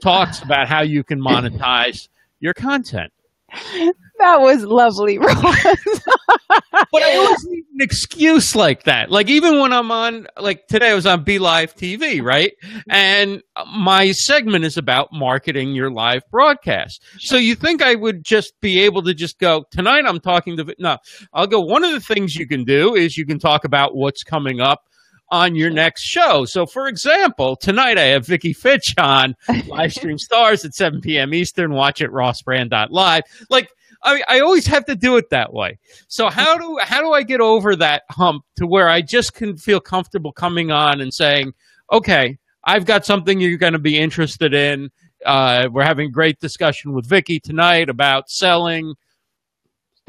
talks 0.00 0.42
about 0.42 0.68
how 0.68 0.82
you 0.82 1.04
can 1.04 1.20
monetize 1.20 2.08
your 2.40 2.54
content. 2.54 3.12
That 4.18 4.40
was 4.40 4.62
lovely, 4.62 5.18
Ross. 5.18 5.66
but 6.90 7.02
I 7.02 7.16
always 7.16 7.44
need 7.44 7.64
an 7.74 7.80
excuse 7.80 8.54
like 8.54 8.84
that. 8.84 9.10
Like 9.10 9.28
even 9.28 9.60
when 9.60 9.72
I'm 9.72 9.90
on, 9.90 10.26
like 10.38 10.66
today 10.66 10.90
I 10.90 10.94
was 10.94 11.06
on 11.06 11.24
Be 11.24 11.38
Live 11.38 11.74
TV, 11.74 12.16
mm-hmm. 12.16 12.26
right? 12.26 12.52
And 12.88 13.42
my 13.74 14.12
segment 14.12 14.64
is 14.64 14.76
about 14.76 15.08
marketing 15.12 15.74
your 15.74 15.90
live 15.90 16.22
broadcast. 16.30 17.02
So 17.18 17.36
you 17.36 17.54
think 17.54 17.82
I 17.82 17.94
would 17.94 18.24
just 18.24 18.58
be 18.60 18.80
able 18.80 19.02
to 19.02 19.14
just 19.14 19.38
go 19.38 19.64
tonight? 19.70 20.04
I'm 20.06 20.20
talking 20.20 20.56
to 20.56 20.74
no. 20.78 20.98
I'll 21.32 21.46
go. 21.46 21.60
One 21.60 21.84
of 21.84 21.92
the 21.92 22.00
things 22.00 22.36
you 22.36 22.46
can 22.46 22.64
do 22.64 22.94
is 22.94 23.16
you 23.16 23.26
can 23.26 23.38
talk 23.38 23.64
about 23.64 23.94
what's 23.94 24.22
coming 24.22 24.60
up 24.60 24.84
on 25.32 25.56
your 25.56 25.70
next 25.70 26.02
show. 26.02 26.44
So, 26.44 26.66
for 26.66 26.86
example, 26.86 27.56
tonight 27.56 27.96
I 27.98 28.02
have 28.08 28.26
Vicki 28.26 28.52
Fitch 28.52 28.94
on 28.98 29.34
live 29.66 29.92
stream 29.92 30.18
stars 30.18 30.64
at 30.64 30.74
7 30.74 31.00
p.m. 31.00 31.32
Eastern. 31.32 31.72
Watch 31.72 32.02
it 32.02 32.10
rossbrand.live. 32.10 33.22
Like 33.48 33.70
I, 34.04 34.22
I 34.28 34.40
always 34.40 34.66
have 34.66 34.84
to 34.86 34.96
do 34.96 35.16
it 35.16 35.30
that 35.30 35.52
way. 35.52 35.78
So 36.08 36.28
how 36.28 36.58
do 36.58 36.78
how 36.82 37.02
do 37.02 37.12
I 37.12 37.22
get 37.22 37.40
over 37.40 37.76
that 37.76 38.02
hump 38.10 38.44
to 38.56 38.66
where 38.66 38.88
I 38.88 39.00
just 39.00 39.34
can 39.34 39.56
feel 39.56 39.80
comfortable 39.80 40.32
coming 40.32 40.70
on 40.70 41.00
and 41.00 41.12
saying, 41.14 41.52
okay, 41.92 42.38
I've 42.64 42.84
got 42.84 43.04
something 43.04 43.40
you're 43.40 43.58
going 43.58 43.72
to 43.74 43.78
be 43.78 43.98
interested 43.98 44.54
in. 44.54 44.90
Uh, 45.24 45.68
we're 45.70 45.84
having 45.84 46.10
great 46.10 46.40
discussion 46.40 46.94
with 46.94 47.06
Vicki 47.06 47.38
tonight 47.40 47.88
about 47.88 48.28
selling. 48.28 48.94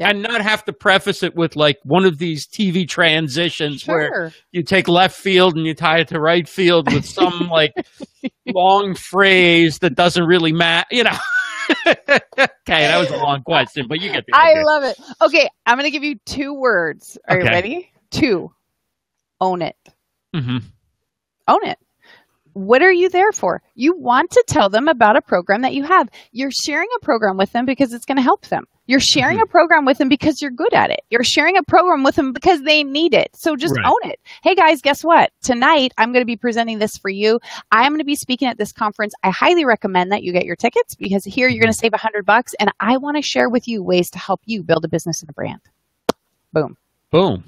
And 0.00 0.22
not 0.22 0.40
have 0.40 0.64
to 0.64 0.72
preface 0.72 1.22
it 1.22 1.36
with 1.36 1.54
like 1.54 1.78
one 1.84 2.04
of 2.04 2.18
these 2.18 2.48
TV 2.48 2.86
transitions 2.88 3.82
sure. 3.82 3.96
where 3.96 4.32
you 4.50 4.64
take 4.64 4.88
left 4.88 5.16
field 5.16 5.56
and 5.56 5.64
you 5.64 5.72
tie 5.72 6.00
it 6.00 6.08
to 6.08 6.18
right 6.18 6.48
field 6.48 6.92
with 6.92 7.04
some 7.04 7.48
like 7.48 7.72
long 8.46 8.96
phrase 8.96 9.78
that 9.78 9.94
doesn't 9.94 10.24
really 10.24 10.52
matter, 10.52 10.88
you 10.90 11.04
know. 11.04 11.16
Okay, 11.86 12.86
that 12.86 12.98
was 12.98 13.10
a 13.10 13.16
long 13.16 13.42
question, 13.42 13.86
but 13.88 14.00
you 14.00 14.10
get 14.12 14.24
the 14.26 14.34
idea. 14.34 14.60
I 14.60 14.62
love 14.64 14.84
it. 14.84 14.98
Okay, 15.22 15.48
I'm 15.66 15.76
going 15.76 15.86
to 15.86 15.90
give 15.90 16.04
you 16.04 16.18
two 16.26 16.54
words. 16.54 17.18
Are 17.28 17.36
okay. 17.36 17.46
you 17.46 17.50
ready? 17.50 17.92
Two. 18.10 18.52
Own 19.40 19.62
it. 19.62 19.76
Mm-hmm. 20.34 20.58
Own 21.48 21.66
it. 21.66 21.78
What 22.54 22.82
are 22.82 22.92
you 22.92 23.08
there 23.08 23.32
for? 23.32 23.62
You 23.74 23.96
want 23.96 24.30
to 24.30 24.44
tell 24.46 24.68
them 24.68 24.86
about 24.86 25.16
a 25.16 25.22
program 25.22 25.62
that 25.62 25.74
you 25.74 25.82
have. 25.82 26.08
You're 26.30 26.52
sharing 26.52 26.88
a 26.96 27.04
program 27.04 27.36
with 27.36 27.50
them 27.50 27.66
because 27.66 27.92
it's 27.92 28.04
going 28.04 28.16
to 28.16 28.22
help 28.22 28.46
them. 28.46 28.64
You're 28.86 29.00
sharing 29.00 29.38
mm-hmm. 29.38 29.44
a 29.44 29.46
program 29.46 29.84
with 29.84 29.98
them 29.98 30.08
because 30.08 30.40
you're 30.40 30.52
good 30.52 30.72
at 30.72 30.90
it. 30.90 31.00
You're 31.10 31.24
sharing 31.24 31.56
a 31.56 31.64
program 31.64 32.04
with 32.04 32.14
them 32.14 32.32
because 32.32 32.62
they 32.62 32.84
need 32.84 33.12
it. 33.12 33.34
So 33.34 33.56
just 33.56 33.74
right. 33.76 33.84
own 33.84 34.10
it. 34.10 34.20
Hey 34.42 34.54
guys, 34.54 34.82
guess 34.82 35.02
what? 35.02 35.32
Tonight 35.42 35.92
I'm 35.98 36.12
going 36.12 36.22
to 36.22 36.26
be 36.26 36.36
presenting 36.36 36.78
this 36.78 36.96
for 36.96 37.08
you. 37.08 37.40
I'm 37.72 37.90
going 37.90 37.98
to 37.98 38.04
be 38.04 38.14
speaking 38.14 38.46
at 38.46 38.56
this 38.56 38.72
conference. 38.72 39.14
I 39.24 39.30
highly 39.30 39.64
recommend 39.64 40.12
that 40.12 40.22
you 40.22 40.32
get 40.32 40.44
your 40.44 40.56
tickets 40.56 40.94
because 40.94 41.24
here 41.24 41.48
you're 41.48 41.62
going 41.62 41.72
to 41.72 41.78
save 41.78 41.94
a 41.94 41.98
hundred 41.98 42.24
bucks 42.24 42.54
and 42.60 42.70
I 42.78 42.98
want 42.98 43.16
to 43.16 43.22
share 43.22 43.48
with 43.48 43.66
you 43.66 43.82
ways 43.82 44.10
to 44.10 44.18
help 44.18 44.42
you 44.44 44.62
build 44.62 44.84
a 44.84 44.88
business 44.88 45.22
and 45.22 45.30
a 45.30 45.32
brand. 45.32 45.60
Boom. 46.52 46.76
Boom. 47.10 47.42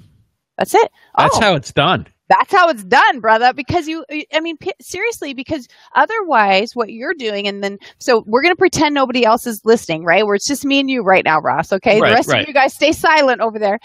That's 0.57 0.73
it. 0.73 0.91
That's 1.17 1.37
oh. 1.37 1.41
how 1.41 1.55
it's 1.55 1.71
done 1.71 2.07
that's 2.29 2.51
how 2.51 2.69
it's 2.69 2.83
done, 2.83 3.19
brother. 3.19 3.53
Because 3.53 3.87
you, 3.87 4.05
I 4.33 4.39
mean, 4.39 4.57
p- 4.57 4.73
seriously, 4.81 5.33
because 5.33 5.67
otherwise, 5.95 6.75
what 6.75 6.91
you're 6.91 7.13
doing, 7.13 7.47
and 7.47 7.63
then, 7.63 7.77
so 7.99 8.23
we're 8.27 8.41
going 8.41 8.53
to 8.53 8.57
pretend 8.57 8.95
nobody 8.95 9.25
else 9.25 9.47
is 9.47 9.61
listening, 9.65 10.03
right? 10.03 10.25
Where 10.25 10.35
it's 10.35 10.47
just 10.47 10.65
me 10.65 10.79
and 10.79 10.89
you 10.89 11.03
right 11.03 11.23
now, 11.23 11.39
Ross. 11.39 11.71
Okay. 11.71 12.01
Right, 12.01 12.09
the 12.09 12.15
rest 12.15 12.29
right. 12.29 12.41
of 12.41 12.47
you 12.47 12.53
guys 12.53 12.73
stay 12.73 12.91
silent 12.91 13.41
over 13.41 13.59
there. 13.59 13.79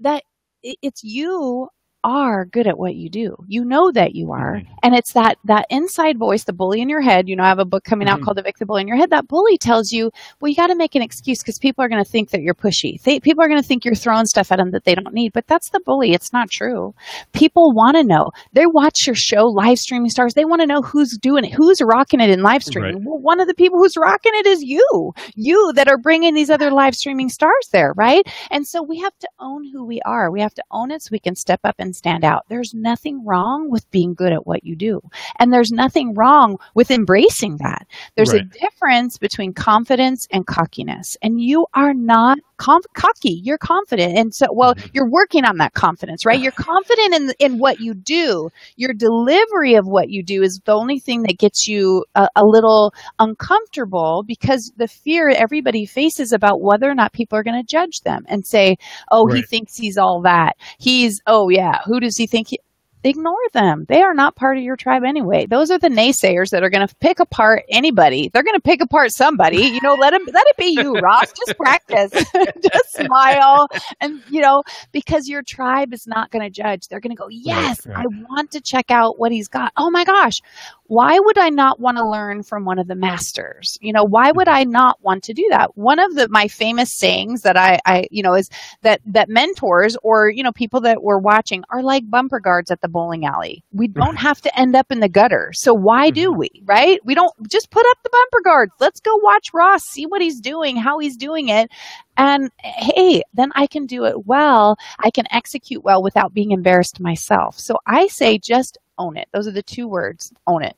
That 0.00 0.22
it's 0.62 1.04
you 1.04 1.68
are 2.04 2.44
good 2.44 2.66
at 2.66 2.78
what 2.78 2.94
you 2.94 3.08
do. 3.08 3.36
You 3.48 3.64
know 3.64 3.90
that 3.90 4.14
you 4.14 4.32
are. 4.32 4.56
Mm-hmm. 4.56 4.72
And 4.82 4.94
it's 4.94 5.14
that 5.14 5.38
that 5.44 5.66
inside 5.70 6.18
voice, 6.18 6.44
the 6.44 6.52
bully 6.52 6.80
in 6.80 6.88
your 6.88 7.00
head. 7.00 7.28
You 7.28 7.34
know, 7.34 7.42
I 7.42 7.48
have 7.48 7.58
a 7.58 7.64
book 7.64 7.82
coming 7.82 8.06
out 8.06 8.16
mm-hmm. 8.16 8.24
called 8.24 8.38
Evict 8.38 8.58
the 8.58 8.66
Bully 8.66 8.82
in 8.82 8.88
Your 8.88 8.98
Head. 8.98 9.10
That 9.10 9.26
bully 9.26 9.56
tells 9.58 9.90
you, 9.90 10.10
well, 10.40 10.50
you 10.50 10.54
got 10.54 10.68
to 10.68 10.76
make 10.76 10.94
an 10.94 11.02
excuse 11.02 11.38
because 11.42 11.58
people 11.58 11.82
are 11.82 11.88
going 11.88 12.04
to 12.04 12.08
think 12.08 12.30
that 12.30 12.42
you're 12.42 12.54
pushy. 12.54 13.02
They, 13.02 13.18
people 13.20 13.42
are 13.42 13.48
going 13.48 13.60
to 13.60 13.66
think 13.66 13.84
you're 13.84 13.94
throwing 13.94 14.26
stuff 14.26 14.52
at 14.52 14.58
them 14.58 14.70
that 14.72 14.84
they 14.84 14.94
don't 14.94 15.14
need. 15.14 15.32
But 15.32 15.46
that's 15.46 15.70
the 15.70 15.80
bully. 15.80 16.12
It's 16.12 16.32
not 16.32 16.50
true. 16.50 16.94
People 17.32 17.72
want 17.74 17.96
to 17.96 18.04
know. 18.04 18.30
They 18.52 18.66
watch 18.66 19.06
your 19.06 19.16
show, 19.16 19.44
live 19.46 19.78
streaming 19.78 20.10
stars. 20.10 20.34
They 20.34 20.44
want 20.44 20.60
to 20.60 20.66
know 20.66 20.82
who's 20.82 21.16
doing 21.16 21.44
it, 21.44 21.54
who's 21.54 21.80
rocking 21.82 22.20
it 22.20 22.30
in 22.30 22.42
live 22.42 22.62
streaming. 22.62 22.96
Right. 22.96 23.04
Well, 23.04 23.20
one 23.20 23.40
of 23.40 23.48
the 23.48 23.54
people 23.54 23.78
who's 23.78 23.96
rocking 23.96 24.32
it 24.34 24.46
is 24.46 24.62
you. 24.62 25.12
You 25.34 25.72
that 25.74 25.88
are 25.88 25.98
bringing 25.98 26.34
these 26.34 26.50
other 26.50 26.70
live 26.70 26.94
streaming 26.94 27.30
stars 27.30 27.68
there, 27.72 27.94
right? 27.96 28.24
And 28.50 28.66
so 28.66 28.82
we 28.82 29.00
have 29.00 29.16
to 29.20 29.28
own 29.40 29.64
who 29.72 29.86
we 29.86 30.00
are. 30.04 30.30
We 30.30 30.40
have 30.40 30.54
to 30.54 30.64
own 30.70 30.90
it 30.90 31.02
so 31.02 31.08
we 31.12 31.18
can 31.18 31.34
step 31.34 31.60
up 31.64 31.76
and 31.78 31.93
stand 31.94 32.24
out. 32.24 32.44
There's 32.48 32.72
nothing 32.74 33.24
wrong 33.24 33.68
with 33.70 33.90
being 33.90 34.14
good 34.14 34.32
at 34.32 34.46
what 34.46 34.64
you 34.64 34.76
do. 34.76 35.00
And 35.38 35.52
there's 35.52 35.70
nothing 35.70 36.14
wrong 36.14 36.56
with 36.74 36.90
embracing 36.90 37.56
that. 37.58 37.86
There's 38.16 38.32
right. 38.32 38.42
a 38.42 38.58
difference 38.58 39.18
between 39.18 39.52
confidence 39.52 40.26
and 40.30 40.46
cockiness. 40.46 41.16
And 41.22 41.40
you 41.40 41.66
are 41.74 41.94
not 41.94 42.38
cocky. 42.56 43.40
You're 43.42 43.58
confident. 43.58 44.16
And 44.16 44.34
so, 44.34 44.46
well, 44.52 44.74
mm-hmm. 44.74 44.88
you're 44.92 45.10
working 45.10 45.44
on 45.44 45.58
that 45.58 45.74
confidence, 45.74 46.24
right? 46.24 46.40
You're 46.40 46.52
confident 46.52 47.14
in, 47.14 47.32
in 47.38 47.58
what 47.58 47.80
you 47.80 47.94
do. 47.94 48.48
Your 48.76 48.92
delivery 48.94 49.74
of 49.74 49.86
what 49.86 50.08
you 50.08 50.22
do 50.22 50.42
is 50.42 50.60
the 50.64 50.72
only 50.72 50.98
thing 50.98 51.22
that 51.22 51.38
gets 51.38 51.66
you 51.66 52.04
a, 52.14 52.28
a 52.36 52.44
little 52.44 52.94
uncomfortable 53.18 54.22
because 54.26 54.72
the 54.76 54.88
fear 54.88 55.28
everybody 55.28 55.86
faces 55.86 56.32
about 56.32 56.60
whether 56.60 56.88
or 56.88 56.94
not 56.94 57.12
people 57.12 57.38
are 57.38 57.42
going 57.42 57.60
to 57.60 57.66
judge 57.66 58.00
them 58.00 58.24
and 58.28 58.46
say, 58.46 58.76
oh, 59.10 59.26
right. 59.26 59.36
he 59.36 59.42
thinks 59.42 59.76
he's 59.76 59.98
all 59.98 60.22
that. 60.22 60.56
He's, 60.78 61.20
oh, 61.26 61.48
yeah, 61.48 61.78
who 61.84 62.00
does 62.00 62.16
he 62.16 62.26
think 62.26 62.48
he, 62.48 62.58
ignore 63.04 63.36
them. 63.52 63.84
They 63.88 64.02
are 64.02 64.14
not 64.14 64.36
part 64.36 64.58
of 64.58 64.64
your 64.64 64.76
tribe 64.76 65.04
anyway. 65.04 65.46
Those 65.46 65.70
are 65.70 65.78
the 65.78 65.88
naysayers 65.88 66.50
that 66.50 66.62
are 66.62 66.70
going 66.70 66.86
to 66.86 66.94
pick 66.96 67.20
apart 67.20 67.64
anybody. 67.68 68.28
They're 68.28 68.42
going 68.42 68.56
to 68.56 68.62
pick 68.62 68.80
apart 68.80 69.12
somebody. 69.12 69.58
You 69.74 69.80
know, 69.82 69.94
let 69.94 70.10
them 70.10 70.22
let 70.32 70.46
it 70.46 70.56
be 70.56 70.66
you, 70.66 70.94
Ross. 70.94 71.32
Just 71.32 71.58
practice. 71.58 72.10
Just 72.62 72.92
smile 72.92 73.68
and 74.00 74.22
you 74.30 74.40
know, 74.40 74.62
because 74.92 75.28
your 75.28 75.42
tribe 75.42 75.92
is 75.92 76.06
not 76.06 76.30
going 76.30 76.42
to 76.42 76.50
judge. 76.50 76.88
They're 76.88 77.00
going 77.00 77.14
to 77.14 77.20
go, 77.20 77.28
"Yes, 77.28 77.86
right, 77.86 77.96
right. 77.96 78.06
I 78.06 78.22
want 78.28 78.52
to 78.52 78.60
check 78.60 78.90
out 78.90 79.18
what 79.18 79.32
he's 79.32 79.48
got." 79.48 79.72
Oh 79.76 79.90
my 79.90 80.04
gosh 80.04 80.40
why 80.86 81.18
would 81.18 81.38
I 81.38 81.48
not 81.48 81.80
want 81.80 81.96
to 81.96 82.06
learn 82.06 82.42
from 82.42 82.64
one 82.64 82.78
of 82.78 82.86
the 82.86 82.94
masters? 82.94 83.78
You 83.80 83.92
know, 83.92 84.04
why 84.04 84.30
would 84.30 84.48
mm. 84.48 84.52
I 84.52 84.64
not 84.64 85.02
want 85.02 85.24
to 85.24 85.32
do 85.32 85.46
that? 85.50 85.76
One 85.76 85.98
of 85.98 86.14
the 86.14 86.28
my 86.28 86.48
famous 86.48 86.92
sayings 86.92 87.42
that 87.42 87.56
I, 87.56 87.80
I 87.86 88.06
you 88.10 88.22
know, 88.22 88.34
is 88.34 88.50
that 88.82 89.00
that 89.06 89.28
mentors 89.28 89.96
or 90.02 90.28
you 90.28 90.42
know 90.42 90.52
people 90.52 90.80
that 90.82 91.02
we're 91.02 91.18
watching 91.18 91.64
are 91.70 91.82
like 91.82 92.08
bumper 92.08 92.38
guards 92.38 92.70
at 92.70 92.80
the 92.80 92.88
bowling 92.94 93.26
alley. 93.26 93.62
We 93.72 93.88
don't 94.02 94.16
have 94.16 94.40
to 94.40 94.58
end 94.58 94.74
up 94.74 94.90
in 94.90 95.00
the 95.00 95.08
gutter. 95.08 95.50
So 95.52 95.74
why 95.74 96.08
do 96.08 96.30
mm-hmm. 96.30 96.38
we? 96.38 96.62
Right? 96.64 97.00
We 97.04 97.14
don't 97.14 97.34
just 97.50 97.70
put 97.70 97.84
up 97.90 97.98
the 98.02 98.10
bumper 98.10 98.40
guards. 98.42 98.72
Let's 98.80 99.00
go 99.00 99.14
watch 99.16 99.52
Ross, 99.52 99.82
see 99.82 100.06
what 100.06 100.22
he's 100.22 100.40
doing, 100.40 100.76
how 100.76 100.98
he's 100.98 101.18
doing 101.18 101.48
it, 101.48 101.70
and 102.16 102.50
hey, 102.62 103.22
then 103.34 103.52
I 103.54 103.66
can 103.66 103.84
do 103.84 104.06
it 104.06 104.26
well. 104.26 104.76
I 105.00 105.10
can 105.10 105.26
execute 105.30 105.84
well 105.84 106.02
without 106.02 106.32
being 106.32 106.52
embarrassed 106.52 107.00
myself. 107.00 107.58
So 107.58 107.76
I 107.86 108.06
say 108.06 108.38
just 108.38 108.78
own 108.96 109.16
it. 109.16 109.28
Those 109.34 109.46
are 109.46 109.52
the 109.52 109.62
two 109.62 109.88
words 109.88 110.32
own 110.46 110.62
it. 110.62 110.76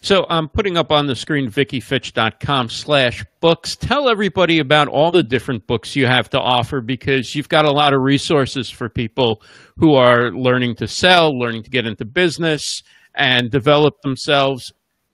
So 0.00 0.26
I'm 0.28 0.48
putting 0.48 0.76
up 0.76 0.90
on 0.90 1.06
the 1.06 1.14
screen 1.14 1.50
vickifitch.com 1.50 2.68
slash 2.68 3.24
books. 3.40 3.76
Tell 3.76 4.08
everybody 4.08 4.58
about 4.58 4.88
all 4.88 5.10
the 5.10 5.22
different 5.22 5.66
books 5.66 5.96
you 5.96 6.06
have 6.06 6.30
to 6.30 6.40
offer 6.40 6.80
because 6.80 7.34
you've 7.34 7.48
got 7.48 7.64
a 7.64 7.70
lot 7.70 7.94
of 7.94 8.00
resources 8.00 8.70
for 8.70 8.88
people 8.88 9.42
who 9.76 9.94
are 9.94 10.30
learning 10.30 10.76
to 10.76 10.88
sell, 10.88 11.38
learning 11.38 11.62
to 11.64 11.70
get 11.70 11.86
into 11.86 12.04
business 12.04 12.82
and 13.14 13.50
develop 13.50 14.00
themselves 14.02 14.72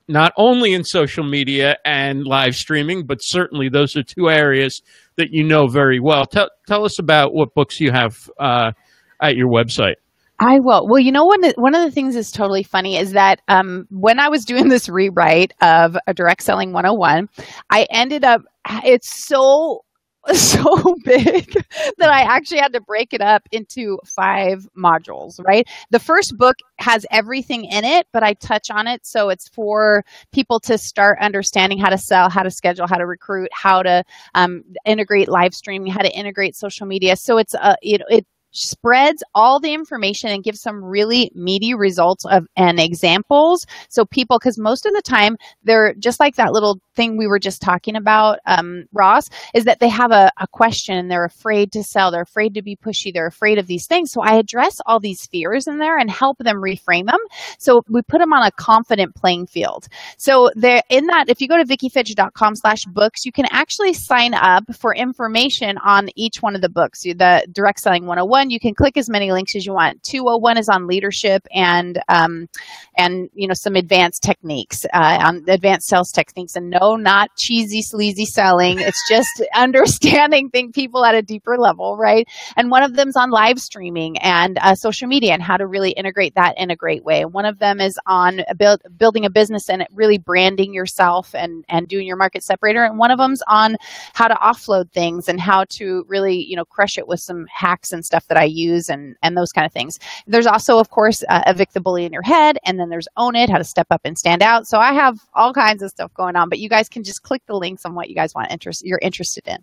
not 0.08 0.32
only 0.36 0.72
in 0.72 0.84
social 0.84 1.24
media 1.24 1.76
and 1.84 2.24
live 2.24 2.54
streaming, 2.54 3.06
but 3.06 3.18
certainly 3.20 3.68
those 3.68 3.96
are 3.96 4.02
two 4.02 4.30
areas 4.30 4.82
that 5.16 5.30
you 5.30 5.42
know 5.42 5.66
very 5.66 5.98
well. 5.98 6.26
Tell, 6.26 6.48
tell 6.66 6.84
us 6.84 6.98
about 6.98 7.34
what 7.34 7.54
books 7.54 7.80
you 7.80 7.90
have 7.90 8.30
uh, 8.38 8.72
at 9.20 9.36
your 9.36 9.48
website. 9.48 9.96
I 10.38 10.58
will. 10.60 10.86
Well, 10.86 10.98
you 10.98 11.12
know, 11.12 11.24
one 11.24 11.42
one 11.56 11.74
of 11.74 11.82
the 11.82 11.90
things 11.90 12.14
that's 12.14 12.30
totally 12.30 12.62
funny 12.62 12.96
is 12.98 13.12
that 13.12 13.40
um, 13.48 13.86
when 13.90 14.18
I 14.18 14.28
was 14.28 14.44
doing 14.44 14.68
this 14.68 14.88
rewrite 14.88 15.52
of 15.62 15.96
a 16.06 16.12
direct 16.12 16.42
selling 16.42 16.72
101, 16.72 17.28
I 17.70 17.86
ended 17.90 18.24
up. 18.24 18.42
It's 18.84 19.26
so 19.26 19.80
so 20.34 20.96
big 21.04 21.52
that 21.98 22.10
I 22.10 22.22
actually 22.22 22.58
had 22.58 22.72
to 22.72 22.80
break 22.80 23.12
it 23.14 23.20
up 23.20 23.42
into 23.52 23.98
five 24.04 24.66
modules, 24.76 25.38
right? 25.46 25.68
The 25.90 26.00
first 26.00 26.34
book 26.36 26.56
has 26.78 27.06
everything 27.12 27.64
in 27.64 27.84
it, 27.84 28.08
but 28.12 28.24
I 28.24 28.34
touch 28.34 28.68
on 28.68 28.88
it. 28.88 29.06
So 29.06 29.28
it's 29.28 29.48
for 29.48 30.04
people 30.32 30.58
to 30.60 30.78
start 30.78 31.18
understanding 31.20 31.78
how 31.78 31.90
to 31.90 31.98
sell, 31.98 32.28
how 32.28 32.42
to 32.42 32.50
schedule, 32.50 32.88
how 32.88 32.96
to 32.96 33.06
recruit, 33.06 33.48
how 33.52 33.82
to 33.82 34.02
um, 34.34 34.64
integrate 34.84 35.28
live 35.28 35.54
streaming, 35.54 35.92
how 35.92 36.02
to 36.02 36.10
integrate 36.10 36.56
social 36.56 36.86
media. 36.86 37.14
So 37.14 37.38
it's, 37.38 37.54
uh, 37.54 37.76
you 37.80 37.98
know, 37.98 38.06
it, 38.08 38.26
spreads 38.50 39.22
all 39.34 39.60
the 39.60 39.74
information 39.74 40.30
and 40.30 40.44
gives 40.44 40.60
some 40.60 40.82
really 40.82 41.30
meaty 41.34 41.74
results 41.74 42.24
of 42.24 42.46
and 42.56 42.80
examples. 42.80 43.66
So 43.88 44.04
people 44.04 44.38
because 44.38 44.58
most 44.58 44.86
of 44.86 44.92
the 44.92 45.02
time 45.02 45.36
they're 45.64 45.94
just 45.94 46.20
like 46.20 46.36
that 46.36 46.52
little 46.52 46.80
thing 46.96 47.16
we 47.16 47.26
were 47.26 47.38
just 47.38 47.60
talking 47.62 47.96
about 47.96 48.38
um, 48.46 48.84
ross 48.92 49.28
is 49.54 49.64
that 49.64 49.80
they 49.80 49.88
have 49.88 50.10
a, 50.10 50.30
a 50.40 50.46
question 50.48 50.96
and 50.96 51.10
they're 51.10 51.24
afraid 51.24 51.72
to 51.72 51.82
sell 51.82 52.10
they're 52.10 52.22
afraid 52.22 52.54
to 52.54 52.62
be 52.62 52.76
pushy 52.76 53.12
they're 53.12 53.26
afraid 53.26 53.58
of 53.58 53.66
these 53.66 53.86
things 53.86 54.10
so 54.10 54.20
i 54.22 54.34
address 54.34 54.76
all 54.86 55.00
these 55.00 55.26
fears 55.26 55.66
in 55.66 55.78
there 55.78 55.98
and 55.98 56.10
help 56.10 56.38
them 56.38 56.56
reframe 56.56 57.06
them 57.06 57.20
so 57.58 57.82
we 57.88 58.02
put 58.02 58.18
them 58.18 58.32
on 58.32 58.46
a 58.46 58.50
confident 58.52 59.14
playing 59.14 59.46
field 59.46 59.86
so 60.16 60.50
there 60.54 60.82
in 60.88 61.06
that 61.06 61.26
if 61.28 61.40
you 61.40 61.48
go 61.48 61.56
to 61.56 61.64
vickifitch.com 61.64 62.54
slash 62.56 62.84
books 62.86 63.24
you 63.24 63.32
can 63.32 63.46
actually 63.50 63.92
sign 63.92 64.34
up 64.34 64.64
for 64.74 64.94
information 64.94 65.78
on 65.78 66.08
each 66.16 66.38
one 66.40 66.54
of 66.54 66.60
the 66.60 66.68
books 66.68 67.02
the 67.02 67.46
direct 67.52 67.80
selling 67.80 68.06
101 68.06 68.50
you 68.50 68.60
can 68.60 68.74
click 68.74 68.96
as 68.96 69.08
many 69.08 69.32
links 69.32 69.54
as 69.54 69.66
you 69.66 69.72
want. 69.72 70.02
201 70.02 70.58
is 70.58 70.68
on 70.68 70.86
leadership 70.86 71.46
and 71.52 72.00
um, 72.08 72.48
and 72.96 73.28
you 73.34 73.46
know 73.46 73.54
some 73.54 73.74
advanced 73.74 74.22
techniques, 74.22 74.84
uh, 74.92 75.18
on 75.26 75.44
advanced 75.48 75.88
sales 75.88 76.10
techniques. 76.10 76.56
And 76.56 76.70
no, 76.70 76.85
not 76.94 77.34
cheesy, 77.36 77.82
sleazy 77.82 78.24
selling. 78.24 78.78
It's 78.78 79.02
just 79.08 79.42
understanding 79.54 80.50
think 80.50 80.72
people 80.72 81.04
at 81.04 81.16
a 81.16 81.22
deeper 81.22 81.58
level, 81.58 81.96
right? 81.96 82.28
And 82.56 82.70
one 82.70 82.84
of 82.84 82.94
them's 82.94 83.16
on 83.16 83.30
live 83.30 83.58
streaming 83.58 84.16
and 84.18 84.58
uh, 84.60 84.76
social 84.76 85.08
media 85.08 85.32
and 85.32 85.42
how 85.42 85.56
to 85.56 85.66
really 85.66 85.90
integrate 85.90 86.36
that 86.36 86.54
in 86.56 86.70
a 86.70 86.76
great 86.76 87.02
way. 87.02 87.24
One 87.24 87.46
of 87.46 87.58
them 87.58 87.80
is 87.80 87.98
on 88.06 88.42
build, 88.56 88.82
building 88.96 89.24
a 89.24 89.30
business 89.30 89.68
and 89.68 89.84
really 89.92 90.18
branding 90.18 90.72
yourself 90.72 91.34
and 91.34 91.64
and 91.68 91.88
doing 91.88 92.06
your 92.06 92.16
market 92.16 92.44
separator. 92.44 92.84
And 92.84 92.96
one 92.96 93.10
of 93.10 93.18
them's 93.18 93.42
on 93.48 93.76
how 94.14 94.28
to 94.28 94.34
offload 94.34 94.92
things 94.92 95.28
and 95.28 95.40
how 95.40 95.64
to 95.70 96.04
really 96.06 96.36
you 96.44 96.54
know 96.54 96.64
crush 96.64 96.96
it 96.96 97.08
with 97.08 97.18
some 97.18 97.46
hacks 97.50 97.92
and 97.92 98.04
stuff 98.04 98.24
that 98.28 98.36
that 98.36 98.42
I 98.42 98.44
use 98.44 98.88
and 98.88 99.16
and 99.22 99.36
those 99.36 99.52
kind 99.52 99.66
of 99.66 99.72
things. 99.72 99.98
There's 100.26 100.46
also, 100.46 100.78
of 100.78 100.90
course, 100.90 101.24
uh, 101.28 101.42
evict 101.46 101.74
the 101.74 101.80
bully 101.80 102.04
in 102.04 102.12
your 102.12 102.22
head, 102.22 102.58
and 102.64 102.78
then 102.78 102.90
there's 102.90 103.08
own 103.16 103.34
it, 103.34 103.48
how 103.50 103.58
to 103.58 103.64
step 103.64 103.86
up 103.90 104.02
and 104.04 104.18
stand 104.18 104.42
out. 104.42 104.66
So 104.66 104.78
I 104.78 104.92
have 104.92 105.18
all 105.34 105.52
kinds 105.52 105.82
of 105.82 105.90
stuff 105.90 106.12
going 106.14 106.36
on, 106.36 106.48
but 106.48 106.58
you 106.58 106.68
guys 106.68 106.75
can 106.84 107.02
just 107.04 107.22
click 107.22 107.42
the 107.46 107.56
links 107.56 107.84
on 107.84 107.94
what 107.94 108.08
you 108.08 108.14
guys 108.14 108.34
want 108.34 108.50
interest 108.50 108.84
you're 108.84 109.00
interested 109.02 109.46
in. 109.46 109.58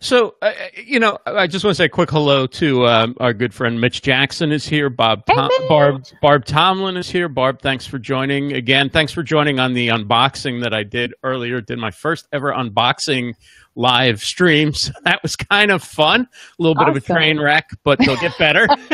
So, 0.00 0.34
uh, 0.42 0.52
you 0.84 1.00
know, 1.00 1.18
I 1.24 1.46
just 1.46 1.64
want 1.64 1.72
to 1.72 1.76
say 1.76 1.86
a 1.86 1.88
quick 1.88 2.10
hello 2.10 2.46
to 2.46 2.86
um, 2.86 3.16
our 3.20 3.32
good 3.32 3.54
friend 3.54 3.80
Mitch 3.80 4.02
Jackson 4.02 4.52
is 4.52 4.66
here. 4.66 4.90
Bob, 4.90 5.24
Tom- 5.26 5.50
hey, 5.58 5.68
Barb, 5.68 6.04
Barb 6.20 6.44
Tomlin 6.44 6.96
is 6.96 7.10
here. 7.10 7.28
Barb, 7.28 7.60
thanks 7.60 7.86
for 7.86 7.98
joining 7.98 8.52
again. 8.52 8.90
Thanks 8.90 9.12
for 9.12 9.22
joining 9.22 9.60
on 9.60 9.72
the 9.72 9.88
unboxing 9.88 10.62
that 10.62 10.74
I 10.74 10.82
did 10.82 11.14
earlier. 11.22 11.60
Did 11.60 11.78
my 11.78 11.90
first 11.90 12.28
ever 12.32 12.52
unboxing 12.52 13.34
live 13.74 14.20
streams. 14.20 14.90
That 15.04 15.20
was 15.22 15.34
kind 15.34 15.72
of 15.72 15.82
fun. 15.82 16.22
A 16.22 16.62
little 16.62 16.76
bit 16.76 16.82
awesome. 16.82 16.96
of 16.96 17.02
a 17.02 17.06
train 17.06 17.40
wreck, 17.40 17.70
but 17.82 17.98
they'll 17.98 18.16
get 18.16 18.38
better. 18.38 18.68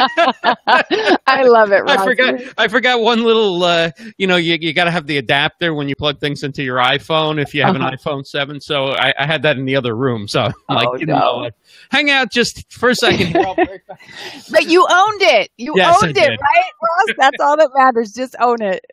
I 1.26 1.42
love 1.42 1.70
it. 1.70 1.82
I 1.86 2.02
forgot. 2.02 2.40
I 2.56 2.68
forgot 2.68 3.00
one 3.00 3.22
little. 3.22 3.62
Uh, 3.62 3.90
you 4.16 4.26
know, 4.26 4.36
you 4.36 4.56
you 4.58 4.72
got 4.72 4.84
to 4.84 4.90
have 4.90 5.06
the 5.06 5.18
adapter 5.18 5.74
when 5.74 5.88
you 5.88 5.94
plug 5.94 6.18
things 6.18 6.42
into 6.42 6.62
your 6.62 6.78
iPhone 6.78 7.40
if 7.40 7.54
you 7.54 7.62
have 7.62 7.76
uh-huh. 7.76 7.88
an 7.88 7.98
iPhone 7.98 8.26
seven. 8.26 8.58
So 8.60 8.92
I, 8.92 9.12
I, 9.18 9.26
had 9.26 9.42
that 9.42 9.58
in 9.58 9.66
the 9.66 9.76
other 9.76 9.94
room. 9.94 10.28
So 10.28 10.50
oh, 10.68 10.74
like, 10.74 11.00
you 11.00 11.06
no. 11.06 11.42
know, 11.42 11.50
hang 11.90 12.10
out 12.10 12.32
just 12.32 12.72
for 12.72 12.88
a 12.88 12.94
second. 12.94 13.34
but 13.34 14.66
you 14.66 14.86
owned 14.90 15.22
it. 15.22 15.50
You 15.58 15.74
yes, 15.76 16.02
owned 16.02 16.16
it, 16.16 16.28
right, 16.28 16.70
Ross? 16.82 17.16
That's 17.18 17.40
all 17.40 17.56
that 17.58 17.70
matters. 17.76 18.12
Just 18.12 18.34
own 18.40 18.62
it. 18.62 18.84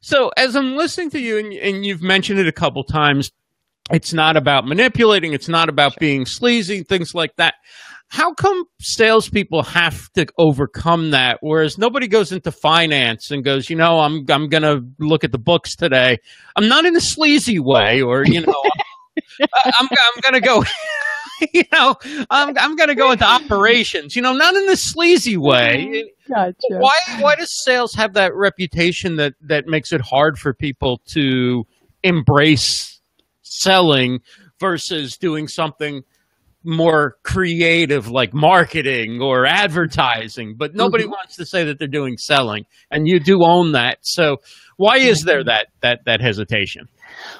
So 0.00 0.32
as 0.36 0.56
I'm 0.56 0.76
listening 0.76 1.10
to 1.10 1.20
you, 1.20 1.38
and, 1.38 1.52
and 1.52 1.86
you've 1.86 2.02
mentioned 2.02 2.40
it 2.40 2.48
a 2.48 2.52
couple 2.52 2.82
times 2.82 3.30
it's 3.90 4.12
not 4.12 4.36
about 4.36 4.66
manipulating. 4.66 5.32
It's 5.32 5.48
not 5.48 5.68
about 5.68 5.96
being 5.98 6.24
sleazy, 6.24 6.82
things 6.82 7.14
like 7.14 7.36
that. 7.36 7.54
How 8.08 8.32
come 8.32 8.64
salespeople 8.80 9.62
have 9.64 10.10
to 10.12 10.26
overcome 10.38 11.10
that? 11.10 11.38
Whereas 11.40 11.78
nobody 11.78 12.06
goes 12.06 12.32
into 12.32 12.52
finance 12.52 13.30
and 13.30 13.44
goes, 13.44 13.68
you 13.68 13.76
know, 13.76 14.00
I'm 14.00 14.24
I'm 14.30 14.48
gonna 14.48 14.80
look 14.98 15.24
at 15.24 15.32
the 15.32 15.38
books 15.38 15.74
today. 15.74 16.18
I'm 16.56 16.68
not 16.68 16.84
in 16.84 16.96
a 16.96 17.00
sleazy 17.00 17.58
way, 17.58 18.02
or 18.02 18.24
you 18.24 18.40
know, 18.40 18.62
I'm 19.40 19.88
I'm 19.90 20.20
gonna 20.22 20.40
go. 20.40 20.64
you 21.52 21.64
know, 21.72 21.96
I'm 22.30 22.56
I'm 22.56 22.76
gonna 22.76 22.94
go 22.94 23.10
into 23.10 23.24
operations. 23.24 24.14
You 24.14 24.22
know, 24.22 24.32
not 24.32 24.54
in 24.54 24.66
the 24.66 24.76
sleazy 24.76 25.36
way. 25.36 26.12
Gotcha. 26.28 26.54
Why 26.70 26.94
why 27.18 27.34
does 27.34 27.64
sales 27.64 27.94
have 27.94 28.14
that 28.14 28.34
reputation 28.34 29.16
that 29.16 29.34
that 29.42 29.66
makes 29.66 29.92
it 29.92 30.00
hard 30.00 30.38
for 30.38 30.54
people 30.54 31.00
to 31.08 31.64
embrace 32.02 32.93
selling 33.54 34.20
versus 34.58 35.16
doing 35.16 35.48
something 35.48 36.02
more 36.64 37.16
creative 37.22 38.08
like 38.08 38.32
marketing 38.32 39.20
or 39.20 39.44
advertising 39.44 40.54
but 40.56 40.74
nobody 40.74 41.04
mm-hmm. 41.04 41.10
wants 41.10 41.36
to 41.36 41.44
say 41.44 41.64
that 41.64 41.78
they're 41.78 41.86
doing 41.86 42.16
selling 42.16 42.64
and 42.90 43.06
you 43.06 43.20
do 43.20 43.44
own 43.44 43.72
that 43.72 43.98
so 44.00 44.38
why 44.78 44.96
is 44.96 45.24
there 45.24 45.40
mm-hmm. 45.40 45.48
that 45.48 45.66
that 45.82 46.00
that 46.06 46.22
hesitation 46.22 46.88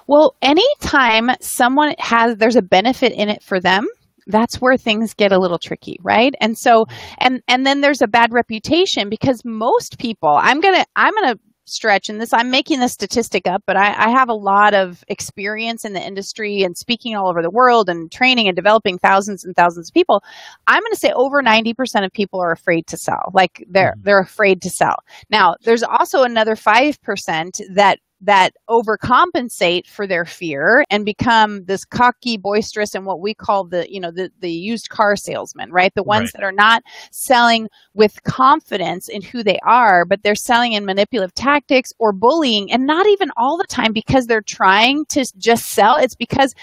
well 0.07 0.37
anytime 0.43 1.31
someone 1.41 1.95
has 1.99 2.37
there's 2.37 2.57
a 2.57 2.63
benefit 2.63 3.13
in 3.13 3.31
it 3.31 3.43
for 3.43 3.59
them 3.61 3.87
that's 4.27 4.57
where 4.57 4.77
things 4.77 5.15
get 5.15 5.33
a 5.33 5.39
little 5.39 5.59
tricky 5.59 5.97
right 6.03 6.35
and 6.41 6.59
so 6.59 6.85
and 7.19 7.43
and 7.49 7.67
then 7.67 7.81
there's 7.81 8.03
a 8.03 8.07
bad 8.07 8.31
reputation 8.31 9.09
because 9.09 9.43
most 9.43 9.99
people 9.99 10.39
i'm 10.39 10.61
gonna 10.61 10.85
i'm 10.97 11.15
gonna 11.15 11.37
stretch 11.67 12.09
and 12.09 12.21
this. 12.21 12.33
I'm 12.33 12.51
making 12.51 12.81
this 12.81 12.93
statistic 12.93 13.47
up 13.47 13.63
but 13.67 13.77
I, 13.77 14.07
I, 14.07 14.11
have 14.11 14.29
a 14.29 14.35
lot 14.35 14.75
of 14.75 15.05
experience 15.09 15.85
in 15.85 15.93
the 15.93 16.01
industry 16.01 16.63
and 16.63 16.77
speaking 16.77 17.17
all 17.17 17.29
over 17.29 17.43
the 17.43 17.51
world 17.51 17.89
and 17.89 18.11
training 18.11 18.49
and 18.49 18.57
developing 18.57 18.99
thousands 18.99 19.45
and 19.45 19.55
thousands 19.57 19.89
of 19.89 19.95
people. 19.95 20.23
I'm 20.67 20.83
going 20.83 20.93
to 20.93 20.99
say 20.99 21.13
over 21.13 21.43
90% 21.43 22.05
of 22.05 22.13
people 22.13 22.41
are 22.41 22.53
afraid 22.53 22.87
to 22.89 22.97
sell. 22.97 23.31
Like 23.33 23.65
they're 23.69 23.93
mm-hmm. 23.93 24.03
they're 24.03 24.21
afraid 24.21 24.63
to 24.63 24.71
sell. 24.71 24.97
Now 25.31 25.57
there's 25.63 25.83
also 25.83 26.23
another 26.23 26.55
5% 26.55 27.61
that 27.75 27.99
that 28.21 28.55
overcompensate 28.69 29.87
for 29.87 30.07
their 30.07 30.25
fear 30.25 30.85
and 30.91 31.05
become 31.05 31.65
this 31.65 31.85
cocky, 31.85 32.37
boisterous, 32.37 32.95
and 32.95 33.05
what 33.05 33.21
we 33.21 33.35
call 33.35 33.65
the, 33.65 33.91
you 33.93 34.01
know, 34.01 34.11
the, 34.11 34.31
the 34.41 34.51
used 34.51 34.89
car 34.89 35.17
salesman, 35.17 35.71
right? 35.71 35.93
The 35.95 36.03
ones 36.03 36.29
right. 36.29 36.33
that 36.35 36.45
are 36.45 36.53
not 36.53 36.83
selling 37.11 37.69
with 37.93 38.23
confidence 38.25 39.09
in 39.09 39.23
who 39.23 39.43
they 39.43 39.59
are, 39.67 40.05
but 40.05 40.23
they're 40.23 40.35
selling 40.35 40.73
in 40.73 40.85
manipulative 40.85 41.35
tactics 41.35 41.93
or 41.99 42.13
bullying, 42.13 42.73
and 42.73 42.87
not 42.87 43.07
even 43.07 43.31
all 43.37 43.59
the 43.59 43.67
time 43.69 43.93
because 43.93 44.27
they're 44.27 44.43
trying 44.43 45.05
to 45.07 45.25
just 45.37 45.67
sell. 45.67 45.97
It's 45.97 46.17
because 46.17 46.55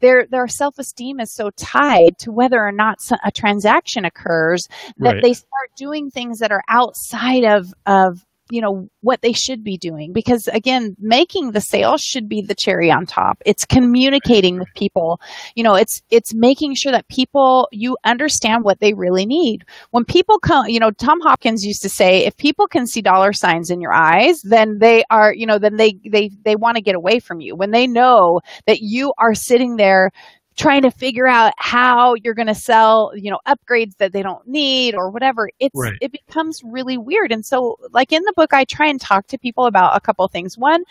their 0.00 0.26
their 0.26 0.48
self 0.48 0.78
esteem 0.78 1.20
is 1.20 1.32
so 1.32 1.50
tied 1.56 2.18
to 2.18 2.32
whether 2.32 2.60
or 2.60 2.72
not 2.72 2.98
a 3.24 3.30
transaction 3.30 4.04
occurs 4.04 4.68
that 4.98 5.14
right. 5.14 5.22
they 5.22 5.32
start 5.32 5.70
doing 5.76 6.10
things 6.10 6.40
that 6.40 6.52
are 6.52 6.62
outside 6.68 7.44
of 7.44 7.72
of 7.86 8.24
you 8.50 8.60
know 8.60 8.88
what 9.00 9.22
they 9.22 9.32
should 9.32 9.64
be 9.64 9.78
doing. 9.78 10.12
Because 10.12 10.48
again 10.48 10.94
making 10.98 11.52
the 11.52 11.60
sale 11.60 11.96
should 11.96 12.28
be 12.28 12.42
the 12.42 12.54
cherry 12.54 12.90
on 12.90 13.06
top. 13.06 13.38
It's 13.46 13.64
communicating 13.64 14.58
with 14.58 14.68
people. 14.74 15.20
You 15.54 15.64
know 15.64 15.74
it's 15.74 16.02
it's 16.10 16.34
making 16.34 16.74
sure 16.74 16.92
that 16.92 17.08
people 17.08 17.68
you 17.72 17.96
understand 18.04 18.64
what 18.64 18.80
they 18.80 18.92
really 18.94 19.26
need. 19.26 19.64
When 19.90 20.04
people 20.04 20.38
come 20.38 20.66
you 20.68 20.80
know 20.80 20.90
tom 20.90 21.20
hopkins 21.20 21.64
used 21.64 21.82
to 21.82 21.88
say 21.88 22.24
if 22.24 22.36
people 22.36 22.66
can 22.66 22.86
see 22.86 23.02
dollar 23.02 23.32
signs 23.32 23.70
in 23.70 23.80
your 23.80 23.92
eyes 23.92 24.40
then 24.42 24.78
they 24.78 25.04
are 25.10 25.32
you 25.34 25.46
know 25.46 25.58
then 25.58 25.76
they 25.76 25.98
they 26.10 26.30
they 26.44 26.56
want 26.56 26.76
to 26.76 26.82
get 26.82 26.94
away 26.94 27.20
from 27.20 27.40
you. 27.40 27.56
When 27.56 27.70
they 27.70 27.86
know 27.86 28.40
that 28.66 28.78
you 28.80 29.12
are 29.18 29.34
sitting 29.34 29.76
there 29.76 30.10
trying 30.56 30.82
to 30.82 30.90
figure 30.90 31.26
out 31.26 31.52
how 31.56 32.14
you're 32.14 32.34
going 32.34 32.46
to 32.46 32.54
sell, 32.54 33.12
you 33.14 33.30
know, 33.30 33.40
upgrades 33.46 33.96
that 33.96 34.12
they 34.12 34.22
don't 34.22 34.46
need 34.46 34.94
or 34.94 35.10
whatever. 35.10 35.50
It's 35.58 35.74
right. 35.74 35.98
it 36.00 36.12
becomes 36.12 36.62
really 36.64 36.96
weird. 36.96 37.32
And 37.32 37.44
so 37.44 37.78
like 37.90 38.12
in 38.12 38.22
the 38.22 38.32
book 38.36 38.52
I 38.52 38.64
try 38.64 38.86
and 38.86 39.00
talk 39.00 39.26
to 39.28 39.38
people 39.38 39.66
about 39.66 39.96
a 39.96 40.00
couple 40.00 40.26
things. 40.28 40.56
One, 40.56 40.84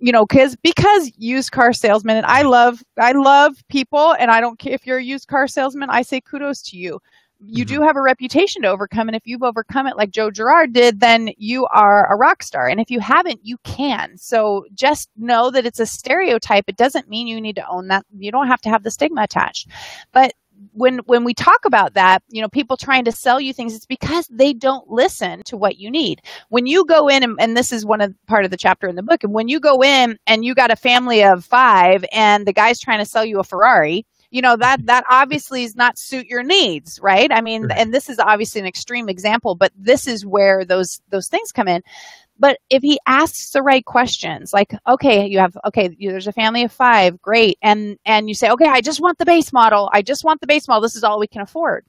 you 0.00 0.12
know, 0.12 0.26
cuz 0.26 0.56
because 0.56 1.12
used 1.16 1.52
car 1.52 1.72
salesman 1.72 2.16
and 2.16 2.26
I 2.26 2.42
love 2.42 2.82
I 2.98 3.12
love 3.12 3.56
people 3.68 4.14
and 4.18 4.30
I 4.30 4.40
don't 4.40 4.58
care 4.58 4.74
if 4.74 4.86
you're 4.86 4.98
a 4.98 5.04
used 5.04 5.28
car 5.28 5.46
salesman, 5.46 5.90
I 5.90 6.02
say 6.02 6.20
kudos 6.20 6.62
to 6.62 6.76
you 6.76 7.00
you 7.46 7.64
mm-hmm. 7.64 7.76
do 7.76 7.82
have 7.82 7.96
a 7.96 8.02
reputation 8.02 8.62
to 8.62 8.68
overcome 8.68 9.08
and 9.08 9.16
if 9.16 9.22
you've 9.24 9.42
overcome 9.42 9.86
it 9.86 9.96
like 9.96 10.10
joe 10.10 10.30
girard 10.30 10.72
did 10.72 11.00
then 11.00 11.30
you 11.36 11.66
are 11.66 12.12
a 12.12 12.16
rock 12.16 12.42
star. 12.42 12.68
And 12.68 12.80
if 12.80 12.90
you 12.90 13.00
haven't 13.00 13.40
you 13.42 13.58
can. 13.58 14.16
So 14.16 14.64
just 14.74 15.10
know 15.16 15.50
that 15.50 15.66
it's 15.66 15.80
a 15.80 15.86
stereotype. 15.86 16.64
It 16.68 16.76
doesn't 16.76 17.08
mean 17.08 17.26
you 17.26 17.40
need 17.40 17.56
to 17.56 17.68
own 17.68 17.88
that. 17.88 18.04
You 18.16 18.32
don't 18.32 18.48
have 18.48 18.60
to 18.62 18.70
have 18.70 18.82
the 18.82 18.90
stigma 18.90 19.22
attached. 19.22 19.68
But 20.12 20.34
when 20.72 20.98
when 21.06 21.24
we 21.24 21.34
talk 21.34 21.64
about 21.64 21.94
that 21.94 22.22
you 22.28 22.40
know 22.40 22.48
people 22.48 22.76
trying 22.76 23.04
to 23.04 23.10
sell 23.10 23.40
you 23.40 23.52
things 23.52 23.74
it's 23.74 23.86
because 23.86 24.26
they 24.28 24.52
don't 24.52 24.88
listen 24.88 25.42
to 25.44 25.56
what 25.56 25.78
you 25.78 25.90
need. 25.90 26.22
When 26.48 26.66
you 26.66 26.84
go 26.86 27.08
in 27.08 27.22
and, 27.22 27.36
and 27.40 27.56
this 27.56 27.72
is 27.72 27.84
one 27.84 28.00
of 28.00 28.14
part 28.26 28.44
of 28.44 28.50
the 28.50 28.56
chapter 28.56 28.86
in 28.86 28.96
the 28.96 29.02
book 29.02 29.24
and 29.24 29.32
when 29.32 29.48
you 29.48 29.60
go 29.60 29.82
in 29.82 30.16
and 30.26 30.44
you 30.44 30.54
got 30.54 30.70
a 30.70 30.76
family 30.76 31.22
of 31.24 31.44
five 31.44 32.04
and 32.12 32.46
the 32.46 32.52
guy's 32.52 32.80
trying 32.80 33.00
to 33.00 33.04
sell 33.04 33.24
you 33.24 33.40
a 33.40 33.44
ferrari 33.44 34.06
you 34.34 34.42
know 34.42 34.56
that 34.56 34.84
that 34.86 35.04
obviously 35.08 35.62
is 35.62 35.76
not 35.76 35.98
suit 35.98 36.26
your 36.26 36.42
needs 36.42 36.98
right? 37.02 37.30
I 37.32 37.40
mean 37.40 37.70
and 37.70 37.94
this 37.94 38.08
is 38.08 38.18
obviously 38.18 38.60
an 38.60 38.66
extreme 38.66 39.08
example 39.08 39.54
but 39.54 39.72
this 39.76 40.06
is 40.06 40.26
where 40.26 40.64
those 40.64 41.00
those 41.10 41.28
things 41.28 41.52
come 41.52 41.68
in. 41.68 41.82
But 42.36 42.58
if 42.68 42.82
he 42.82 42.98
asks 43.06 43.50
the 43.50 43.62
right 43.62 43.84
questions 43.84 44.52
like 44.52 44.74
okay 44.88 45.26
you 45.26 45.38
have 45.38 45.56
okay 45.64 45.96
there's 46.00 46.26
a 46.26 46.32
family 46.32 46.64
of 46.64 46.72
five 46.72 47.22
great. 47.22 47.58
And 47.62 47.96
and 48.04 48.28
you 48.28 48.34
say 48.34 48.50
okay 48.50 48.66
i 48.66 48.80
just 48.80 49.00
want 49.00 49.18
the 49.18 49.24
base 49.24 49.52
model. 49.52 49.88
I 49.92 50.02
just 50.02 50.24
want 50.24 50.40
the 50.40 50.48
base 50.48 50.66
model. 50.66 50.82
This 50.82 50.96
is 50.96 51.04
all 51.04 51.20
we 51.20 51.28
can 51.28 51.42
afford. 51.42 51.86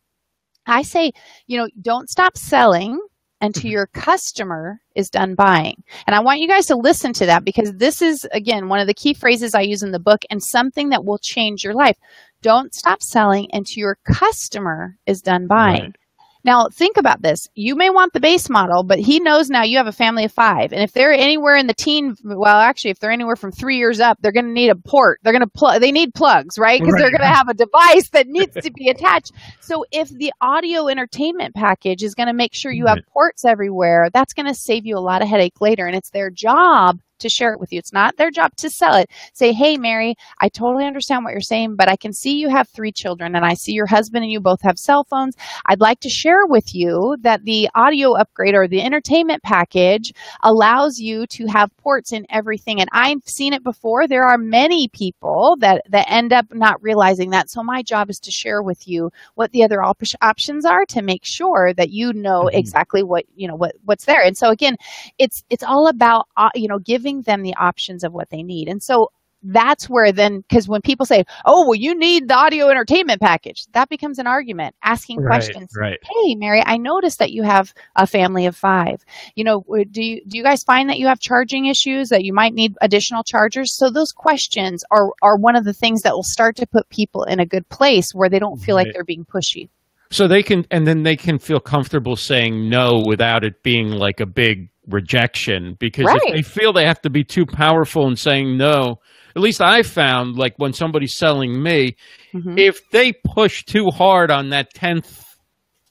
I 0.67 0.81
say, 0.81 1.11
you 1.47 1.57
know, 1.57 1.67
don't 1.81 2.09
stop 2.09 2.37
selling 2.37 2.99
until 3.41 3.63
mm-hmm. 3.63 3.71
your 3.71 3.87
customer 3.87 4.81
is 4.95 5.09
done 5.09 5.35
buying. 5.35 5.83
And 6.07 6.15
I 6.15 6.21
want 6.21 6.39
you 6.39 6.47
guys 6.47 6.67
to 6.67 6.75
listen 6.75 7.13
to 7.13 7.25
that 7.27 7.43
because 7.43 7.73
this 7.73 8.01
is, 8.01 8.27
again, 8.31 8.69
one 8.69 8.79
of 8.79 8.87
the 8.87 8.93
key 8.93 9.13
phrases 9.13 9.53
I 9.53 9.61
use 9.61 9.83
in 9.83 9.91
the 9.91 9.99
book 9.99 10.21
and 10.29 10.41
something 10.41 10.89
that 10.89 11.05
will 11.05 11.19
change 11.19 11.63
your 11.63 11.73
life. 11.73 11.97
Don't 12.45 12.75
stop 12.75 13.01
selling 13.01 13.47
until 13.53 13.81
your 13.81 13.97
customer 14.05 14.99
is 15.07 15.23
done 15.23 15.47
buying. 15.47 15.81
Right. 15.81 15.95
Now, 16.43 16.67
think 16.71 16.97
about 16.97 17.23
this. 17.23 17.47
You 17.55 17.75
may 17.75 17.89
want 17.89 18.13
the 18.13 18.19
base 18.19 18.51
model, 18.51 18.83
but 18.83 18.99
he 18.99 19.19
knows 19.19 19.49
now 19.49 19.63
you 19.63 19.77
have 19.77 19.87
a 19.87 19.91
family 19.91 20.25
of 20.25 20.31
five. 20.31 20.71
And 20.71 20.83
if 20.83 20.91
they're 20.91 21.11
anywhere 21.11 21.55
in 21.55 21.65
the 21.65 21.73
teen, 21.73 22.13
well, 22.23 22.59
actually, 22.59 22.91
if 22.91 22.99
they're 22.99 23.09
anywhere 23.09 23.35
from 23.35 23.51
three 23.51 23.77
years 23.77 23.99
up, 23.99 24.19
they're 24.21 24.31
going 24.31 24.45
to 24.45 24.51
need 24.51 24.69
a 24.69 24.75
port. 24.75 25.21
They're 25.23 25.33
going 25.33 25.41
to 25.41 25.47
plug, 25.47 25.81
they 25.81 25.91
need 25.91 26.13
plugs, 26.13 26.59
right? 26.59 26.79
Because 26.79 26.93
right. 26.93 26.99
they're 26.99 27.17
going 27.17 27.27
to 27.27 27.35
have 27.35 27.49
a 27.49 27.55
device 27.55 28.09
that 28.09 28.27
needs 28.27 28.53
to 28.61 28.71
be 28.71 28.89
attached. 28.89 29.31
So 29.61 29.83
if 29.91 30.09
the 30.09 30.31
audio 30.39 30.87
entertainment 30.87 31.55
package 31.55 32.03
is 32.03 32.13
going 32.13 32.27
to 32.27 32.33
make 32.33 32.53
sure 32.53 32.71
you 32.71 32.85
have 32.85 32.99
ports 33.11 33.43
everywhere, 33.43 34.11
that's 34.13 34.35
going 34.35 34.45
to 34.45 34.53
save 34.53 34.85
you 34.85 34.99
a 34.99 35.01
lot 35.01 35.23
of 35.23 35.27
headache 35.27 35.61
later. 35.61 35.87
And 35.87 35.95
it's 35.95 36.11
their 36.11 36.29
job 36.29 36.99
to 37.19 37.29
share 37.29 37.53
it 37.53 37.59
with 37.59 37.71
you. 37.71 37.79
It's 37.79 37.93
not 37.93 38.17
their 38.17 38.31
job 38.31 38.55
to 38.57 38.69
sell 38.69 38.95
it. 38.95 39.09
Say, 39.33 39.53
hey, 39.53 39.77
Mary, 39.77 40.15
I 40.39 40.49
totally 40.49 40.85
understand 40.85 41.23
what 41.23 41.31
you're 41.31 41.41
saying, 41.41 41.75
but 41.75 41.89
I 41.89 41.95
can 41.95 42.13
see 42.13 42.37
you 42.37 42.49
have 42.49 42.67
three 42.69 42.91
children 42.91 43.35
and 43.35 43.45
I 43.45 43.53
see 43.53 43.73
your 43.73 43.85
husband 43.85 44.23
and 44.23 44.31
you 44.31 44.39
both 44.39 44.61
have 44.61 44.77
cell 44.77 45.03
phones. 45.03 45.35
I'd 45.65 45.81
like 45.81 45.99
to 46.01 46.09
share 46.09 46.45
with 46.45 46.73
you 46.73 47.17
that 47.21 47.43
the 47.43 47.69
audio 47.75 48.13
upgrade 48.13 48.55
or 48.55 48.67
the 48.67 48.81
entertainment 48.81 49.43
package 49.43 50.13
allows 50.43 50.99
you 50.99 51.27
to 51.27 51.45
have 51.47 51.75
ports 51.77 52.11
in 52.11 52.25
everything. 52.29 52.81
And 52.81 52.89
I've 52.91 53.23
seen 53.25 53.53
it 53.53 53.63
before. 53.63 54.07
There 54.07 54.23
are 54.23 54.37
many 54.37 54.87
people 54.89 55.57
that, 55.59 55.81
that 55.89 56.09
end 56.09 56.33
up 56.33 56.45
not 56.53 56.81
realizing 56.81 57.29
that. 57.31 57.49
So 57.49 57.63
my 57.63 57.81
job 57.83 58.09
is 58.09 58.19
to 58.19 58.31
share 58.31 58.61
with 58.61 58.87
you 58.87 59.11
what 59.35 59.51
the 59.51 59.63
other 59.63 59.83
op- 59.83 60.01
options 60.21 60.65
are 60.65 60.85
to 60.87 61.01
make 61.01 61.23
sure 61.23 61.73
that 61.73 61.91
you 61.91 62.13
know 62.13 62.43
mm-hmm. 62.43 62.57
exactly 62.57 63.03
what, 63.03 63.25
you 63.35 63.47
know, 63.47 63.55
what, 63.55 63.75
what's 63.85 64.05
there. 64.05 64.23
And 64.23 64.37
so 64.37 64.49
again, 64.49 64.75
it's, 65.17 65.43
it's 65.49 65.63
all 65.63 65.87
about, 65.87 66.27
uh, 66.37 66.49
you 66.55 66.67
know, 66.67 66.79
giving 66.79 67.04
giving 67.05 67.21
them 67.21 67.43
the 67.43 67.55
options 67.55 68.03
of 68.03 68.13
what 68.13 68.29
they 68.29 68.43
need. 68.43 68.67
And 68.67 68.81
so 68.81 69.11
that's 69.47 69.85
where 69.85 70.11
then 70.11 70.39
because 70.39 70.67
when 70.67 70.81
people 70.81 71.05
say 71.05 71.23
oh 71.45 71.67
well 71.67 71.75
you 71.75 71.93
need 71.93 72.27
the 72.27 72.33
audio 72.33 72.67
entertainment 72.67 73.21
package 73.21 73.67
that 73.73 73.87
becomes 73.89 74.17
an 74.17 74.25
argument 74.25 74.75
asking 74.81 75.19
right, 75.19 75.27
questions. 75.27 75.69
right. 75.77 75.99
Hey 76.01 76.33
mary 76.33 76.63
i 76.65 76.77
noticed 76.77 77.19
that 77.19 77.31
you 77.31 77.43
have 77.43 77.71
a 77.95 78.07
family 78.07 78.47
of 78.47 78.55
five. 78.55 79.05
You 79.35 79.43
know 79.43 79.63
do 79.91 80.01
you 80.01 80.21
do 80.27 80.35
you 80.39 80.43
guys 80.43 80.63
find 80.63 80.89
that 80.89 80.97
you 80.97 81.05
have 81.05 81.19
charging 81.19 81.67
issues 81.67 82.09
that 82.09 82.23
you 82.23 82.33
might 82.33 82.55
need 82.55 82.73
additional 82.81 83.23
chargers? 83.23 83.77
So 83.77 83.91
those 83.91 84.11
questions 84.11 84.83
are 84.89 85.11
are 85.21 85.37
one 85.37 85.55
of 85.55 85.63
the 85.63 85.73
things 85.73 86.01
that 86.01 86.13
will 86.13 86.23
start 86.23 86.55
to 86.55 86.65
put 86.65 86.89
people 86.89 87.23
in 87.25 87.39
a 87.39 87.45
good 87.45 87.69
place 87.69 88.15
where 88.15 88.29
they 88.29 88.39
don't 88.39 88.57
feel 88.57 88.75
right. 88.75 88.87
like 88.87 88.95
they're 88.95 89.03
being 89.03 89.25
pushy. 89.25 89.69
So 90.09 90.27
they 90.27 90.41
can 90.41 90.65
and 90.71 90.87
then 90.87 91.03
they 91.03 91.17
can 91.17 91.37
feel 91.37 91.59
comfortable 91.59 92.15
saying 92.15 92.67
no 92.67 93.03
without 93.05 93.43
it 93.43 93.61
being 93.61 93.89
like 93.89 94.19
a 94.19 94.25
big 94.25 94.69
rejection 94.87 95.75
because 95.79 96.05
right. 96.05 96.19
if 96.25 96.33
they 96.33 96.41
feel 96.41 96.73
they 96.73 96.85
have 96.85 97.01
to 97.01 97.09
be 97.09 97.23
too 97.23 97.45
powerful 97.45 98.07
in 98.07 98.15
saying 98.15 98.57
no 98.57 98.99
at 99.35 99.41
least 99.41 99.61
i 99.61 99.81
found 99.81 100.35
like 100.35 100.53
when 100.57 100.73
somebody's 100.73 101.17
selling 101.17 101.61
me 101.61 101.95
mm-hmm. 102.33 102.57
if 102.57 102.87
they 102.91 103.11
push 103.11 103.63
too 103.65 103.89
hard 103.89 104.31
on 104.31 104.49
that 104.49 104.73
10th 104.73 105.35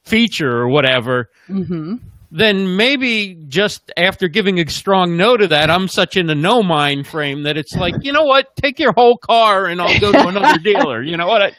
feature 0.04 0.56
or 0.56 0.68
whatever 0.68 1.30
mm-hmm 1.48 1.96
then 2.36 2.76
maybe 2.76 3.36
just 3.46 3.92
after 3.96 4.26
giving 4.26 4.58
a 4.58 4.68
strong 4.68 5.16
no 5.16 5.36
to 5.36 5.46
that, 5.46 5.70
I'm 5.70 5.86
such 5.86 6.16
in 6.16 6.28
a 6.28 6.34
no 6.34 6.64
mind 6.64 7.06
frame 7.06 7.44
that 7.44 7.56
it's 7.56 7.76
like, 7.76 7.94
you 8.02 8.12
know 8.12 8.24
what, 8.24 8.56
take 8.56 8.80
your 8.80 8.92
whole 8.92 9.16
car 9.16 9.66
and 9.66 9.80
I'll 9.80 10.00
go 10.00 10.10
to 10.10 10.26
another 10.26 10.58
dealer. 10.64 11.00
You 11.00 11.16
know 11.16 11.28
what? 11.28 11.42
I, 11.42 11.52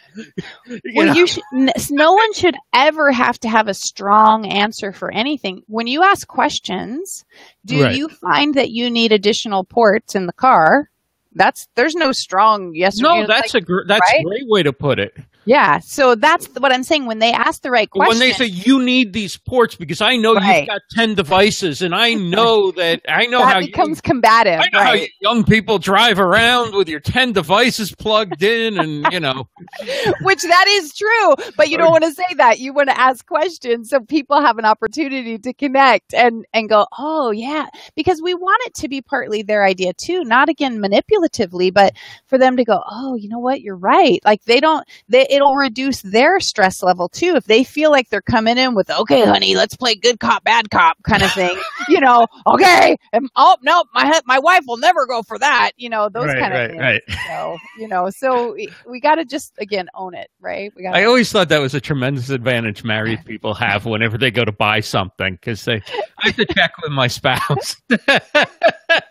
you 0.68 0.82
well, 0.94 1.06
know. 1.08 1.14
you 1.14 1.28
should, 1.28 1.44
no 1.92 2.12
one 2.12 2.34
should 2.34 2.58
ever 2.74 3.10
have 3.14 3.40
to 3.40 3.48
have 3.48 3.70
a 3.70 3.74
strong 3.74 4.46
answer 4.48 4.92
for 4.92 5.10
anything. 5.14 5.64
When 5.68 5.88
you 5.88 6.04
ask 6.04 6.28
questions, 6.28 7.24
do 7.64 7.82
right. 7.82 7.96
you 7.96 8.10
find 8.10 8.56
that 8.56 8.72
you 8.72 8.92
need 8.92 9.14
additional 9.14 9.64
ports 9.64 10.14
in 10.14 10.26
the 10.26 10.34
car? 10.34 10.90
That's 11.36 11.70
there's 11.76 11.96
no 11.96 12.12
strong 12.12 12.74
yes. 12.76 12.98
No, 12.98 13.26
that's 13.26 13.54
like, 13.54 13.64
a 13.64 13.66
gr- 13.66 13.88
that's 13.88 14.12
right? 14.12 14.20
a 14.20 14.24
great 14.24 14.48
way 14.48 14.64
to 14.64 14.74
put 14.74 15.00
it. 15.00 15.16
Yeah, 15.46 15.80
so 15.80 16.16
that's 16.16 16.48
what 16.48 16.72
I'm 16.72 16.84
saying. 16.84 17.06
When 17.06 17.20
they 17.20 17.32
ask 17.32 17.62
the 17.62 17.70
right 17.70 17.90
question, 17.90 18.10
when 18.10 18.20
they 18.20 18.34
say 18.34 18.46
you 18.46 18.82
need 18.82 19.14
these 19.14 19.38
ports 19.38 19.76
because 19.76 20.02
I 20.02 20.16
know 20.16 20.34
right. 20.34 20.60
you've 20.60 20.68
got 20.68 20.82
ten 20.92 21.14
devices, 21.14 21.82
and 21.82 21.94
I 21.94 22.16
know 22.16 22.72
that 22.76 23.02
I 23.08 23.28
know 23.28 23.40
that 23.40 23.54
how 23.54 23.60
becomes 23.60 24.02
combative. 24.02 24.60
I 24.60 24.70
know 24.74 24.80
right. 24.80 25.10
how 25.22 25.30
young 25.32 25.44
people 25.44 25.78
drive 25.78 26.20
around 26.20 26.74
with 26.74 26.90
your 26.90 27.00
ten 27.00 27.32
devices 27.32 27.94
plugged 27.94 28.42
in, 28.42 28.80
and 28.80 29.06
you 29.12 29.20
know, 29.20 29.48
which 30.22 30.42
that 30.42 30.66
is 30.68 30.94
true. 30.94 31.36
But 31.56 31.70
you 31.70 31.78
don't 31.78 31.92
want 31.92 32.04
to 32.06 32.12
say 32.12 32.34
that. 32.38 32.60
You 32.60 32.74
want 32.74 32.90
to 32.90 33.00
ask 33.00 33.26
questions 33.26 33.90
so 33.90 34.00
people 34.00 34.42
have 34.42 34.58
an 34.58 34.66
opportunity 34.66 35.38
to 35.38 35.54
connect 35.54 36.14
and 36.16 36.46
and 36.54 36.68
go, 36.70 36.88
oh 36.98 37.30
yeah, 37.30 37.68
because 37.96 38.20
we 38.22 38.34
want 38.34 38.62
it 38.66 38.74
to 38.76 38.88
be 38.88 39.02
partly 39.02 39.44
their 39.44 39.64
idea 39.64 39.94
too, 39.94 40.24
not 40.24 40.50
again 40.50 40.80
manipulatively, 40.80 41.72
but 41.72 41.94
for 42.26 42.40
them 42.40 42.58
to 42.58 42.66
go, 42.66 42.82
oh, 42.90 43.16
you 43.16 43.30
know 43.30 43.40
what, 43.40 43.62
you're 43.62 43.76
right. 43.76 44.20
Like 44.26 44.44
they 44.46 44.60
don't 44.60 44.88
they 45.08 45.28
it'll 45.36 45.56
reduce 45.56 46.02
their 46.02 46.40
stress 46.40 46.82
level 46.82 47.10
too. 47.10 47.36
If 47.36 47.46
they 47.46 47.64
feel 47.64 47.92
like 47.92 48.10
they're 48.10 48.22
coming 48.22 48.58
in 48.58 48.76
with 48.76 48.90
okay 48.90 49.26
honey 49.26 49.56
let's 49.56 49.76
play 49.76 49.96
good 49.96 50.20
cop 50.20 50.44
bad 50.44 50.70
cop 50.70 50.98
kind 51.04 51.24
of 51.24 51.32
thing 51.32 51.58
you 51.90 52.00
know 52.00 52.28
okay 52.48 52.98
and, 53.14 53.30
oh 53.36 53.58
no 53.64 53.84
my 53.94 54.20
my 54.26 54.40
wife 54.40 54.64
will 54.68 54.78
never 54.78 55.06
go 55.06 55.22
for 55.24 55.38
that 55.40 55.72
you 55.78 55.90
know 55.90 56.10
those 56.10 56.28
right, 56.28 56.40
kind 56.40 56.54
of 56.54 56.60
right, 56.60 56.70
things. 56.70 56.82
right. 56.82 57.02
so 57.28 57.58
you 57.78 57.88
know 57.88 58.10
so 58.10 58.54
we, 58.54 58.70
we 58.90 59.00
got 59.00 59.16
to 59.16 59.26
just 59.26 59.54
again 59.60 59.88
own 59.96 60.14
it 60.16 60.30
right? 60.40 60.72
We 60.76 60.84
got 60.84 60.96
i 60.96 61.04
always 61.04 61.32
thought 61.32 61.50
that 61.50 61.60
was 61.60 61.74
a 61.74 61.82
tremendous 61.82 62.30
advantage 62.30 62.84
married 62.84 63.24
people 63.26 63.54
have 63.56 63.86
whenever 63.86 64.18
they 64.18 64.32
go 64.32 64.46
to 64.46 64.52
buy 64.52 64.80
something 64.80 65.34
because 65.34 65.66
they 65.66 65.82
i 66.20 66.28
have 66.28 66.36
to 66.36 66.46
check 66.46 66.72
with 66.82 66.92
my 66.92 67.08
spouse. 67.08 67.76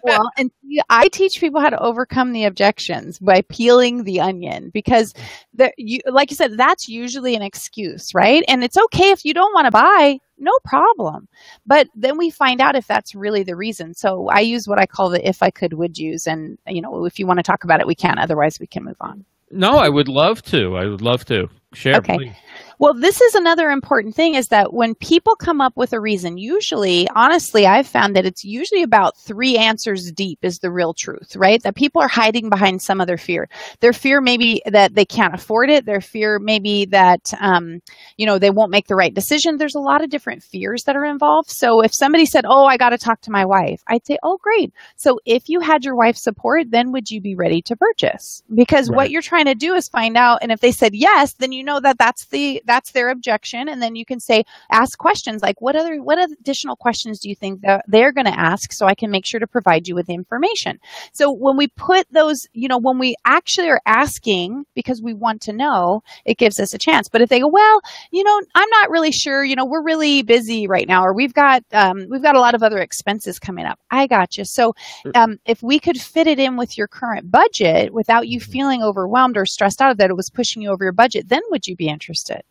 Well 0.02 0.30
and 0.38 0.50
i 0.90 1.08
teach 1.08 1.40
people 1.40 1.60
how 1.60 1.70
to 1.70 1.80
overcome 1.80 2.32
the 2.32 2.44
objections 2.44 3.18
by 3.18 3.42
peeling 3.42 4.04
the 4.04 4.20
onion 4.20 4.70
because 4.72 5.14
there 5.52 5.72
you 5.76 6.00
like 6.06 6.30
you 6.30 6.36
said, 6.36 6.56
that's 6.56 6.88
usually 6.88 7.34
an 7.34 7.42
excuse, 7.42 8.14
right? 8.14 8.44
And 8.48 8.64
it's 8.64 8.76
okay 8.76 9.10
if 9.10 9.24
you 9.24 9.34
don't 9.34 9.52
want 9.52 9.66
to 9.66 9.70
buy, 9.70 10.18
no 10.38 10.52
problem. 10.64 11.28
But 11.66 11.88
then 11.94 12.16
we 12.16 12.30
find 12.30 12.60
out 12.60 12.76
if 12.76 12.86
that's 12.86 13.14
really 13.14 13.42
the 13.42 13.56
reason. 13.56 13.94
So 13.94 14.28
I 14.28 14.40
use 14.40 14.66
what 14.66 14.78
I 14.78 14.86
call 14.86 15.10
the 15.10 15.26
if 15.26 15.42
I 15.42 15.50
could 15.50 15.74
would 15.74 15.98
use. 15.98 16.26
And, 16.26 16.58
you 16.66 16.80
know, 16.80 17.04
if 17.04 17.18
you 17.18 17.26
want 17.26 17.38
to 17.38 17.42
talk 17.42 17.64
about 17.64 17.80
it, 17.80 17.86
we 17.86 17.94
can. 17.94 18.18
Otherwise, 18.18 18.58
we 18.60 18.66
can 18.66 18.84
move 18.84 18.96
on. 19.00 19.24
No, 19.50 19.76
I 19.76 19.88
would 19.88 20.08
love 20.08 20.42
to. 20.42 20.76
I 20.76 20.86
would 20.86 21.02
love 21.02 21.24
to. 21.26 21.48
Share, 21.72 21.96
okay. 21.96 22.16
Please. 22.16 22.32
Well, 22.78 22.94
this 22.94 23.20
is 23.20 23.34
another 23.34 23.70
important 23.70 24.14
thing 24.14 24.34
is 24.34 24.48
that 24.48 24.72
when 24.72 24.94
people 24.94 25.36
come 25.36 25.60
up 25.60 25.76
with 25.76 25.92
a 25.92 26.00
reason, 26.00 26.38
usually, 26.38 27.08
honestly, 27.14 27.66
I've 27.66 27.86
found 27.86 28.16
that 28.16 28.26
it's 28.26 28.44
usually 28.44 28.82
about 28.82 29.16
three 29.16 29.56
answers 29.56 30.10
deep 30.10 30.40
is 30.42 30.58
the 30.58 30.72
real 30.72 30.92
truth, 30.92 31.36
right? 31.36 31.62
That 31.62 31.76
people 31.76 32.02
are 32.02 32.08
hiding 32.08 32.50
behind 32.50 32.82
some 32.82 33.00
other 33.00 33.16
fear. 33.16 33.48
Their 33.80 33.92
fear 33.92 34.20
maybe 34.20 34.60
that 34.66 34.94
they 34.94 35.04
can't 35.04 35.34
afford 35.34 35.70
it. 35.70 35.86
Their 35.86 36.00
fear 36.00 36.38
maybe 36.40 36.86
that, 36.86 37.32
um, 37.40 37.80
you 38.16 38.26
know, 38.26 38.38
they 38.38 38.50
won't 38.50 38.72
make 38.72 38.88
the 38.88 38.96
right 38.96 39.14
decision. 39.14 39.56
There's 39.56 39.76
a 39.76 39.80
lot 39.80 40.02
of 40.02 40.10
different 40.10 40.42
fears 40.42 40.84
that 40.84 40.96
are 40.96 41.04
involved. 41.04 41.50
So 41.50 41.80
if 41.80 41.92
somebody 41.94 42.26
said, 42.26 42.44
Oh, 42.46 42.64
I 42.64 42.76
got 42.76 42.90
to 42.90 42.98
talk 42.98 43.20
to 43.22 43.30
my 43.30 43.44
wife, 43.44 43.82
I'd 43.86 44.04
say, 44.04 44.18
Oh, 44.22 44.38
great. 44.42 44.72
So 44.96 45.20
if 45.24 45.48
you 45.48 45.60
had 45.60 45.84
your 45.84 45.94
wife's 45.94 46.22
support, 46.22 46.70
then 46.70 46.90
would 46.90 47.10
you 47.10 47.20
be 47.20 47.36
ready 47.36 47.62
to 47.62 47.76
purchase? 47.76 48.42
Because 48.52 48.90
right. 48.90 48.96
what 48.96 49.10
you're 49.10 49.22
trying 49.22 49.46
to 49.46 49.54
do 49.54 49.74
is 49.74 49.88
find 49.88 50.16
out. 50.16 50.40
And 50.42 50.50
if 50.50 50.60
they 50.60 50.72
said 50.72 50.94
yes, 50.94 51.34
then 51.34 51.52
you 51.52 51.62
know 51.62 51.78
that 51.80 51.98
that's 51.98 52.26
the, 52.26 52.62
that's 52.64 52.92
their 52.92 53.10
objection. 53.10 53.68
And 53.68 53.82
then 53.82 53.96
you 53.96 54.04
can 54.04 54.20
say 54.20 54.44
ask 54.70 54.98
questions 54.98 55.42
like 55.42 55.60
what 55.60 55.76
other 55.76 56.02
what 56.02 56.18
additional 56.18 56.76
questions 56.76 57.20
do 57.20 57.28
you 57.28 57.34
think 57.34 57.62
that 57.62 57.84
they're 57.88 58.12
going 58.12 58.26
to 58.26 58.38
ask 58.38 58.72
so 58.72 58.86
i 58.86 58.94
can 58.94 59.10
make 59.10 59.26
sure 59.26 59.40
to 59.40 59.46
provide 59.46 59.88
you 59.88 59.94
with 59.94 60.06
the 60.06 60.14
information? 60.14 60.78
So 61.12 61.32
when 61.32 61.56
we 61.56 61.68
put 61.68 62.06
those 62.10 62.46
you 62.52 62.68
know 62.68 62.78
when 62.78 62.98
we 62.98 63.16
actually 63.24 63.68
are 63.70 63.80
asking 63.86 64.64
because 64.74 65.02
we 65.02 65.14
want 65.14 65.42
to 65.42 65.52
know 65.52 66.02
it 66.24 66.38
gives 66.38 66.60
us 66.60 66.74
a 66.74 66.78
chance. 66.78 67.08
But 67.08 67.22
if 67.22 67.28
they 67.28 67.40
go 67.40 67.48
well 67.48 67.80
you 68.10 68.24
know 68.24 68.40
i'm 68.54 68.68
not 68.70 68.90
really 68.90 69.12
sure 69.12 69.44
you 69.44 69.56
know 69.56 69.66
we're 69.66 69.82
really 69.82 70.22
busy 70.22 70.66
right 70.66 70.88
now 70.88 71.04
or 71.04 71.14
we've 71.14 71.34
got 71.34 71.62
um, 71.72 72.06
we've 72.10 72.22
got 72.22 72.36
a 72.36 72.40
lot 72.40 72.54
of 72.54 72.62
other 72.62 72.78
expenses 72.78 73.38
coming 73.38 73.66
up. 73.66 73.78
I 73.90 74.06
got 74.06 74.36
you. 74.38 74.44
So 74.44 74.74
um, 75.14 75.38
if 75.46 75.62
we 75.62 75.78
could 75.78 76.00
fit 76.00 76.26
it 76.26 76.38
in 76.38 76.56
with 76.56 76.76
your 76.76 76.88
current 76.88 77.30
budget 77.30 77.92
without 77.92 78.28
you 78.28 78.40
mm-hmm. 78.40 78.52
feeling 78.52 78.82
overwhelmed 78.82 79.36
or 79.36 79.46
stressed 79.46 79.80
out 79.80 79.98
that 79.98 80.10
it 80.10 80.16
was 80.16 80.30
pushing 80.30 80.62
you 80.62 80.70
over 80.70 80.84
your 80.84 80.92
budget 80.92 81.28
then 81.28 81.42
would 81.50 81.66
you 81.66 81.76
be 81.76 81.88
interested 81.88 82.42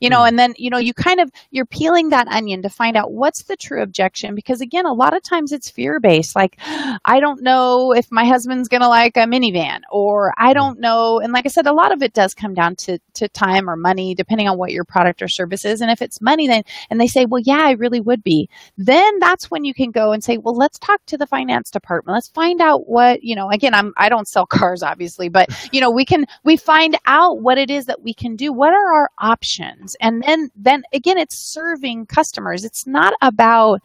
you 0.00 0.10
know, 0.10 0.20
mm. 0.20 0.28
and 0.28 0.38
then, 0.38 0.54
you 0.56 0.70
know, 0.70 0.78
you 0.78 0.94
kind 0.94 1.20
of, 1.20 1.30
you're 1.50 1.66
peeling 1.66 2.10
that 2.10 2.28
onion 2.28 2.62
to 2.62 2.68
find 2.68 2.96
out 2.96 3.12
what's 3.12 3.44
the 3.44 3.56
true 3.56 3.82
objection. 3.82 4.34
Because 4.34 4.60
again, 4.60 4.86
a 4.86 4.92
lot 4.92 5.16
of 5.16 5.22
times 5.22 5.52
it's 5.52 5.70
fear 5.70 6.00
based. 6.00 6.36
Like, 6.36 6.56
I 7.04 7.20
don't 7.20 7.42
know 7.42 7.92
if 7.92 8.10
my 8.10 8.24
husband's 8.24 8.68
going 8.68 8.82
to 8.82 8.88
like 8.88 9.16
a 9.16 9.20
minivan 9.20 9.80
or 9.90 10.32
I 10.36 10.48
hmm. 10.48 10.54
don't 10.54 10.80
know. 10.80 11.20
And 11.20 11.32
like 11.32 11.46
I 11.46 11.48
said, 11.48 11.66
a 11.66 11.72
lot 11.72 11.92
of 11.92 12.02
it 12.02 12.12
does 12.12 12.34
come 12.34 12.54
down 12.54 12.76
to, 12.76 12.98
to 13.14 13.28
time 13.28 13.68
or 13.68 13.76
money, 13.76 14.14
depending 14.14 14.48
on 14.48 14.58
what 14.58 14.72
your 14.72 14.84
product 14.84 15.22
or 15.22 15.28
service 15.28 15.64
is. 15.64 15.80
And 15.80 15.90
if 15.90 16.02
it's 16.02 16.20
money, 16.20 16.46
then, 16.46 16.62
and 16.90 17.00
they 17.00 17.06
say, 17.06 17.26
well, 17.26 17.42
yeah, 17.44 17.62
I 17.62 17.72
really 17.72 18.00
would 18.00 18.22
be. 18.22 18.48
Then 18.76 19.18
that's 19.18 19.50
when 19.50 19.64
you 19.64 19.74
can 19.74 19.90
go 19.90 20.12
and 20.12 20.22
say, 20.22 20.38
well, 20.38 20.54
let's 20.54 20.78
talk 20.78 21.04
to 21.06 21.16
the 21.16 21.26
finance 21.26 21.70
department. 21.70 22.14
Let's 22.14 22.28
find 22.28 22.60
out 22.60 22.88
what, 22.88 23.22
you 23.22 23.34
know, 23.34 23.50
again, 23.50 23.74
I'm, 23.74 23.92
I 23.96 24.08
don't 24.08 24.28
sell 24.28 24.46
cars, 24.60 24.82
obviously, 24.82 25.28
but, 25.28 25.48
you 25.72 25.80
know, 25.80 25.90
we 25.90 26.04
can, 26.04 26.26
we 26.44 26.56
find 26.56 26.96
out 27.06 27.40
what 27.40 27.58
it 27.58 27.70
is 27.70 27.86
that 27.86 28.02
we 28.02 28.14
can 28.14 28.36
do. 28.36 28.52
What 28.52 28.72
are 28.72 28.94
our 28.94 29.10
options? 29.18 29.69
Connections. 29.70 29.96
And 30.00 30.22
then 30.22 30.50
then 30.56 30.82
again 30.92 31.18
it's 31.18 31.36
serving 31.36 32.06
customers. 32.06 32.64
It's 32.64 32.86
not 32.86 33.14
about 33.22 33.80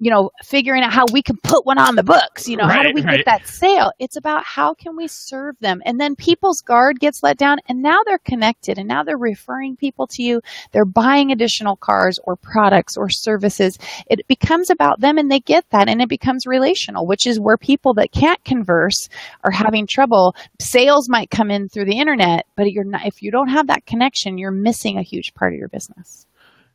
you 0.00 0.10
know, 0.10 0.30
figuring 0.42 0.82
out 0.82 0.92
how 0.92 1.04
we 1.12 1.22
can 1.22 1.36
put 1.42 1.66
one 1.66 1.78
on 1.78 1.94
the 1.94 2.02
books. 2.02 2.48
You 2.48 2.56
know, 2.56 2.64
right, 2.64 2.76
how 2.76 2.82
do 2.82 2.92
we 2.94 3.02
right. 3.02 3.18
get 3.18 3.26
that 3.26 3.46
sale? 3.46 3.92
It's 3.98 4.16
about 4.16 4.44
how 4.44 4.72
can 4.72 4.96
we 4.96 5.06
serve 5.06 5.56
them. 5.60 5.82
And 5.84 6.00
then 6.00 6.16
people's 6.16 6.62
guard 6.62 6.98
gets 6.98 7.22
let 7.22 7.36
down 7.36 7.58
and 7.68 7.82
now 7.82 7.98
they're 8.06 8.18
connected 8.18 8.78
and 8.78 8.88
now 8.88 9.04
they're 9.04 9.18
referring 9.18 9.76
people 9.76 10.06
to 10.08 10.22
you. 10.22 10.40
They're 10.72 10.86
buying 10.86 11.30
additional 11.30 11.76
cars 11.76 12.18
or 12.24 12.36
products 12.36 12.96
or 12.96 13.10
services. 13.10 13.78
It 14.08 14.26
becomes 14.26 14.70
about 14.70 15.00
them 15.00 15.18
and 15.18 15.30
they 15.30 15.40
get 15.40 15.68
that 15.70 15.88
and 15.88 16.00
it 16.00 16.08
becomes 16.08 16.46
relational, 16.46 17.06
which 17.06 17.26
is 17.26 17.38
where 17.38 17.58
people 17.58 17.92
that 17.94 18.10
can't 18.10 18.42
converse 18.44 19.08
are 19.44 19.50
having 19.50 19.86
trouble. 19.86 20.34
Sales 20.58 21.10
might 21.10 21.30
come 21.30 21.50
in 21.50 21.68
through 21.68 21.84
the 21.84 21.98
internet, 21.98 22.46
but 22.56 22.72
you're 22.72 22.84
not, 22.84 23.04
if 23.04 23.20
you 23.20 23.30
don't 23.30 23.48
have 23.48 23.66
that 23.66 23.84
connection, 23.84 24.38
you're 24.38 24.50
missing 24.50 24.96
a 24.96 25.02
huge 25.02 25.34
part 25.34 25.52
of 25.52 25.58
your 25.58 25.68
business. 25.68 26.26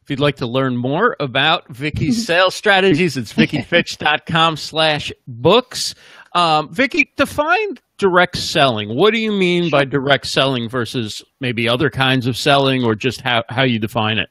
If 0.05 0.11
you'd 0.11 0.19
like 0.19 0.35
to 0.35 0.45
learn 0.45 0.77
more 0.77 1.15
about 1.19 1.67
Vicki's 1.67 2.23
sales 2.27 2.53
strategies, 2.53 3.17
it's 3.17 3.33
vickifitch.com 3.33 4.55
slash 4.55 5.11
books. 5.25 5.95
Um, 6.33 6.71
Vicki, 6.71 7.11
define 7.17 7.79
direct 7.97 8.37
selling. 8.37 8.95
What 8.95 9.15
do 9.15 9.19
you 9.19 9.31
mean 9.31 9.71
by 9.71 9.83
direct 9.83 10.27
selling 10.27 10.69
versus 10.69 11.23
maybe 11.39 11.67
other 11.67 11.89
kinds 11.89 12.27
of 12.27 12.37
selling 12.37 12.83
or 12.83 12.93
just 12.93 13.21
how, 13.21 13.45
how 13.49 13.63
you 13.63 13.79
define 13.79 14.19
it? 14.19 14.29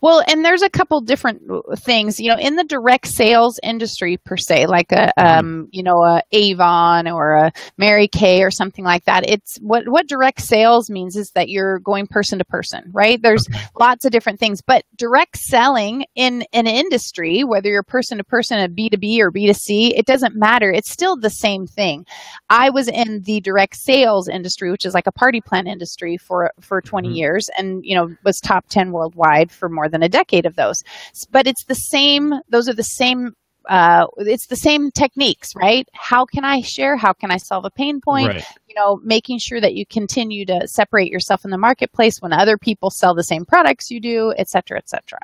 Well, 0.00 0.22
and 0.26 0.44
there's 0.44 0.62
a 0.62 0.70
couple 0.70 1.00
different 1.00 1.42
things, 1.78 2.20
you 2.20 2.28
know, 2.28 2.38
in 2.38 2.56
the 2.56 2.64
direct 2.64 3.08
sales 3.08 3.58
industry 3.62 4.16
per 4.16 4.36
se, 4.36 4.66
like 4.66 4.92
a, 4.92 5.12
mm-hmm. 5.18 5.38
um, 5.38 5.68
you 5.72 5.82
know, 5.82 6.02
a 6.02 6.22
Avon 6.32 7.08
or 7.08 7.34
a 7.34 7.52
Mary 7.78 8.08
Kay 8.08 8.42
or 8.42 8.50
something 8.50 8.84
like 8.84 9.04
that. 9.04 9.28
It's 9.28 9.56
what 9.58 9.88
what 9.88 10.06
direct 10.06 10.40
sales 10.40 10.90
means 10.90 11.16
is 11.16 11.30
that 11.32 11.48
you're 11.48 11.78
going 11.78 12.06
person 12.06 12.38
to 12.38 12.44
person, 12.44 12.90
right? 12.92 13.20
There's 13.20 13.46
okay. 13.48 13.60
lots 13.78 14.04
of 14.04 14.12
different 14.12 14.38
things, 14.38 14.62
but 14.62 14.84
direct 14.96 15.36
selling 15.36 16.04
in 16.14 16.44
an 16.52 16.66
industry, 16.66 17.44
whether 17.44 17.68
you're 17.68 17.82
person 17.82 18.18
to 18.18 18.24
person, 18.24 18.58
a 18.58 18.68
B2B 18.68 19.18
or 19.20 19.30
B2C, 19.30 19.92
it 19.96 20.06
doesn't 20.06 20.36
matter. 20.36 20.70
It's 20.70 20.90
still 20.90 21.16
the 21.16 21.30
same 21.30 21.66
thing. 21.66 22.06
I 22.48 22.70
was 22.70 22.88
in 22.88 23.22
the 23.22 23.40
direct 23.40 23.76
sales 23.76 24.28
industry, 24.28 24.70
which 24.70 24.84
is 24.84 24.94
like 24.94 25.06
a 25.06 25.12
party 25.12 25.40
plan 25.40 25.66
industry 25.66 26.16
for 26.16 26.50
for 26.60 26.80
20 26.80 27.08
mm-hmm. 27.08 27.14
years 27.16 27.50
and, 27.58 27.84
you 27.84 27.94
know, 27.94 28.14
was 28.24 28.40
top 28.40 28.66
10 28.68 28.92
worldwide 28.92 29.50
for 29.50 29.68
more 29.72 29.88
than 29.88 30.02
a 30.02 30.08
decade 30.08 30.46
of 30.46 30.56
those. 30.56 30.82
But 31.30 31.46
it's 31.46 31.64
the 31.64 31.74
same, 31.74 32.34
those 32.48 32.68
are 32.68 32.74
the 32.74 32.82
same 32.82 33.32
uh, 33.68 34.06
it's 34.18 34.46
the 34.46 34.56
same 34.56 34.90
techniques, 34.90 35.54
right? 35.54 35.88
How 35.92 36.24
can 36.24 36.44
I 36.44 36.62
share? 36.62 36.96
How 36.96 37.12
can 37.12 37.30
I 37.30 37.36
solve 37.36 37.64
a 37.64 37.70
pain 37.70 38.00
point? 38.00 38.28
Right. 38.28 38.44
You 38.66 38.74
know, 38.74 39.00
making 39.04 39.38
sure 39.38 39.60
that 39.60 39.74
you 39.74 39.86
continue 39.86 40.44
to 40.46 40.66
separate 40.66 41.10
yourself 41.10 41.44
in 41.44 41.50
the 41.50 41.58
marketplace 41.58 42.20
when 42.20 42.32
other 42.32 42.58
people 42.58 42.90
sell 42.90 43.14
the 43.14 43.22
same 43.22 43.44
products 43.44 43.90
you 43.90 44.00
do, 44.00 44.34
et 44.36 44.48
cetera, 44.48 44.78
et 44.78 44.88
cetera. 44.88 45.20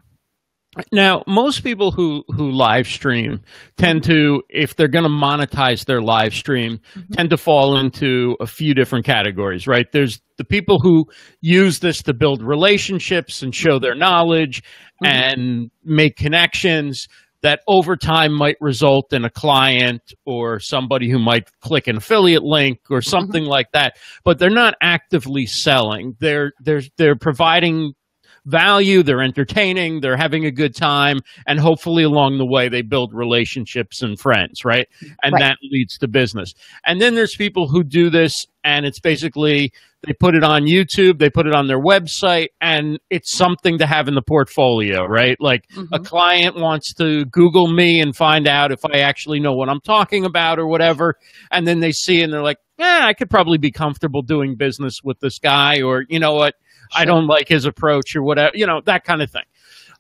Now, 0.93 1.23
most 1.27 1.65
people 1.65 1.91
who 1.91 2.25
who 2.29 2.51
live 2.51 2.87
stream 2.87 3.41
tend 3.77 4.05
to, 4.05 4.43
if 4.49 4.77
they're 4.77 4.89
going 4.89 5.05
to 5.05 5.11
monetize 5.11 5.85
their 5.85 6.01
live 6.01 6.35
stream, 6.35 6.81
mm-hmm. 6.95 7.13
tend 7.13 7.31
to 7.31 7.37
fall 7.37 7.79
into 7.79 8.37
a 8.41 8.47
few 8.47 8.75
different 8.75 9.05
categories, 9.05 9.67
right? 9.67 9.87
There's 9.93 10.21
the 10.37 10.45
people 10.45 10.79
who 10.81 11.07
use 11.41 11.81
this 11.81 12.03
to 12.05 12.15
build 12.15 12.43
relationships 12.43 13.43
and 13.43 13.55
show 13.55 13.79
their 13.79 13.95
knowledge 13.95 14.63
mm-hmm. 15.03 15.07
and 15.07 15.71
make 15.85 16.17
connections 16.17 17.09
that 17.43 17.61
over 17.69 17.97
time 17.97 18.33
might 18.33 18.57
result 18.61 19.13
in 19.13 19.25
a 19.25 19.31
client 19.31 20.03
or 20.27 20.59
somebody 20.59 21.11
who 21.11 21.19
might 21.19 21.49
click 21.61 21.87
an 21.87 21.97
affiliate 21.97 22.43
link 22.43 22.79
or 22.91 22.99
mm-hmm. 22.99 23.09
something 23.09 23.43
mm-hmm. 23.43 23.51
like 23.51 23.71
that 23.73 23.97
but 24.25 24.39
they're 24.39 24.51
not 24.51 24.75
actively 24.83 25.47
selling 25.47 26.17
they're 26.19 26.53
they're 26.61 26.83
they're 26.97 27.17
providing 27.17 27.93
value, 28.49 29.03
they're 29.03 29.23
entertaining, 29.23 30.01
they're 30.01 30.17
having 30.17 30.45
a 30.45 30.51
good 30.51 30.75
time, 30.75 31.21
and 31.47 31.61
hopefully 31.61 32.03
along 32.03 32.39
the 32.39 32.47
way 32.47 32.69
they 32.69 32.83
build 32.83 33.13
relationships 33.15 34.03
and 34.03 34.19
friends, 34.19 34.65
right? 34.65 34.89
And 35.23 35.33
right. 35.33 35.41
that 35.41 35.59
leads 35.63 35.99
to 35.99 36.09
business. 36.09 36.55
And 36.85 37.01
then 37.01 37.15
there's 37.15 37.37
people 37.37 37.69
who 37.69 37.85
do 37.85 38.11
this 38.11 38.47
and 38.65 38.85
it's 38.85 39.01
basically 39.01 39.73
they 40.07 40.13
put 40.13 40.37
it 40.37 40.45
on 40.45 40.63
YouTube, 40.63 41.19
they 41.19 41.31
put 41.31 41.47
it 41.47 41.55
on 41.55 41.67
their 41.67 41.81
website, 41.81 42.49
and 42.61 43.01
it's 43.11 43.37
something 43.37 43.79
to 43.79 43.87
have 43.87 44.07
in 44.07 44.15
the 44.15 44.23
portfolio, 44.23 45.05
right? 45.05 45.37
Like 45.41 45.67
mm-hmm. 45.75 45.93
a 45.93 45.99
client 45.99 46.55
wants 46.55 46.95
to 46.95 47.25
Google 47.25 47.67
me 47.67 48.01
and 48.01 48.15
find 48.15 48.47
out 48.47 48.71
if 48.71 48.85
I 48.85 48.99
actually 48.99 49.41
know 49.41 49.55
what 49.55 49.69
I'm 49.69 49.81
talking 49.81 50.25
about 50.25 50.61
or 50.61 50.69
whatever. 50.69 51.17
And 51.51 51.67
then 51.67 51.81
they 51.81 51.91
see 51.91 52.23
and 52.23 52.33
they're 52.33 52.43
like, 52.43 52.59
yeah, 52.79 53.01
I 53.03 53.13
could 53.13 53.29
probably 53.29 53.59
be 53.59 53.73
comfortable 53.73 54.23
doing 54.23 54.55
business 54.57 55.01
with 55.03 55.19
this 55.19 55.41
guy, 55.41 55.83
or 55.83 56.05
you 56.09 56.21
know 56.21 56.35
what? 56.35 56.55
I 56.95 57.05
don't 57.05 57.27
like 57.27 57.49
his 57.49 57.65
approach 57.65 58.15
or 58.17 58.23
whatever, 58.23 58.53
you 58.55 58.67
know, 58.67 58.81
that 58.87 59.05
kind 59.05 59.23
of 59.23 59.31
thing. 59.31 59.45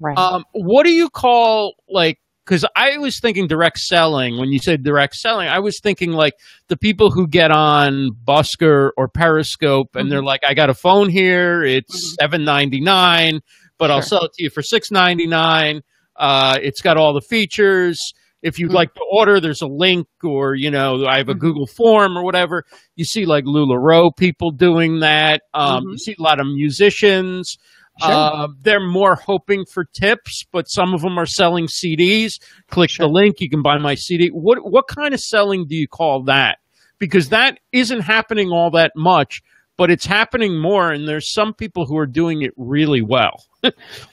Right. 0.00 0.16
Um, 0.16 0.44
what 0.52 0.84
do 0.84 0.92
you 0.92 1.10
call 1.10 1.74
like? 1.88 2.18
Because 2.44 2.64
I 2.74 2.96
was 2.96 3.20
thinking 3.20 3.46
direct 3.46 3.78
selling 3.78 4.38
when 4.38 4.48
you 4.48 4.58
said 4.58 4.82
direct 4.82 5.16
selling. 5.16 5.48
I 5.48 5.58
was 5.58 5.80
thinking 5.80 6.12
like 6.12 6.32
the 6.68 6.78
people 6.78 7.10
who 7.10 7.28
get 7.28 7.50
on 7.50 8.10
Busker 8.26 8.90
or 8.96 9.08
Periscope 9.08 9.94
and 9.94 10.04
mm-hmm. 10.04 10.10
they're 10.10 10.22
like, 10.22 10.40
"I 10.46 10.54
got 10.54 10.70
a 10.70 10.74
phone 10.74 11.10
here. 11.10 11.62
It's 11.62 12.16
mm-hmm. 12.16 12.44
ninety 12.44 12.80
nine, 12.80 13.40
but 13.76 13.88
sure. 13.88 13.96
I'll 13.96 14.02
sell 14.02 14.24
it 14.24 14.32
to 14.34 14.44
you 14.44 14.50
for 14.50 14.62
six 14.62 14.90
ninety 14.90 15.26
nine. 15.26 15.82
Uh, 16.16 16.56
it's 16.62 16.80
got 16.80 16.96
all 16.96 17.12
the 17.12 17.20
features." 17.20 18.14
If 18.42 18.58
you'd 18.58 18.68
mm-hmm. 18.68 18.76
like 18.76 18.94
to 18.94 19.04
order, 19.10 19.40
there's 19.40 19.62
a 19.62 19.66
link 19.66 20.06
or, 20.22 20.54
you 20.54 20.70
know, 20.70 21.06
I 21.06 21.18
have 21.18 21.28
a 21.28 21.32
mm-hmm. 21.32 21.40
Google 21.40 21.66
form 21.66 22.16
or 22.16 22.24
whatever. 22.24 22.64
You 22.96 23.04
see 23.04 23.26
like 23.26 23.44
LuLaRoe 23.44 24.16
people 24.16 24.50
doing 24.50 25.00
that. 25.00 25.42
Um, 25.54 25.82
mm-hmm. 25.82 25.90
You 25.90 25.98
see 25.98 26.16
a 26.18 26.22
lot 26.22 26.40
of 26.40 26.46
musicians. 26.46 27.58
Sure. 28.00 28.12
Uh, 28.12 28.48
they're 28.60 28.86
more 28.86 29.16
hoping 29.16 29.64
for 29.64 29.84
tips, 29.84 30.46
but 30.52 30.68
some 30.68 30.94
of 30.94 31.00
them 31.00 31.18
are 31.18 31.26
selling 31.26 31.66
CDs. 31.66 32.38
Click 32.70 32.90
sure. 32.90 33.06
the 33.06 33.12
link, 33.12 33.40
you 33.40 33.50
can 33.50 33.60
buy 33.60 33.76
my 33.78 33.96
CD. 33.96 34.28
What 34.28 34.58
what 34.70 34.86
kind 34.86 35.12
of 35.14 35.20
selling 35.20 35.66
do 35.66 35.74
you 35.74 35.88
call 35.88 36.22
that? 36.24 36.58
Because 37.00 37.30
that 37.30 37.58
isn't 37.72 38.00
happening 38.00 38.50
all 38.50 38.70
that 38.70 38.92
much, 38.94 39.42
but 39.76 39.90
it's 39.90 40.06
happening 40.06 40.60
more, 40.60 40.92
and 40.92 41.08
there's 41.08 41.32
some 41.32 41.52
people 41.52 41.86
who 41.86 41.98
are 41.98 42.06
doing 42.06 42.42
it 42.42 42.52
really 42.56 43.02
well. 43.02 43.44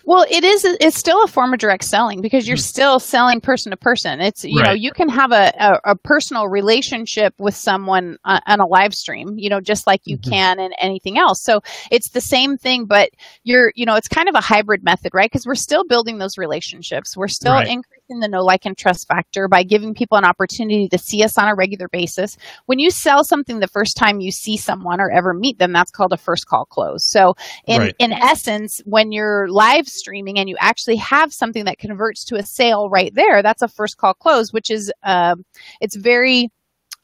Well, 0.05 0.25
it 0.29 0.43
is. 0.43 0.65
It's 0.65 0.97
still 0.97 1.23
a 1.23 1.27
form 1.27 1.53
of 1.53 1.59
direct 1.59 1.83
selling 1.83 2.21
because 2.21 2.47
you're 2.47 2.57
mm-hmm. 2.57 2.61
still 2.61 2.99
selling 2.99 3.41
person 3.41 3.71
to 3.71 3.77
person. 3.77 4.21
It's 4.21 4.43
you 4.43 4.59
right. 4.59 4.67
know 4.67 4.73
you 4.73 4.91
can 4.91 5.09
have 5.09 5.31
a, 5.31 5.53
a, 5.59 5.91
a, 5.91 5.95
personal 5.95 6.47
relationship 6.47 7.33
with 7.39 7.55
someone 7.55 8.17
on, 8.25 8.41
on, 8.47 8.59
a 8.59 8.65
live 8.65 8.93
stream, 8.93 9.35
you 9.37 9.49
know, 9.49 9.61
just 9.61 9.87
like 9.87 10.01
you 10.05 10.17
mm-hmm. 10.17 10.31
can 10.31 10.59
in 10.59 10.71
anything 10.81 11.17
else. 11.17 11.41
So 11.41 11.61
it's 11.91 12.09
the 12.09 12.21
same 12.21 12.57
thing, 12.57 12.85
but 12.85 13.09
you're 13.43 13.71
you 13.75 13.85
know 13.85 13.95
it's 13.95 14.07
kind 14.07 14.29
of 14.29 14.35
a 14.35 14.41
hybrid 14.41 14.83
method, 14.83 15.13
right? 15.13 15.29
Because 15.29 15.45
we're 15.45 15.55
still 15.55 15.83
building 15.83 16.17
those 16.17 16.37
relationships. 16.37 17.15
We're 17.15 17.27
still 17.27 17.53
right. 17.53 17.67
increasing 17.67 18.19
the 18.19 18.27
know, 18.35 18.43
like, 18.43 18.65
and 18.65 18.77
trust 18.77 19.07
factor 19.07 19.47
by 19.47 19.63
giving 19.63 19.93
people 19.93 20.17
an 20.17 20.25
opportunity 20.25 20.87
to 20.89 20.97
see 20.97 21.23
us 21.23 21.37
on 21.37 21.47
a 21.47 21.55
regular 21.55 21.87
basis. 21.87 22.37
When 22.65 22.79
you 22.79 22.91
sell 22.91 23.23
something 23.23 23.59
the 23.59 23.67
first 23.67 23.97
time 23.97 24.19
you 24.19 24.31
see 24.31 24.57
someone 24.57 24.99
or 24.99 25.09
ever 25.09 25.33
meet 25.33 25.57
them, 25.57 25.73
that's 25.73 25.91
called 25.91 26.13
a 26.13 26.17
first 26.17 26.47
call 26.47 26.65
close. 26.65 27.05
So 27.05 27.35
in 27.65 27.81
right. 27.81 27.95
in 27.99 28.11
essence, 28.11 28.81
when 28.85 29.11
you're 29.11 29.34
you're 29.35 29.49
live 29.49 29.87
streaming 29.87 30.39
and 30.39 30.49
you 30.49 30.55
actually 30.59 30.95
have 30.97 31.33
something 31.33 31.65
that 31.65 31.77
converts 31.77 32.23
to 32.25 32.35
a 32.35 32.43
sale 32.43 32.89
right 32.89 33.13
there, 33.13 33.41
that's 33.41 33.61
a 33.61 33.67
first 33.67 33.97
call 33.97 34.13
close, 34.13 34.53
which 34.53 34.69
is 34.69 34.91
uh, 35.03 35.35
it's 35.81 35.95
very 35.95 36.49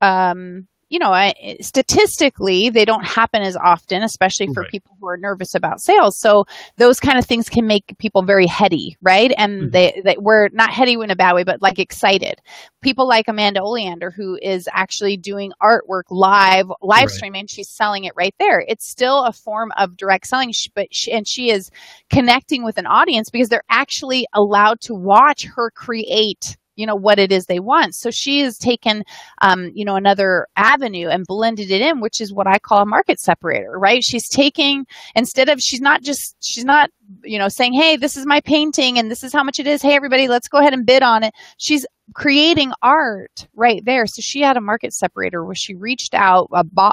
um, 0.01 0.67
you 0.91 0.99
know, 0.99 1.13
I, 1.13 1.55
statistically, 1.61 2.69
they 2.69 2.83
don't 2.83 3.05
happen 3.05 3.41
as 3.41 3.55
often, 3.55 4.03
especially 4.03 4.47
for 4.53 4.63
right. 4.63 4.69
people 4.69 4.97
who 4.99 5.07
are 5.07 5.15
nervous 5.15 5.55
about 5.55 5.79
sales. 5.79 6.19
So 6.19 6.43
those 6.75 6.99
kind 6.99 7.17
of 7.17 7.25
things 7.25 7.47
can 7.47 7.65
make 7.65 7.97
people 7.97 8.23
very 8.23 8.45
heady, 8.45 8.97
right? 9.01 9.31
And 9.37 9.53
mm-hmm. 9.53 9.69
they, 9.69 10.01
they 10.03 10.17
we're 10.19 10.49
not 10.49 10.69
heady 10.69 10.95
in 10.95 11.09
a 11.09 11.15
bad 11.15 11.33
way, 11.33 11.45
but 11.45 11.61
like 11.61 11.79
excited. 11.79 12.41
People 12.81 13.07
like 13.07 13.29
Amanda 13.29 13.61
Oleander, 13.61 14.11
who 14.11 14.37
is 14.41 14.67
actually 14.73 15.15
doing 15.15 15.53
artwork 15.63 16.03
live, 16.09 16.65
live 16.81 17.03
right. 17.03 17.09
streaming. 17.09 17.47
She's 17.47 17.69
selling 17.69 18.03
it 18.03 18.11
right 18.17 18.35
there. 18.37 18.59
It's 18.59 18.89
still 18.89 19.23
a 19.23 19.31
form 19.31 19.71
of 19.77 19.95
direct 19.95 20.27
selling, 20.27 20.51
but 20.75 20.87
she, 20.91 21.13
and 21.13 21.25
she 21.25 21.51
is 21.51 21.71
connecting 22.09 22.65
with 22.65 22.77
an 22.77 22.85
audience 22.85 23.29
because 23.29 23.47
they're 23.47 23.63
actually 23.69 24.25
allowed 24.33 24.81
to 24.81 24.93
watch 24.93 25.45
her 25.55 25.71
create 25.71 26.57
you 26.81 26.87
know 26.87 26.95
what 26.95 27.19
it 27.19 27.31
is 27.31 27.45
they 27.45 27.59
want. 27.59 27.95
So 27.95 28.11
she 28.11 28.41
has 28.41 28.57
taken 28.57 29.03
um, 29.41 29.71
you 29.75 29.85
know 29.85 29.95
another 29.95 30.47
avenue 30.55 31.07
and 31.07 31.25
blended 31.25 31.71
it 31.71 31.81
in 31.81 32.01
which 32.01 32.19
is 32.19 32.33
what 32.33 32.47
i 32.47 32.57
call 32.59 32.81
a 32.81 32.85
market 32.85 33.19
separator 33.19 33.77
right? 33.77 34.03
She's 34.03 34.27
taking 34.27 34.85
instead 35.15 35.47
of 35.49 35.61
she's 35.61 35.81
not 35.81 36.01
just 36.01 36.35
she's 36.41 36.65
not 36.65 36.89
you 37.23 37.37
know 37.37 37.49
saying 37.49 37.73
hey 37.73 37.95
this 37.97 38.17
is 38.17 38.25
my 38.25 38.41
painting 38.41 38.97
and 38.97 39.11
this 39.11 39.23
is 39.23 39.31
how 39.33 39.43
much 39.43 39.59
it 39.59 39.67
is. 39.67 39.81
Hey 39.81 39.95
everybody 39.95 40.27
let's 40.27 40.47
go 40.47 40.57
ahead 40.57 40.73
and 40.73 40.85
bid 40.85 41.03
on 41.03 41.23
it. 41.23 41.33
She's 41.57 41.85
creating 42.13 42.71
art 42.81 43.47
right 43.55 43.83
there. 43.85 44.05
So 44.05 44.21
she 44.21 44.41
had 44.41 44.57
a 44.57 44.61
market 44.61 44.93
separator 44.93 45.43
where 45.43 45.55
she 45.55 45.75
reached 45.75 46.13
out 46.13 46.49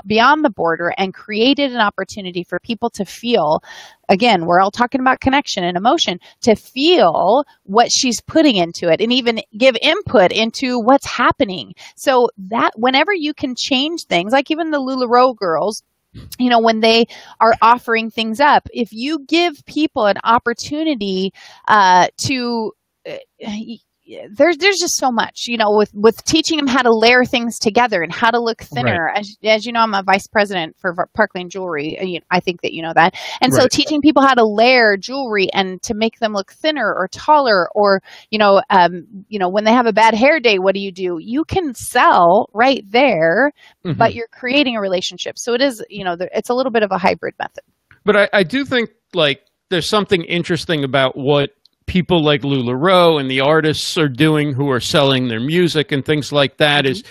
beyond 0.06 0.44
the 0.44 0.50
border 0.50 0.92
and 0.96 1.14
created 1.14 1.72
an 1.72 1.80
opportunity 1.80 2.44
for 2.44 2.58
people 2.60 2.90
to 2.90 3.04
feel. 3.04 3.62
Again, 4.08 4.46
we're 4.46 4.60
all 4.60 4.70
talking 4.70 5.00
about 5.00 5.20
connection 5.20 5.64
and 5.64 5.76
emotion 5.76 6.18
to 6.42 6.54
feel 6.54 7.44
what 7.64 7.92
she's 7.92 8.20
putting 8.20 8.56
into 8.56 8.88
it 8.88 9.00
and 9.00 9.12
even 9.12 9.40
give 9.56 9.76
input 9.82 10.32
into 10.32 10.78
what's 10.78 11.06
happening. 11.06 11.74
So 11.96 12.30
that 12.48 12.72
whenever 12.76 13.12
you 13.12 13.34
can 13.34 13.54
change 13.54 14.04
things, 14.04 14.32
like 14.32 14.50
even 14.50 14.70
the 14.70 14.80
LuLaRoe 14.80 15.36
girls, 15.36 15.82
you 16.38 16.48
know 16.48 16.58
when 16.60 16.80
they 16.80 17.06
are 17.38 17.54
offering 17.60 18.10
things 18.10 18.40
up 18.40 18.66
if 18.72 18.92
you 18.92 19.24
give 19.26 19.64
people 19.66 20.06
an 20.06 20.16
opportunity 20.24 21.32
uh, 21.68 22.08
to 22.16 22.72
uh, 23.06 23.16
there's 24.30 24.56
there's 24.56 24.78
just 24.78 24.96
so 24.96 25.10
much 25.10 25.46
you 25.46 25.56
know 25.56 25.76
with 25.76 25.90
with 25.94 26.24
teaching 26.24 26.56
them 26.56 26.66
how 26.66 26.82
to 26.82 26.94
layer 26.94 27.24
things 27.24 27.58
together 27.58 28.02
and 28.02 28.12
how 28.12 28.30
to 28.30 28.40
look 28.40 28.62
thinner 28.62 29.06
right. 29.06 29.18
as, 29.18 29.36
as 29.44 29.66
you 29.66 29.72
know 29.72 29.80
i'm 29.80 29.94
a 29.94 30.02
vice 30.02 30.26
president 30.26 30.76
for 30.78 30.94
Park 31.14 31.30
Lane 31.34 31.50
jewelry 31.50 32.22
i 32.30 32.40
think 32.40 32.62
that 32.62 32.72
you 32.72 32.82
know 32.82 32.92
that 32.94 33.14
and 33.40 33.52
right. 33.52 33.62
so 33.62 33.68
teaching 33.68 34.00
people 34.00 34.22
how 34.22 34.34
to 34.34 34.44
layer 34.44 34.96
jewelry 34.96 35.48
and 35.52 35.80
to 35.82 35.94
make 35.94 36.18
them 36.18 36.32
look 36.32 36.52
thinner 36.52 36.92
or 36.92 37.08
taller 37.08 37.68
or 37.74 38.00
you 38.30 38.38
know 38.38 38.62
um, 38.70 39.06
you 39.28 39.38
know 39.38 39.48
when 39.48 39.64
they 39.64 39.72
have 39.72 39.86
a 39.86 39.92
bad 39.92 40.14
hair 40.14 40.40
day 40.40 40.58
what 40.58 40.74
do 40.74 40.80
you 40.80 40.92
do 40.92 41.18
you 41.20 41.44
can 41.44 41.74
sell 41.74 42.48
right 42.54 42.84
there 42.90 43.52
mm-hmm. 43.84 43.98
but 43.98 44.14
you're 44.14 44.28
creating 44.28 44.76
a 44.76 44.80
relationship 44.80 45.38
so 45.38 45.54
it 45.54 45.60
is 45.60 45.84
you 45.88 46.04
know 46.04 46.16
it's 46.18 46.50
a 46.50 46.54
little 46.54 46.72
bit 46.72 46.82
of 46.82 46.90
a 46.90 46.98
hybrid 46.98 47.34
method 47.38 47.64
but 48.04 48.16
I, 48.16 48.28
I 48.32 48.42
do 48.42 48.64
think 48.64 48.90
like 49.12 49.42
there's 49.70 49.88
something 49.88 50.22
interesting 50.24 50.84
about 50.84 51.16
what 51.16 51.50
people 51.88 52.22
like 52.22 52.42
LuLaRoe 52.42 53.18
and 53.20 53.30
the 53.30 53.40
artists 53.40 53.98
are 53.98 54.08
doing 54.08 54.52
who 54.52 54.70
are 54.70 54.80
selling 54.80 55.28
their 55.28 55.40
music 55.40 55.90
and 55.90 56.04
things 56.04 56.30
like 56.30 56.58
that 56.58 56.84
mm-hmm. 56.84 57.08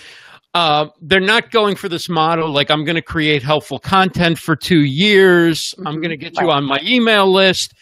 uh, 0.54 0.88
they're 1.02 1.20
not 1.20 1.52
going 1.52 1.76
for 1.76 1.90
this 1.90 2.08
model 2.08 2.52
like 2.52 2.72
I'm 2.72 2.86
going 2.86 2.96
to 2.96 3.02
create 3.02 3.44
helpful 3.44 3.80
content 3.80 4.38
for 4.38 4.56
two 4.56 4.84
years. 4.86 5.74
Mm-hmm. 5.74 5.88
I'm 5.88 5.96
going 5.96 6.12
to 6.12 6.18
get 6.18 6.40
you 6.40 6.50
on 6.50 6.64
my 6.64 6.80
email 6.84 7.32
list. 7.32 7.74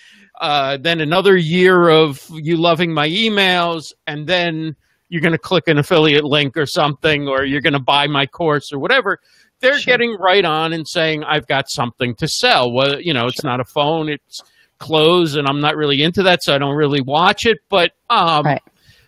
Uh, 0.42 0.78
then 0.78 1.00
another 1.00 1.38
year 1.38 1.88
of 1.90 2.26
you 2.34 2.58
loving 2.58 2.94
my 2.94 3.08
emails, 3.08 3.94
and 4.06 4.28
then 4.28 4.76
you're 5.08 5.22
going 5.22 5.32
to 5.32 5.38
click 5.38 5.68
an 5.68 5.78
affiliate 5.78 6.26
link 6.26 6.58
or 6.58 6.66
something, 6.66 7.28
or 7.28 7.46
you're 7.46 7.62
going 7.62 7.74
to 7.74 7.80
buy 7.80 8.08
my 8.08 8.26
course 8.26 8.74
or 8.74 8.80
whatever. 8.80 9.20
They're 9.62 9.80
sure. 9.80 9.94
getting 9.94 10.18
right 10.20 10.44
on 10.44 10.74
and 10.74 10.86
saying, 10.86 11.24
"I've 11.24 11.48
got 11.48 11.70
something 11.70 12.16
to 12.16 12.28
sell." 12.28 12.74
Well, 12.74 13.00
you 13.00 13.14
know, 13.14 13.28
it's 13.28 13.42
sure. 13.42 13.50
not 13.50 13.62
a 13.62 13.66
phone; 13.66 14.10
it's 14.10 14.42
clothes, 14.80 15.36
and 15.36 15.48
I'm 15.48 15.62
not 15.62 15.76
really 15.76 16.02
into 16.02 16.24
that, 16.24 16.44
so 16.44 16.54
I 16.54 16.58
don't 16.58 16.76
really 16.76 17.02
watch 17.02 17.46
it. 17.46 17.58
But 17.70 17.92
um, 18.10 18.46
right. 18.46 18.62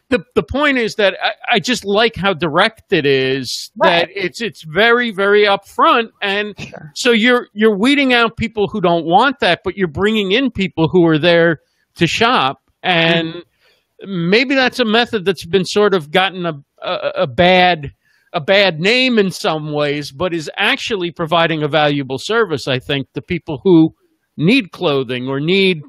the 0.09 0.23
the 0.35 0.43
point 0.43 0.77
is 0.77 0.95
that 0.95 1.15
I, 1.21 1.55
I, 1.55 1.59
just 1.59 1.85
like 1.85 2.15
how 2.15 2.33
direct 2.33 2.93
it 2.93 3.05
is. 3.05 3.71
Right. 3.77 4.07
That 4.07 4.09
it's 4.13 4.41
it's 4.41 4.63
very 4.63 5.11
very 5.11 5.45
upfront, 5.45 6.09
and 6.21 6.57
sure. 6.59 6.91
so 6.95 7.11
you're 7.11 7.47
you're 7.53 7.77
weeding 7.77 8.13
out 8.13 8.37
people 8.37 8.67
who 8.71 8.81
don't 8.81 9.05
want 9.05 9.39
that, 9.41 9.61
but 9.63 9.77
you're 9.77 9.87
bringing 9.87 10.31
in 10.31 10.51
people 10.51 10.89
who 10.91 11.05
are 11.07 11.19
there 11.19 11.59
to 11.95 12.07
shop, 12.07 12.61
and 12.83 13.29
mm-hmm. 13.29 14.29
maybe 14.29 14.55
that's 14.55 14.79
a 14.79 14.85
method 14.85 15.25
that's 15.25 15.45
been 15.45 15.65
sort 15.65 15.93
of 15.93 16.11
gotten 16.11 16.45
a, 16.45 16.53
a, 16.81 17.23
a 17.23 17.27
bad 17.27 17.91
a 18.33 18.41
bad 18.41 18.79
name 18.79 19.17
in 19.17 19.31
some 19.31 19.73
ways, 19.73 20.11
but 20.11 20.33
is 20.33 20.49
actually 20.57 21.11
providing 21.11 21.63
a 21.63 21.67
valuable 21.67 22.17
service. 22.19 22.67
I 22.67 22.79
think 22.79 23.11
to 23.13 23.21
people 23.21 23.61
who 23.63 23.95
need 24.37 24.71
clothing 24.71 25.27
or 25.27 25.39
need 25.39 25.81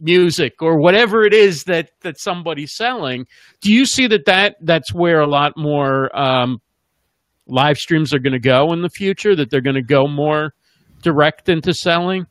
music 0.00 0.62
or 0.62 0.78
whatever 0.78 1.24
it 1.24 1.34
is 1.34 1.64
that 1.64 1.90
that 2.00 2.18
somebody's 2.18 2.74
selling 2.74 3.26
do 3.60 3.70
you 3.70 3.84
see 3.84 4.06
that 4.06 4.24
that 4.24 4.56
that's 4.62 4.94
where 4.94 5.20
a 5.20 5.26
lot 5.26 5.52
more 5.56 6.16
um, 6.18 6.60
live 7.46 7.76
streams 7.76 8.14
are 8.14 8.18
going 8.18 8.32
to 8.32 8.38
go 8.38 8.72
in 8.72 8.80
the 8.80 8.88
future 8.88 9.36
that 9.36 9.50
they're 9.50 9.60
going 9.60 9.74
to 9.76 9.82
go 9.82 10.06
more 10.06 10.54
direct 11.02 11.48
into 11.48 11.74
selling 11.74 12.26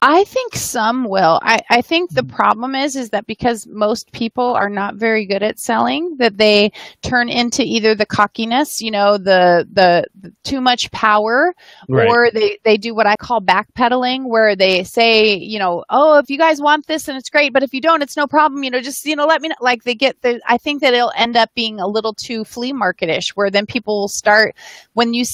I 0.00 0.22
think 0.24 0.54
some 0.54 1.08
will. 1.08 1.40
I, 1.42 1.60
I 1.70 1.82
think 1.82 2.10
the 2.10 2.22
mm-hmm. 2.22 2.36
problem 2.36 2.74
is 2.76 2.94
is 2.94 3.10
that 3.10 3.26
because 3.26 3.66
most 3.66 4.12
people 4.12 4.54
are 4.54 4.68
not 4.68 4.94
very 4.94 5.26
good 5.26 5.42
at 5.42 5.58
selling, 5.58 6.16
that 6.18 6.36
they 6.36 6.70
turn 7.02 7.28
into 7.28 7.64
either 7.64 7.96
the 7.96 8.06
cockiness, 8.06 8.80
you 8.80 8.92
know, 8.92 9.18
the 9.18 9.66
the, 9.72 10.06
the 10.20 10.32
too 10.44 10.60
much 10.60 10.88
power, 10.92 11.52
right. 11.88 12.08
or 12.08 12.30
they 12.30 12.60
they 12.62 12.76
do 12.76 12.94
what 12.94 13.08
I 13.08 13.16
call 13.16 13.40
backpedaling, 13.40 14.28
where 14.28 14.54
they 14.54 14.84
say, 14.84 15.34
you 15.34 15.58
know, 15.58 15.84
oh, 15.90 16.18
if 16.18 16.30
you 16.30 16.38
guys 16.38 16.60
want 16.60 16.86
this 16.86 17.08
and 17.08 17.18
it's 17.18 17.30
great, 17.30 17.52
but 17.52 17.64
if 17.64 17.74
you 17.74 17.80
don't, 17.80 18.00
it's 18.00 18.16
no 18.16 18.28
problem. 18.28 18.62
You 18.62 18.70
know, 18.70 18.80
just 18.80 19.04
you 19.04 19.16
know, 19.16 19.26
let 19.26 19.42
me 19.42 19.48
know. 19.48 19.56
Like 19.60 19.82
they 19.82 19.96
get 19.96 20.22
the. 20.22 20.40
I 20.46 20.58
think 20.58 20.80
that 20.82 20.94
it'll 20.94 21.12
end 21.16 21.36
up 21.36 21.52
being 21.54 21.80
a 21.80 21.88
little 21.88 22.14
too 22.14 22.44
flea 22.44 22.72
marketish, 22.72 23.30
where 23.30 23.50
then 23.50 23.66
people 23.66 24.02
will 24.02 24.08
start 24.08 24.54
when 24.92 25.12
you. 25.12 25.24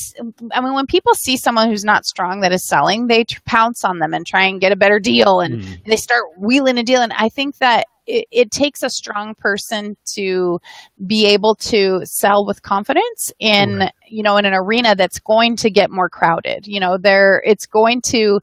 I 0.52 0.62
mean, 0.62 0.72
when 0.72 0.86
people 0.86 1.12
see 1.12 1.36
someone 1.36 1.68
who's 1.68 1.84
not 1.84 2.06
strong 2.06 2.40
that 2.40 2.52
is 2.52 2.64
selling, 2.64 3.08
they 3.08 3.26
pounce 3.44 3.84
on 3.84 3.98
them 3.98 4.14
and 4.14 4.26
try 4.26 4.53
and 4.54 4.54
and 4.54 4.60
get 4.60 4.72
a 4.72 4.76
better 4.76 4.98
deal 4.98 5.40
and, 5.40 5.60
mm. 5.60 5.66
and 5.66 5.84
they 5.84 5.96
start 5.96 6.24
wheeling 6.38 6.78
a 6.78 6.82
deal 6.82 7.02
and 7.02 7.12
i 7.12 7.28
think 7.28 7.58
that 7.58 7.86
it, 8.06 8.26
it, 8.30 8.50
takes 8.50 8.82
a 8.82 8.90
strong 8.90 9.34
person 9.34 9.96
to 10.04 10.60
be 11.06 11.24
able 11.24 11.54
to 11.54 12.02
sell 12.04 12.44
with 12.44 12.60
confidence 12.62 13.32
in 13.38 13.78
right. 13.78 13.92
you 14.08 14.22
know 14.22 14.36
in 14.36 14.44
an 14.44 14.54
arena 14.54 14.94
that's 14.94 15.18
going 15.18 15.56
to 15.56 15.70
get 15.70 15.90
more 15.90 16.08
crowded 16.08 16.66
you 16.66 16.80
know 16.80 16.96
there 16.96 17.42
it's 17.44 17.66
going 17.66 18.00
to 18.00 18.40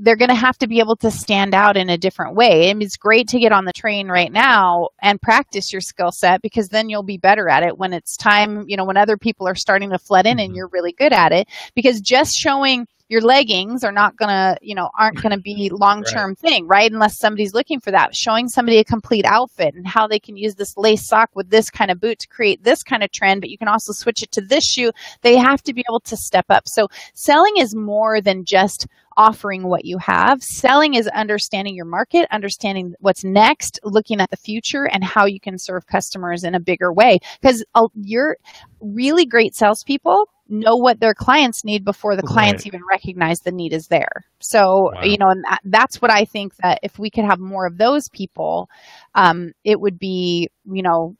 they're 0.00 0.16
going 0.16 0.28
to 0.28 0.34
have 0.34 0.58
to 0.58 0.66
be 0.66 0.78
able 0.78 0.96
to 0.96 1.10
stand 1.10 1.54
out 1.54 1.76
in 1.76 1.88
a 1.88 1.96
different 1.96 2.34
way. 2.34 2.68
I 2.68 2.74
mean, 2.74 2.84
it's 2.84 2.98
great 2.98 3.28
to 3.28 3.38
get 3.38 3.50
on 3.50 3.64
the 3.64 3.72
train 3.72 4.08
right 4.08 4.30
now 4.30 4.90
and 5.00 5.20
practice 5.20 5.72
your 5.72 5.80
skill 5.80 6.12
set 6.12 6.42
because 6.42 6.68
then 6.68 6.90
you'll 6.90 7.02
be 7.02 7.16
better 7.16 7.48
at 7.48 7.62
it 7.62 7.78
when 7.78 7.94
it's 7.94 8.14
time, 8.14 8.66
you 8.68 8.76
know, 8.76 8.84
when 8.84 8.98
other 8.98 9.16
people 9.16 9.48
are 9.48 9.54
starting 9.54 9.88
to 9.90 9.98
flood 9.98 10.26
in 10.26 10.38
and 10.38 10.50
mm-hmm. 10.50 10.56
you're 10.56 10.68
really 10.68 10.92
good 10.92 11.14
at 11.14 11.32
it. 11.32 11.48
Because 11.74 12.02
just 12.02 12.36
showing 12.36 12.86
your 13.08 13.20
leggings 13.20 13.84
are 13.84 13.92
not 13.92 14.16
gonna, 14.16 14.56
you 14.62 14.74
know, 14.74 14.90
aren't 14.98 15.20
gonna 15.22 15.38
be 15.38 15.70
long 15.72 16.02
term 16.12 16.30
right. 16.30 16.38
thing, 16.38 16.66
right? 16.66 16.90
Unless 16.90 17.18
somebody's 17.18 17.54
looking 17.54 17.80
for 17.80 17.90
that. 17.90 18.14
Showing 18.14 18.48
somebody 18.48 18.78
a 18.78 18.84
complete 18.84 19.24
outfit 19.24 19.74
and 19.74 19.86
how 19.86 20.06
they 20.06 20.18
can 20.18 20.36
use 20.36 20.54
this 20.54 20.76
lace 20.76 21.06
sock 21.06 21.30
with 21.34 21.50
this 21.50 21.70
kind 21.70 21.90
of 21.90 22.00
boot 22.00 22.18
to 22.20 22.28
create 22.28 22.62
this 22.62 22.82
kind 22.82 23.02
of 23.02 23.12
trend, 23.12 23.40
but 23.40 23.50
you 23.50 23.58
can 23.58 23.68
also 23.68 23.92
switch 23.92 24.22
it 24.22 24.32
to 24.32 24.40
this 24.40 24.64
shoe. 24.64 24.90
They 25.22 25.36
have 25.36 25.62
to 25.64 25.74
be 25.74 25.84
able 25.88 26.00
to 26.00 26.16
step 26.16 26.46
up. 26.48 26.66
So 26.66 26.88
selling 27.14 27.54
is 27.58 27.74
more 27.74 28.20
than 28.20 28.44
just 28.44 28.86
offering 29.16 29.68
what 29.68 29.84
you 29.84 29.98
have. 29.98 30.42
Selling 30.42 30.94
is 30.94 31.06
understanding 31.08 31.74
your 31.74 31.84
market, 31.84 32.26
understanding 32.30 32.94
what's 33.00 33.24
next, 33.24 33.78
looking 33.84 34.20
at 34.20 34.30
the 34.30 34.36
future, 34.36 34.88
and 34.90 35.04
how 35.04 35.24
you 35.24 35.40
can 35.40 35.58
serve 35.58 35.86
customers 35.86 36.44
in 36.44 36.54
a 36.54 36.60
bigger 36.60 36.92
way. 36.92 37.18
Because 37.40 37.64
you're 37.94 38.36
really 38.80 39.24
great 39.26 39.54
salespeople 39.54 40.28
know 40.48 40.76
what 40.76 41.00
their 41.00 41.14
clients 41.14 41.64
need 41.64 41.84
before 41.84 42.16
the 42.16 42.22
clients 42.22 42.62
right. 42.62 42.66
even 42.66 42.80
recognize 42.88 43.40
the 43.40 43.52
need 43.52 43.72
is 43.72 43.88
there. 43.88 44.26
So, 44.40 44.90
wow. 44.94 45.02
you 45.02 45.16
know, 45.18 45.28
and 45.28 45.44
that, 45.44 45.60
that's 45.64 46.02
what 46.02 46.10
I 46.10 46.24
think 46.24 46.54
that 46.56 46.80
if 46.82 46.98
we 46.98 47.10
could 47.10 47.24
have 47.24 47.40
more 47.40 47.66
of 47.66 47.78
those 47.78 48.08
people, 48.08 48.68
um, 49.14 49.52
it 49.64 49.80
would 49.80 49.98
be, 49.98 50.50
you 50.70 50.82
know, 50.82 51.16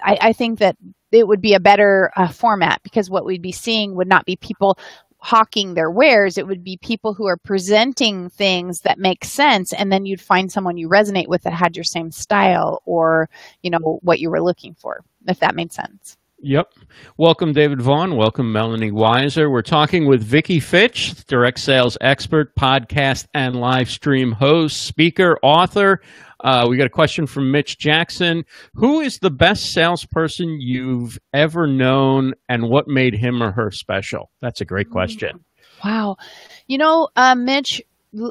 I, 0.00 0.18
I, 0.20 0.32
think 0.32 0.60
that 0.60 0.76
it 1.12 1.26
would 1.26 1.40
be 1.40 1.54
a 1.54 1.60
better 1.60 2.10
uh, 2.16 2.28
format 2.28 2.82
because 2.82 3.10
what 3.10 3.26
we'd 3.26 3.42
be 3.42 3.52
seeing 3.52 3.94
would 3.94 4.08
not 4.08 4.24
be 4.24 4.36
people 4.36 4.78
hawking 5.18 5.74
their 5.74 5.90
wares 5.90 6.38
it 6.38 6.46
would 6.46 6.62
be 6.62 6.76
people 6.76 7.14
who 7.14 7.26
are 7.26 7.38
presenting 7.38 8.28
things 8.28 8.82
that 8.82 8.98
make 8.98 9.24
sense 9.24 9.72
and 9.72 9.90
then 9.90 10.04
you'd 10.06 10.20
find 10.20 10.52
someone 10.52 10.76
you 10.76 10.88
resonate 10.88 11.26
with 11.26 11.42
that 11.42 11.52
had 11.52 11.74
your 11.74 11.84
same 11.84 12.12
style 12.12 12.80
or 12.84 13.28
you 13.62 13.70
know 13.70 13.98
what 14.02 14.20
you 14.20 14.30
were 14.30 14.42
looking 14.42 14.74
for 14.74 15.02
if 15.26 15.40
that 15.40 15.54
made 15.56 15.72
sense 15.72 16.16
Yep. 16.38 16.74
Welcome, 17.16 17.54
David 17.54 17.80
Vaughn. 17.80 18.14
Welcome, 18.16 18.52
Melanie 18.52 18.90
Weiser. 18.90 19.50
We're 19.50 19.62
talking 19.62 20.06
with 20.06 20.22
Vicki 20.22 20.60
Fitch, 20.60 21.24
direct 21.24 21.58
sales 21.58 21.96
expert, 22.02 22.54
podcast 22.54 23.26
and 23.32 23.56
live 23.56 23.88
stream 23.88 24.32
host, 24.32 24.82
speaker, 24.82 25.38
author. 25.42 26.02
Uh, 26.44 26.66
we 26.68 26.76
got 26.76 26.86
a 26.86 26.90
question 26.90 27.26
from 27.26 27.50
Mitch 27.50 27.78
Jackson. 27.78 28.44
Who 28.74 29.00
is 29.00 29.18
the 29.18 29.30
best 29.30 29.72
salesperson 29.72 30.60
you've 30.60 31.18
ever 31.32 31.66
known, 31.66 32.34
and 32.50 32.68
what 32.68 32.86
made 32.86 33.14
him 33.14 33.42
or 33.42 33.52
her 33.52 33.70
special? 33.70 34.30
That's 34.42 34.60
a 34.60 34.66
great 34.66 34.90
question. 34.90 35.42
Wow. 35.82 36.18
You 36.66 36.76
know, 36.76 37.08
uh, 37.16 37.34
Mitch, 37.34 37.82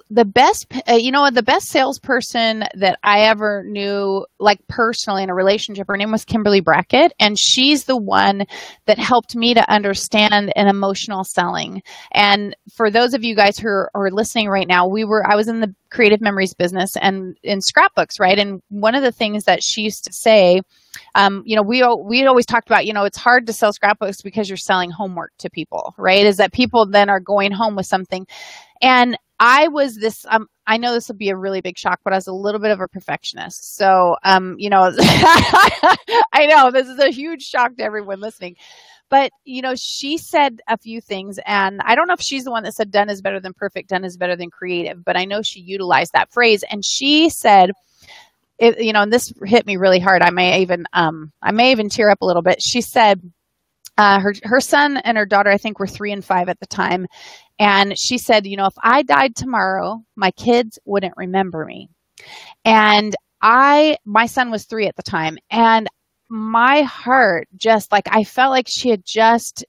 the 0.10 0.26
best 0.26 0.66
uh, 0.88 0.94
you 0.94 1.12
know 1.12 1.30
the 1.30 1.44
best 1.44 1.70
salesperson 1.70 2.64
that 2.76 2.98
i 3.04 3.22
ever 3.22 3.64
knew 3.66 4.26
like 4.40 4.60
personally 4.68 5.24
in 5.24 5.30
a 5.30 5.34
relationship 5.34 5.88
her 5.88 5.98
name 5.98 6.12
was 6.12 6.26
kimberly 6.26 6.60
brackett 6.60 7.14
and 7.20 7.38
she's 7.38 7.86
the 7.86 7.98
one 7.98 8.46
that 8.86 8.98
helped 8.98 9.36
me 9.36 9.54
to 9.54 9.70
understand 9.70 10.34
an 10.56 10.68
emotional 10.68 11.24
selling. 11.24 11.82
And 12.12 12.56
for 12.76 12.90
those 12.90 13.14
of 13.14 13.24
you 13.24 13.36
guys 13.36 13.58
who 13.58 13.68
are, 13.68 13.92
are 13.94 14.12
listening 14.12 14.50
right 14.50 14.68
now 14.68 14.88
we 14.88 15.06
were 15.06 15.26
i 15.30 15.36
was 15.36 15.48
in 15.48 15.60
the 15.60 15.74
creative 15.90 16.22
memories 16.22 16.54
business 16.54 16.98
and 17.02 17.38
in 17.44 17.62
scrapbooks 17.62 18.20
right? 18.20 18.38
And 18.38 18.62
one 18.70 18.96
of 18.96 19.04
the 19.04 19.12
things 19.12 19.46
that 19.46 19.64
she 19.64 19.82
used 19.82 20.06
to 20.06 20.14
say 20.14 20.62
um, 21.14 21.44
you 21.46 21.56
know, 21.56 21.62
we 21.62 21.84
we 22.04 22.26
always 22.26 22.46
talked 22.46 22.70
about, 22.70 22.86
you 22.86 22.94
know, 22.94 23.04
it's 23.04 23.18
hard 23.18 23.48
to 23.48 23.54
sell 23.54 23.74
scrapbooks 23.74 24.22
because 24.22 24.50
you're 24.50 24.58
selling 24.58 24.92
homework 24.92 25.32
to 25.40 25.50
people, 25.50 25.94
right? 25.98 26.26
Is 26.26 26.38
that 26.38 26.54
people 26.54 26.86
then 26.86 27.10
are 27.10 27.20
going 27.20 27.52
home 27.52 27.76
with 27.76 27.86
something, 27.86 28.26
and 28.82 29.18
I 29.40 29.68
was 29.68 29.98
this. 29.98 30.26
Um, 30.30 30.48
I 30.66 30.78
know 30.78 30.94
this 30.94 31.08
will 31.08 31.16
be 31.16 31.30
a 31.30 31.36
really 31.36 31.62
big 31.62 31.78
shock, 31.78 32.00
but 32.04 32.14
I 32.14 32.18
was 32.18 32.28
a 32.28 32.34
little 32.34 32.60
bit 32.60 32.72
of 32.72 32.80
a 32.80 32.88
perfectionist. 32.88 33.76
So, 33.76 34.16
um, 34.24 34.56
you 34.58 34.70
know, 34.70 34.92
I 35.00 36.48
know 36.50 36.72
this 36.72 36.88
is 36.88 37.00
a 37.00 37.12
huge 37.12 37.44
shock 37.44 37.76
to 37.78 37.84
everyone 37.84 38.22
listening. 38.22 38.56
But, 39.10 39.32
you 39.44 39.62
know, 39.62 39.76
she 39.76 40.18
said 40.18 40.62
a 40.68 40.78
few 40.78 41.00
things, 41.00 41.40
and 41.46 41.80
I 41.84 41.94
don't 41.94 42.08
know 42.08 42.16
if 42.16 42.22
she's 42.22 42.44
the 42.44 42.52
one 42.52 42.64
that 42.64 42.74
said 42.74 42.90
done 42.90 43.10
is 43.10 43.22
better 43.22 43.40
than 43.40 43.54
perfect, 43.54 43.90
done 43.90 44.04
is 44.04 44.18
better 44.18 44.36
than 44.36 44.50
creative, 44.50 45.06
but 45.06 45.16
I 45.16 45.26
know 45.26 45.44
she 45.44 45.60
utilized 45.60 46.14
that 46.14 46.32
phrase. 46.32 46.64
And 46.70 46.84
she 46.84 47.30
said, 47.30 47.72
it, 48.58 48.82
you 48.82 48.94
know, 48.94 49.04
and 49.04 49.14
this 49.14 49.32
hit 49.44 49.68
me 49.68 49.78
really 49.78 50.00
hard. 50.00 50.24
I 50.24 50.32
may 50.32 50.62
even, 50.62 50.88
um, 50.94 51.32
I 51.42 51.52
may 51.52 51.72
even 51.72 51.90
tear 51.90 52.10
up 52.10 52.22
a 52.22 52.26
little 52.26 52.42
bit. 52.42 52.64
She 52.64 52.82
said, 52.82 53.22
uh, 53.98 54.20
her 54.20 54.34
her 54.44 54.60
son 54.60 54.98
and 54.98 55.18
her 55.18 55.26
daughter, 55.26 55.50
I 55.50 55.58
think, 55.58 55.80
were 55.80 55.88
three 55.88 56.12
and 56.12 56.24
five 56.24 56.50
at 56.50 56.60
the 56.60 56.68
time, 56.68 57.08
and 57.60 57.98
she 57.98 58.18
said, 58.18 58.46
you 58.46 58.58
know, 58.58 58.66
if 58.66 58.76
I 58.82 59.04
died 59.04 59.36
tomorrow, 59.36 60.04
my 60.16 60.32
kids 60.32 60.80
wouldn't 60.86 61.16
remember 61.18 61.66
me. 61.66 61.90
And 62.64 63.16
I, 63.42 63.98
my 64.06 64.26
son 64.26 64.52
was 64.52 64.66
three 64.66 64.88
at 64.88 64.96
the 64.96 65.04
time, 65.04 65.38
and 65.50 65.88
my 66.30 66.82
heart 66.82 67.48
just 67.56 67.92
like 67.92 68.08
I 68.12 68.24
felt 68.24 68.52
like 68.52 68.68
she 68.68 68.90
had 68.90 69.06
just 69.06 69.64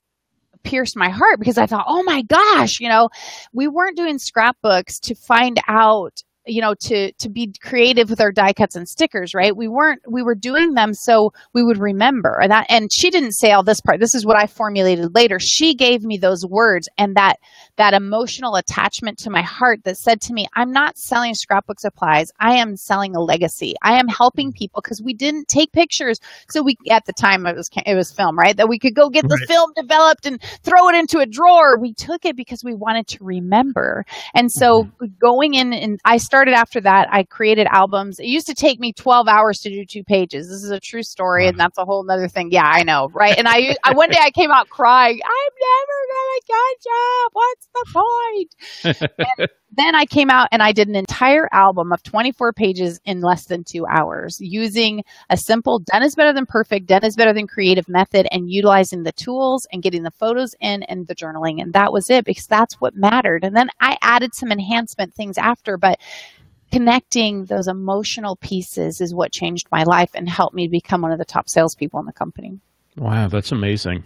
pierced 0.64 0.96
my 0.96 1.08
heart 1.08 1.38
because 1.38 1.58
I 1.58 1.66
thought, 1.66 1.86
oh 1.88 2.02
my 2.02 2.22
gosh, 2.22 2.80
you 2.80 2.88
know, 2.88 3.08
we 3.52 3.68
weren't 3.68 3.96
doing 3.96 4.18
scrapbooks 4.18 4.98
to 5.00 5.14
find 5.14 5.60
out 5.68 6.22
you 6.47 6.61
know 6.61 6.74
to 6.74 7.12
to 7.12 7.28
be 7.28 7.53
creative 7.61 8.09
with 8.09 8.20
our 8.20 8.32
die 8.32 8.53
cuts 8.53 8.76
and 8.76 8.88
stickers 8.88 9.34
right? 9.34 9.57
We 9.57 9.68
weren't 9.68 10.01
we 10.09 10.22
were 10.22 10.34
doing 10.34 10.74
them 10.74 10.94
so 10.94 11.32
we 11.53 11.62
would 11.62 11.78
remember. 11.78 12.38
And 12.40 12.51
that 12.51 12.66
and 12.68 12.92
she 12.92 13.11
didn't 13.11 13.32
say 13.32 13.53
all 13.53 13.62
this 13.62 13.80
part. 13.80 14.01
This 14.01 14.14
is 14.14 14.24
what 14.24 14.36
i 14.36 14.47
formulated 14.47 15.14
later. 15.14 15.38
She 15.38 15.74
gave 15.74 16.03
me 16.03 16.16
those 16.16 16.44
words 16.47 16.88
and 16.97 17.16
that 17.16 17.38
that 17.76 17.94
emotional 17.94 18.57
attachment 18.57 19.18
to 19.18 19.30
my 19.30 19.42
heart 19.42 19.80
that 19.84 19.99
said 19.99 20.20
to 20.22 20.32
me 20.32 20.47
i'm 20.55 20.70
not 20.70 20.97
selling 20.97 21.34
scrapbook 21.34 21.80
supplies. 21.80 22.30
I 22.40 22.55
am 22.55 22.76
selling 22.76 23.14
a 23.16 23.20
legacy. 23.20 23.74
I 23.82 23.99
am 23.99 24.09
helping 24.09 24.53
people 24.53 24.80
because 24.82 25.03
we 25.03 25.14
didn't 25.14 25.49
take 25.49 25.72
pictures. 25.72 26.20
So 26.49 26.62
we 26.62 26.76
at 26.90 27.05
the 27.07 27.12
time 27.12 27.47
it 27.47 27.57
was 27.57 27.68
it 27.84 27.94
was 27.94 28.12
film 28.12 28.38
right? 28.38 28.57
That 28.57 28.68
we 28.68 28.78
could 28.78 28.94
go 28.94 29.11
get 29.11 29.24
right. 29.24 29.38
the 29.40 29.47
film 29.47 29.72
developed 29.74 30.26
and 30.26 30.40
throw 30.62 30.88
it 30.88 30.94
into 30.94 31.18
a 31.18 31.26
drawer. 31.26 31.78
We 31.78 31.92
took 31.92 32.24
it 32.24 32.36
because 32.36 32.62
we 32.64 32.74
wanted 32.74 33.07
to 33.09 33.24
remember. 33.24 34.05
And 34.34 34.51
so 34.51 34.84
mm-hmm. 34.84 35.07
going 35.20 35.55
in 35.55 35.72
and 35.72 36.01
i 36.05 36.16
started 36.16 36.36
started 36.37 36.53
after 36.53 36.82
that. 36.82 37.09
I 37.11 37.22
created 37.22 37.66
albums. 37.70 38.18
It 38.18 38.26
used 38.26 38.47
to 38.49 38.55
take 38.55 38.78
me 38.78 38.93
12 38.93 39.26
hours 39.26 39.61
to 39.61 39.70
do 39.70 39.87
two 39.87 40.05
pages. 40.05 40.51
This 40.51 40.62
is 40.62 40.70
a 40.70 40.78
true 40.78 41.03
story, 41.03 41.49
and 41.49 41.59
that's 41.59 41.78
a 41.78 41.84
whole 41.87 42.05
other 42.11 42.28
thing. 42.28 42.51
Yeah, 42.53 42.66
I 42.66 42.82
know, 42.82 43.09
right? 43.14 43.34
And 43.39 43.49
I, 43.49 43.74
I 43.82 43.95
one 43.95 44.11
day 44.11 44.18
I 44.20 44.30
came 44.30 44.51
out 44.51 44.68
crying. 44.68 45.18
I'm 45.24 45.53
never 45.72 45.99
gonna 46.12 46.41
catch 46.53 46.84
up. 47.24 47.32
What's 47.32 47.68
the 47.74 47.87
point? 49.39 49.51
then 49.76 49.94
I 49.94 50.06
came 50.06 50.30
out 50.30 50.48
and 50.52 50.62
I 50.62 50.72
did 50.72 50.88
an 50.88 50.96
entire 50.96 51.48
album 51.52 51.92
of 51.92 52.02
24 52.02 52.52
pages 52.52 53.00
in 53.04 53.20
less 53.20 53.46
than 53.46 53.64
two 53.64 53.86
hours 53.86 54.38
using 54.40 55.04
a 55.30 55.36
simple 55.36 55.80
done 55.80 56.02
is 56.02 56.14
better 56.14 56.32
than 56.32 56.46
perfect, 56.46 56.86
done 56.86 57.04
is 57.04 57.16
better 57.16 57.32
than 57.32 57.46
creative 57.46 57.88
method 57.88 58.26
and 58.30 58.50
utilizing 58.50 59.02
the 59.02 59.12
tools 59.12 59.66
and 59.72 59.82
getting 59.82 60.02
the 60.02 60.10
photos 60.10 60.54
in 60.60 60.82
and 60.84 61.06
the 61.06 61.14
journaling. 61.14 61.60
And 61.60 61.72
that 61.74 61.92
was 61.92 62.10
it 62.10 62.24
because 62.24 62.46
that's 62.46 62.80
what 62.80 62.96
mattered. 62.96 63.44
And 63.44 63.54
then 63.54 63.68
I 63.80 63.96
added 64.02 64.34
some 64.34 64.50
enhancement 64.50 65.14
things 65.14 65.38
after, 65.38 65.76
but 65.76 65.98
connecting 66.72 67.44
those 67.44 67.68
emotional 67.68 68.36
pieces 68.36 69.00
is 69.00 69.14
what 69.14 69.32
changed 69.32 69.68
my 69.70 69.84
life 69.84 70.10
and 70.14 70.28
helped 70.28 70.54
me 70.54 70.68
become 70.68 71.02
one 71.02 71.12
of 71.12 71.18
the 71.18 71.24
top 71.24 71.48
salespeople 71.48 72.00
in 72.00 72.06
the 72.06 72.12
company. 72.12 72.58
Wow, 72.96 73.28
that's 73.28 73.52
amazing. 73.52 74.04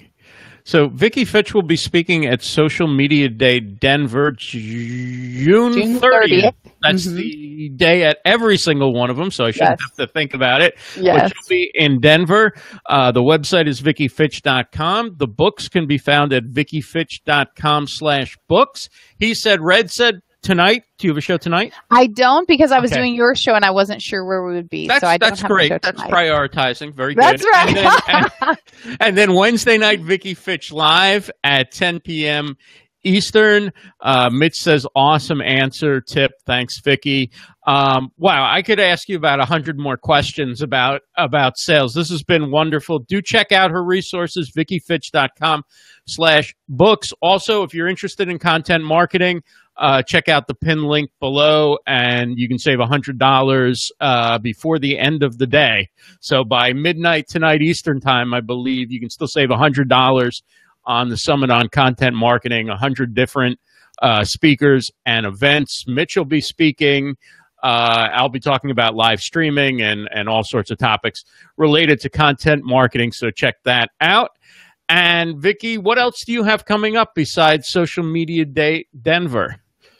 So 0.64 0.88
Vicki 0.88 1.24
Fitch 1.24 1.54
will 1.54 1.62
be 1.62 1.76
speaking 1.76 2.26
at 2.26 2.42
Social 2.42 2.86
Media 2.86 3.28
Day 3.28 3.60
Denver 3.60 4.32
June, 4.32 5.72
June 5.72 5.98
30th. 5.98 6.00
30th. 6.00 6.54
That's 6.82 7.06
mm-hmm. 7.06 7.16
the 7.16 7.68
day 7.76 8.04
at 8.04 8.18
every 8.24 8.56
single 8.56 8.94
one 8.94 9.10
of 9.10 9.16
them, 9.16 9.30
so 9.30 9.44
I 9.44 9.50
shouldn't 9.50 9.80
yes. 9.80 9.90
have 9.98 10.08
to 10.08 10.12
think 10.12 10.34
about 10.34 10.62
it. 10.62 10.78
Yes. 10.96 11.24
Which 11.24 11.34
will 11.34 11.48
be 11.48 11.70
in 11.74 12.00
Denver. 12.00 12.52
Uh, 12.86 13.12
the 13.12 13.22
website 13.22 13.68
is 13.68 13.80
vickifitch.com. 13.80 15.16
The 15.18 15.26
books 15.26 15.68
can 15.68 15.86
be 15.86 15.98
found 15.98 16.32
at 16.32 16.44
vickifitch.com 16.44 17.86
slash 17.86 18.36
books. 18.48 18.88
He 19.18 19.34
said, 19.34 19.60
Red 19.60 19.90
said, 19.90 20.20
tonight? 20.42 20.84
Do 20.98 21.06
you 21.06 21.10
have 21.12 21.18
a 21.18 21.22
show 21.22 21.36
tonight? 21.36 21.72
I 21.90 22.06
don't 22.06 22.46
because 22.46 22.72
I 22.72 22.80
was 22.80 22.92
okay. 22.92 23.00
doing 23.00 23.14
your 23.14 23.34
show 23.34 23.54
and 23.54 23.64
I 23.64 23.70
wasn't 23.70 24.02
sure 24.02 24.24
where 24.24 24.44
we 24.44 24.54
would 24.54 24.70
be. 24.70 24.88
That's, 24.88 25.00
so 25.00 25.08
I 25.08 25.18
that's 25.18 25.42
great. 25.42 25.70
That's 25.82 26.02
prioritizing. 26.02 26.94
Very 26.94 27.14
good. 27.14 27.22
That's 27.22 27.44
right. 27.44 27.68
And 27.68 27.76
then, 27.76 28.30
and, 28.84 28.96
and 29.00 29.18
then 29.18 29.34
Wednesday 29.34 29.78
night, 29.78 30.00
Vicki 30.00 30.34
Fitch 30.34 30.72
live 30.72 31.30
at 31.44 31.72
10 31.72 32.00
p.m. 32.00 32.56
Eastern. 33.02 33.72
Uh, 34.00 34.30
Mitch 34.30 34.56
says, 34.56 34.86
awesome 34.94 35.40
answer, 35.40 36.00
tip. 36.00 36.32
Thanks, 36.46 36.80
Vicki. 36.80 37.30
Um, 37.66 38.10
wow, 38.16 38.50
I 38.50 38.62
could 38.62 38.80
ask 38.80 39.08
you 39.08 39.16
about 39.16 39.40
a 39.40 39.44
hundred 39.44 39.78
more 39.78 39.96
questions 39.96 40.62
about 40.62 41.02
about 41.16 41.58
sales. 41.58 41.94
This 41.94 42.10
has 42.10 42.22
been 42.22 42.50
wonderful. 42.50 42.98
Do 43.00 43.22
check 43.22 43.52
out 43.52 43.70
her 43.70 43.84
resources, 43.84 44.50
vickifitch.com 44.50 45.62
slash 46.06 46.54
books. 46.68 47.12
Also, 47.22 47.62
if 47.62 47.74
you're 47.74 47.88
interested 47.88 48.28
in 48.28 48.38
content 48.38 48.84
marketing, 48.84 49.42
uh, 49.80 50.02
check 50.02 50.28
out 50.28 50.46
the 50.46 50.54
pin 50.54 50.84
link 50.84 51.10
below 51.20 51.78
and 51.86 52.38
you 52.38 52.46
can 52.48 52.58
save 52.58 52.78
$100 52.78 53.90
uh, 54.00 54.38
before 54.38 54.78
the 54.78 54.98
end 54.98 55.22
of 55.22 55.38
the 55.38 55.46
day. 55.46 55.88
So 56.20 56.44
by 56.44 56.74
midnight 56.74 57.28
tonight, 57.28 57.62
Eastern 57.62 57.98
time, 57.98 58.34
I 58.34 58.40
believe 58.40 58.92
you 58.92 59.00
can 59.00 59.08
still 59.08 59.26
save 59.26 59.48
$100 59.48 60.42
on 60.84 61.08
the 61.08 61.16
Summit 61.16 61.50
on 61.50 61.68
Content 61.70 62.14
Marketing, 62.14 62.68
100 62.68 63.14
different 63.14 63.58
uh, 64.02 64.22
speakers 64.22 64.90
and 65.06 65.24
events. 65.24 65.84
Mitch 65.86 66.14
will 66.14 66.26
be 66.26 66.42
speaking. 66.42 67.16
Uh, 67.62 68.08
I'll 68.12 68.28
be 68.28 68.40
talking 68.40 68.70
about 68.70 68.94
live 68.94 69.20
streaming 69.20 69.80
and, 69.80 70.08
and 70.12 70.28
all 70.28 70.44
sorts 70.44 70.70
of 70.70 70.76
topics 70.76 71.24
related 71.56 72.00
to 72.00 72.10
content 72.10 72.64
marketing. 72.64 73.12
So 73.12 73.30
check 73.30 73.56
that 73.64 73.90
out. 73.98 74.32
And 74.90 75.38
Vicki, 75.38 75.78
what 75.78 75.98
else 75.98 76.22
do 76.26 76.32
you 76.32 76.42
have 76.42 76.66
coming 76.66 76.96
up 76.96 77.14
besides 77.14 77.68
Social 77.68 78.02
Media 78.02 78.44
Day 78.44 78.86
Denver? 79.00 79.56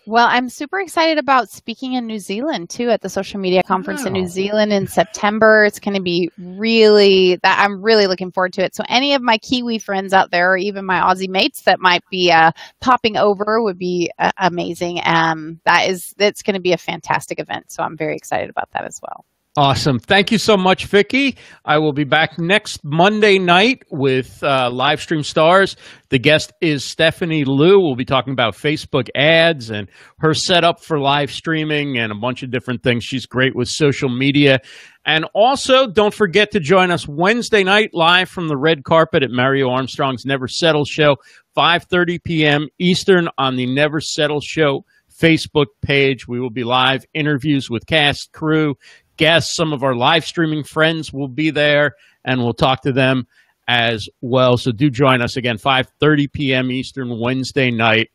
Well, 0.07 0.27
I'm 0.29 0.49
super 0.49 0.81
excited 0.81 1.19
about 1.19 1.51
speaking 1.51 1.93
in 1.93 2.07
New 2.07 2.19
Zealand 2.19 2.71
too 2.71 2.91
at 2.91 3.01
the 3.03 3.09
social 3.09 3.39
media 3.39 3.63
conference 3.63 4.01
wow. 4.01 4.07
in 4.09 4.13
New 4.15 4.27
Zealand 4.27 4.73
in 4.73 4.87
September. 4.87 5.65
It's 5.65 5.79
going 5.79 5.95
to 5.95 6.03
be 6.03 6.31
really 6.39 7.39
that 7.43 7.61
I'm 7.61 7.83
really 7.83 8.07
looking 8.07 8.33
forward 8.33 8.55
to 8.55 8.65
it. 8.65 8.75
So 8.75 8.83
any 8.89 9.15
of 9.15 9.23
my 9.23 9.39
Kiwi 9.39 9.79
friends 9.79 10.13
out 10.13 10.31
there, 10.31 10.53
or 10.53 10.57
even 10.57 10.87
my 10.87 11.01
Aussie 11.01 11.29
mates 11.29 11.63
that 11.63 11.81
might 11.81 12.03
be 12.11 12.33
uh, 12.33 12.53
popping 12.81 13.17
over, 13.17 13.63
would 13.63 13.79
be 13.79 14.11
uh, 14.19 14.33
amazing. 14.39 15.01
Um, 15.05 15.61
that 15.65 15.89
is 15.89 16.15
that's 16.17 16.43
going 16.43 16.55
to 16.55 16.61
be 16.61 16.73
a 16.73 16.79
fantastic 16.79 17.39
event. 17.39 17.71
So 17.71 17.83
I'm 17.83 17.97
very 17.97 18.17
excited 18.17 18.49
about 18.49 18.71
that 18.73 18.85
as 18.85 19.01
well. 19.03 19.25
Awesome. 19.57 19.99
Thank 19.99 20.31
you 20.31 20.39
so 20.39 20.57
much, 20.57 20.87
Vicki. 20.87 21.37
I 21.65 21.79
will 21.79 21.93
be 21.93 22.05
back 22.05 22.39
next 22.39 22.85
Monday 22.85 23.37
night 23.41 23.83
with 23.91 24.41
uh, 24.45 24.71
Live 24.71 25.01
Stream 25.01 25.25
Stars. 25.25 25.75
The 26.11 26.21
guest 26.21 26.53
is 26.61 26.85
Stephanie 26.85 27.43
Liu. 27.45 27.81
We'll 27.81 27.97
be 27.97 28.05
talking 28.05 28.33
about 28.33 28.55
Facebook 28.55 29.09
ads 29.17 29.69
and 29.71 29.89
her 30.21 30.35
setup 30.35 30.85
for 30.85 31.01
live 31.01 31.33
streaming 31.33 31.99
and 31.99 32.13
a 32.13 32.15
bunch 32.15 32.45
of 32.45 32.53
different 32.53 32.85
things. 32.85 33.03
She's 33.03 33.27
great 33.27 33.57
with 33.57 33.67
social 33.67 34.09
media. 34.09 34.61
And 35.05 35.27
also, 35.35 35.89
don't 35.89 36.15
forget 36.15 36.53
to 36.53 36.61
join 36.61 36.93
us 36.93 37.09
Wednesday 37.09 37.65
night 37.65 37.91
live 37.93 38.29
from 38.29 38.47
the 38.47 38.57
red 38.57 38.85
carpet 38.85 39.25
at 39.25 39.33
Mario 39.33 39.69
Armstrong's 39.69 40.25
Never 40.25 40.47
Settle 40.47 40.85
Show, 40.85 41.17
5.30 41.57 42.23
p.m. 42.23 42.69
Eastern 42.79 43.29
on 43.37 43.57
the 43.57 43.67
Never 43.67 44.01
Settle 44.01 44.41
Show 44.41 44.85
Facebook 45.21 45.67
page. 45.83 46.29
We 46.29 46.39
will 46.39 46.51
be 46.51 46.63
live 46.63 47.05
interviews 47.15 47.69
with 47.69 47.85
cast, 47.87 48.31
crew, 48.33 48.77
guests, 49.21 49.55
some 49.55 49.75
of 49.75 49.85
our 49.85 49.95
live 49.95 50.25
streaming 50.25 50.65
friends 50.65 51.13
will 51.13 51.29
be 51.29 51.51
there, 51.51 51.95
and 52.25 52.43
we'll 52.43 52.55
talk 52.55 52.83
to 52.83 52.93
them 52.93 53.27
as 53.69 54.09
well. 54.23 54.57
So 54.57 54.73
do 54.73 54.91
join 54.91 55.21
us 55.21 55.37
again, 55.37 55.59
5.30 55.59 56.33
p.m. 56.33 56.73
Eastern 56.73 57.21
Wednesday 57.21 57.71
night, 57.71 58.11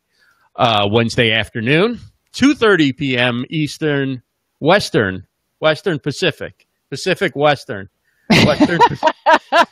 uh, 0.56 0.88
Wednesday 0.90 1.30
afternoon, 1.30 2.00
2.30 2.34 2.96
p.m. 2.96 3.44
Eastern, 3.48 4.20
Western, 4.58 5.26
Western 5.60 6.00
Pacific, 6.00 6.66
Pacific 6.90 7.34
Western. 7.34 7.88
Western 8.28 8.80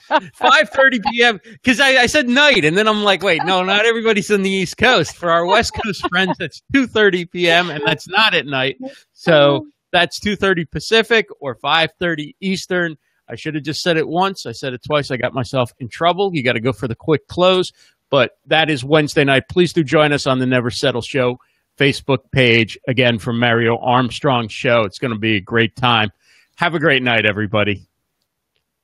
5:30 0.09 1.05
p.m. 1.11 1.41
because 1.45 1.81
I, 1.81 2.03
I, 2.03 2.07
said 2.07 2.29
night, 2.29 2.65
and 2.65 2.79
then 2.79 2.87
I'm 2.87 3.03
like, 3.03 3.21
wait, 3.25 3.45
no, 3.45 3.65
not 3.65 3.85
everybody's 3.85 4.31
on 4.31 4.43
the 4.43 4.51
East 4.51 4.77
Coast. 4.77 5.17
For 5.17 5.29
our 5.29 5.45
West 5.45 5.73
Coast 5.75 6.09
friends, 6.09 6.37
that's 6.39 6.63
2:30 6.73 7.33
p.m. 7.33 7.69
and 7.69 7.83
that's 7.85 8.07
not 8.07 8.33
at 8.33 8.47
night. 8.47 8.79
So 9.13 9.67
that's 9.95 10.19
2:30 10.19 10.69
Pacific 10.71 11.27
or 11.41 11.55
5:30 11.55 12.35
Eastern. 12.41 12.97
I 13.29 13.37
should 13.37 13.55
have 13.55 13.63
just 13.65 13.81
said 13.81 13.97
it 13.97 14.09
once. 14.09 14.45
I 14.45 14.53
said 14.53 14.75
it 14.75 14.83
twice. 14.85 15.11
I 15.11 15.17
got 15.17 15.33
myself 15.33 15.73
in 15.79 15.89
trouble. 15.89 16.31
You 16.35 16.43
got 16.43 16.55
to 16.55 16.61
go 16.61 16.73
for 16.73 16.89
the 16.89 16.97
quick 16.97 17.29
close. 17.29 17.73
But 18.11 18.33
that 18.47 18.69
is 18.69 18.85
Wednesday 18.85 19.25
night. 19.25 19.45
Please 19.49 19.73
do 19.73 19.85
join 19.85 20.13
us 20.13 20.27
on 20.27 20.41
the 20.41 20.47
Never 20.47 20.71
Settle 20.71 21.01
Show 21.01 21.39
Facebook 21.79 22.31
page 22.33 22.77
again 22.89 23.19
from 23.19 23.39
Mario 23.39 23.79
Armstrong 23.79 24.49
Show. 24.49 24.83
It's 24.83 24.99
going 24.99 25.13
to 25.13 25.19
be 25.19 25.37
a 25.37 25.41
great 25.41 25.75
time. 25.77 26.11
Have 26.57 26.75
a 26.75 26.81
great 26.81 27.03
night, 27.03 27.25
everybody. 27.25 27.87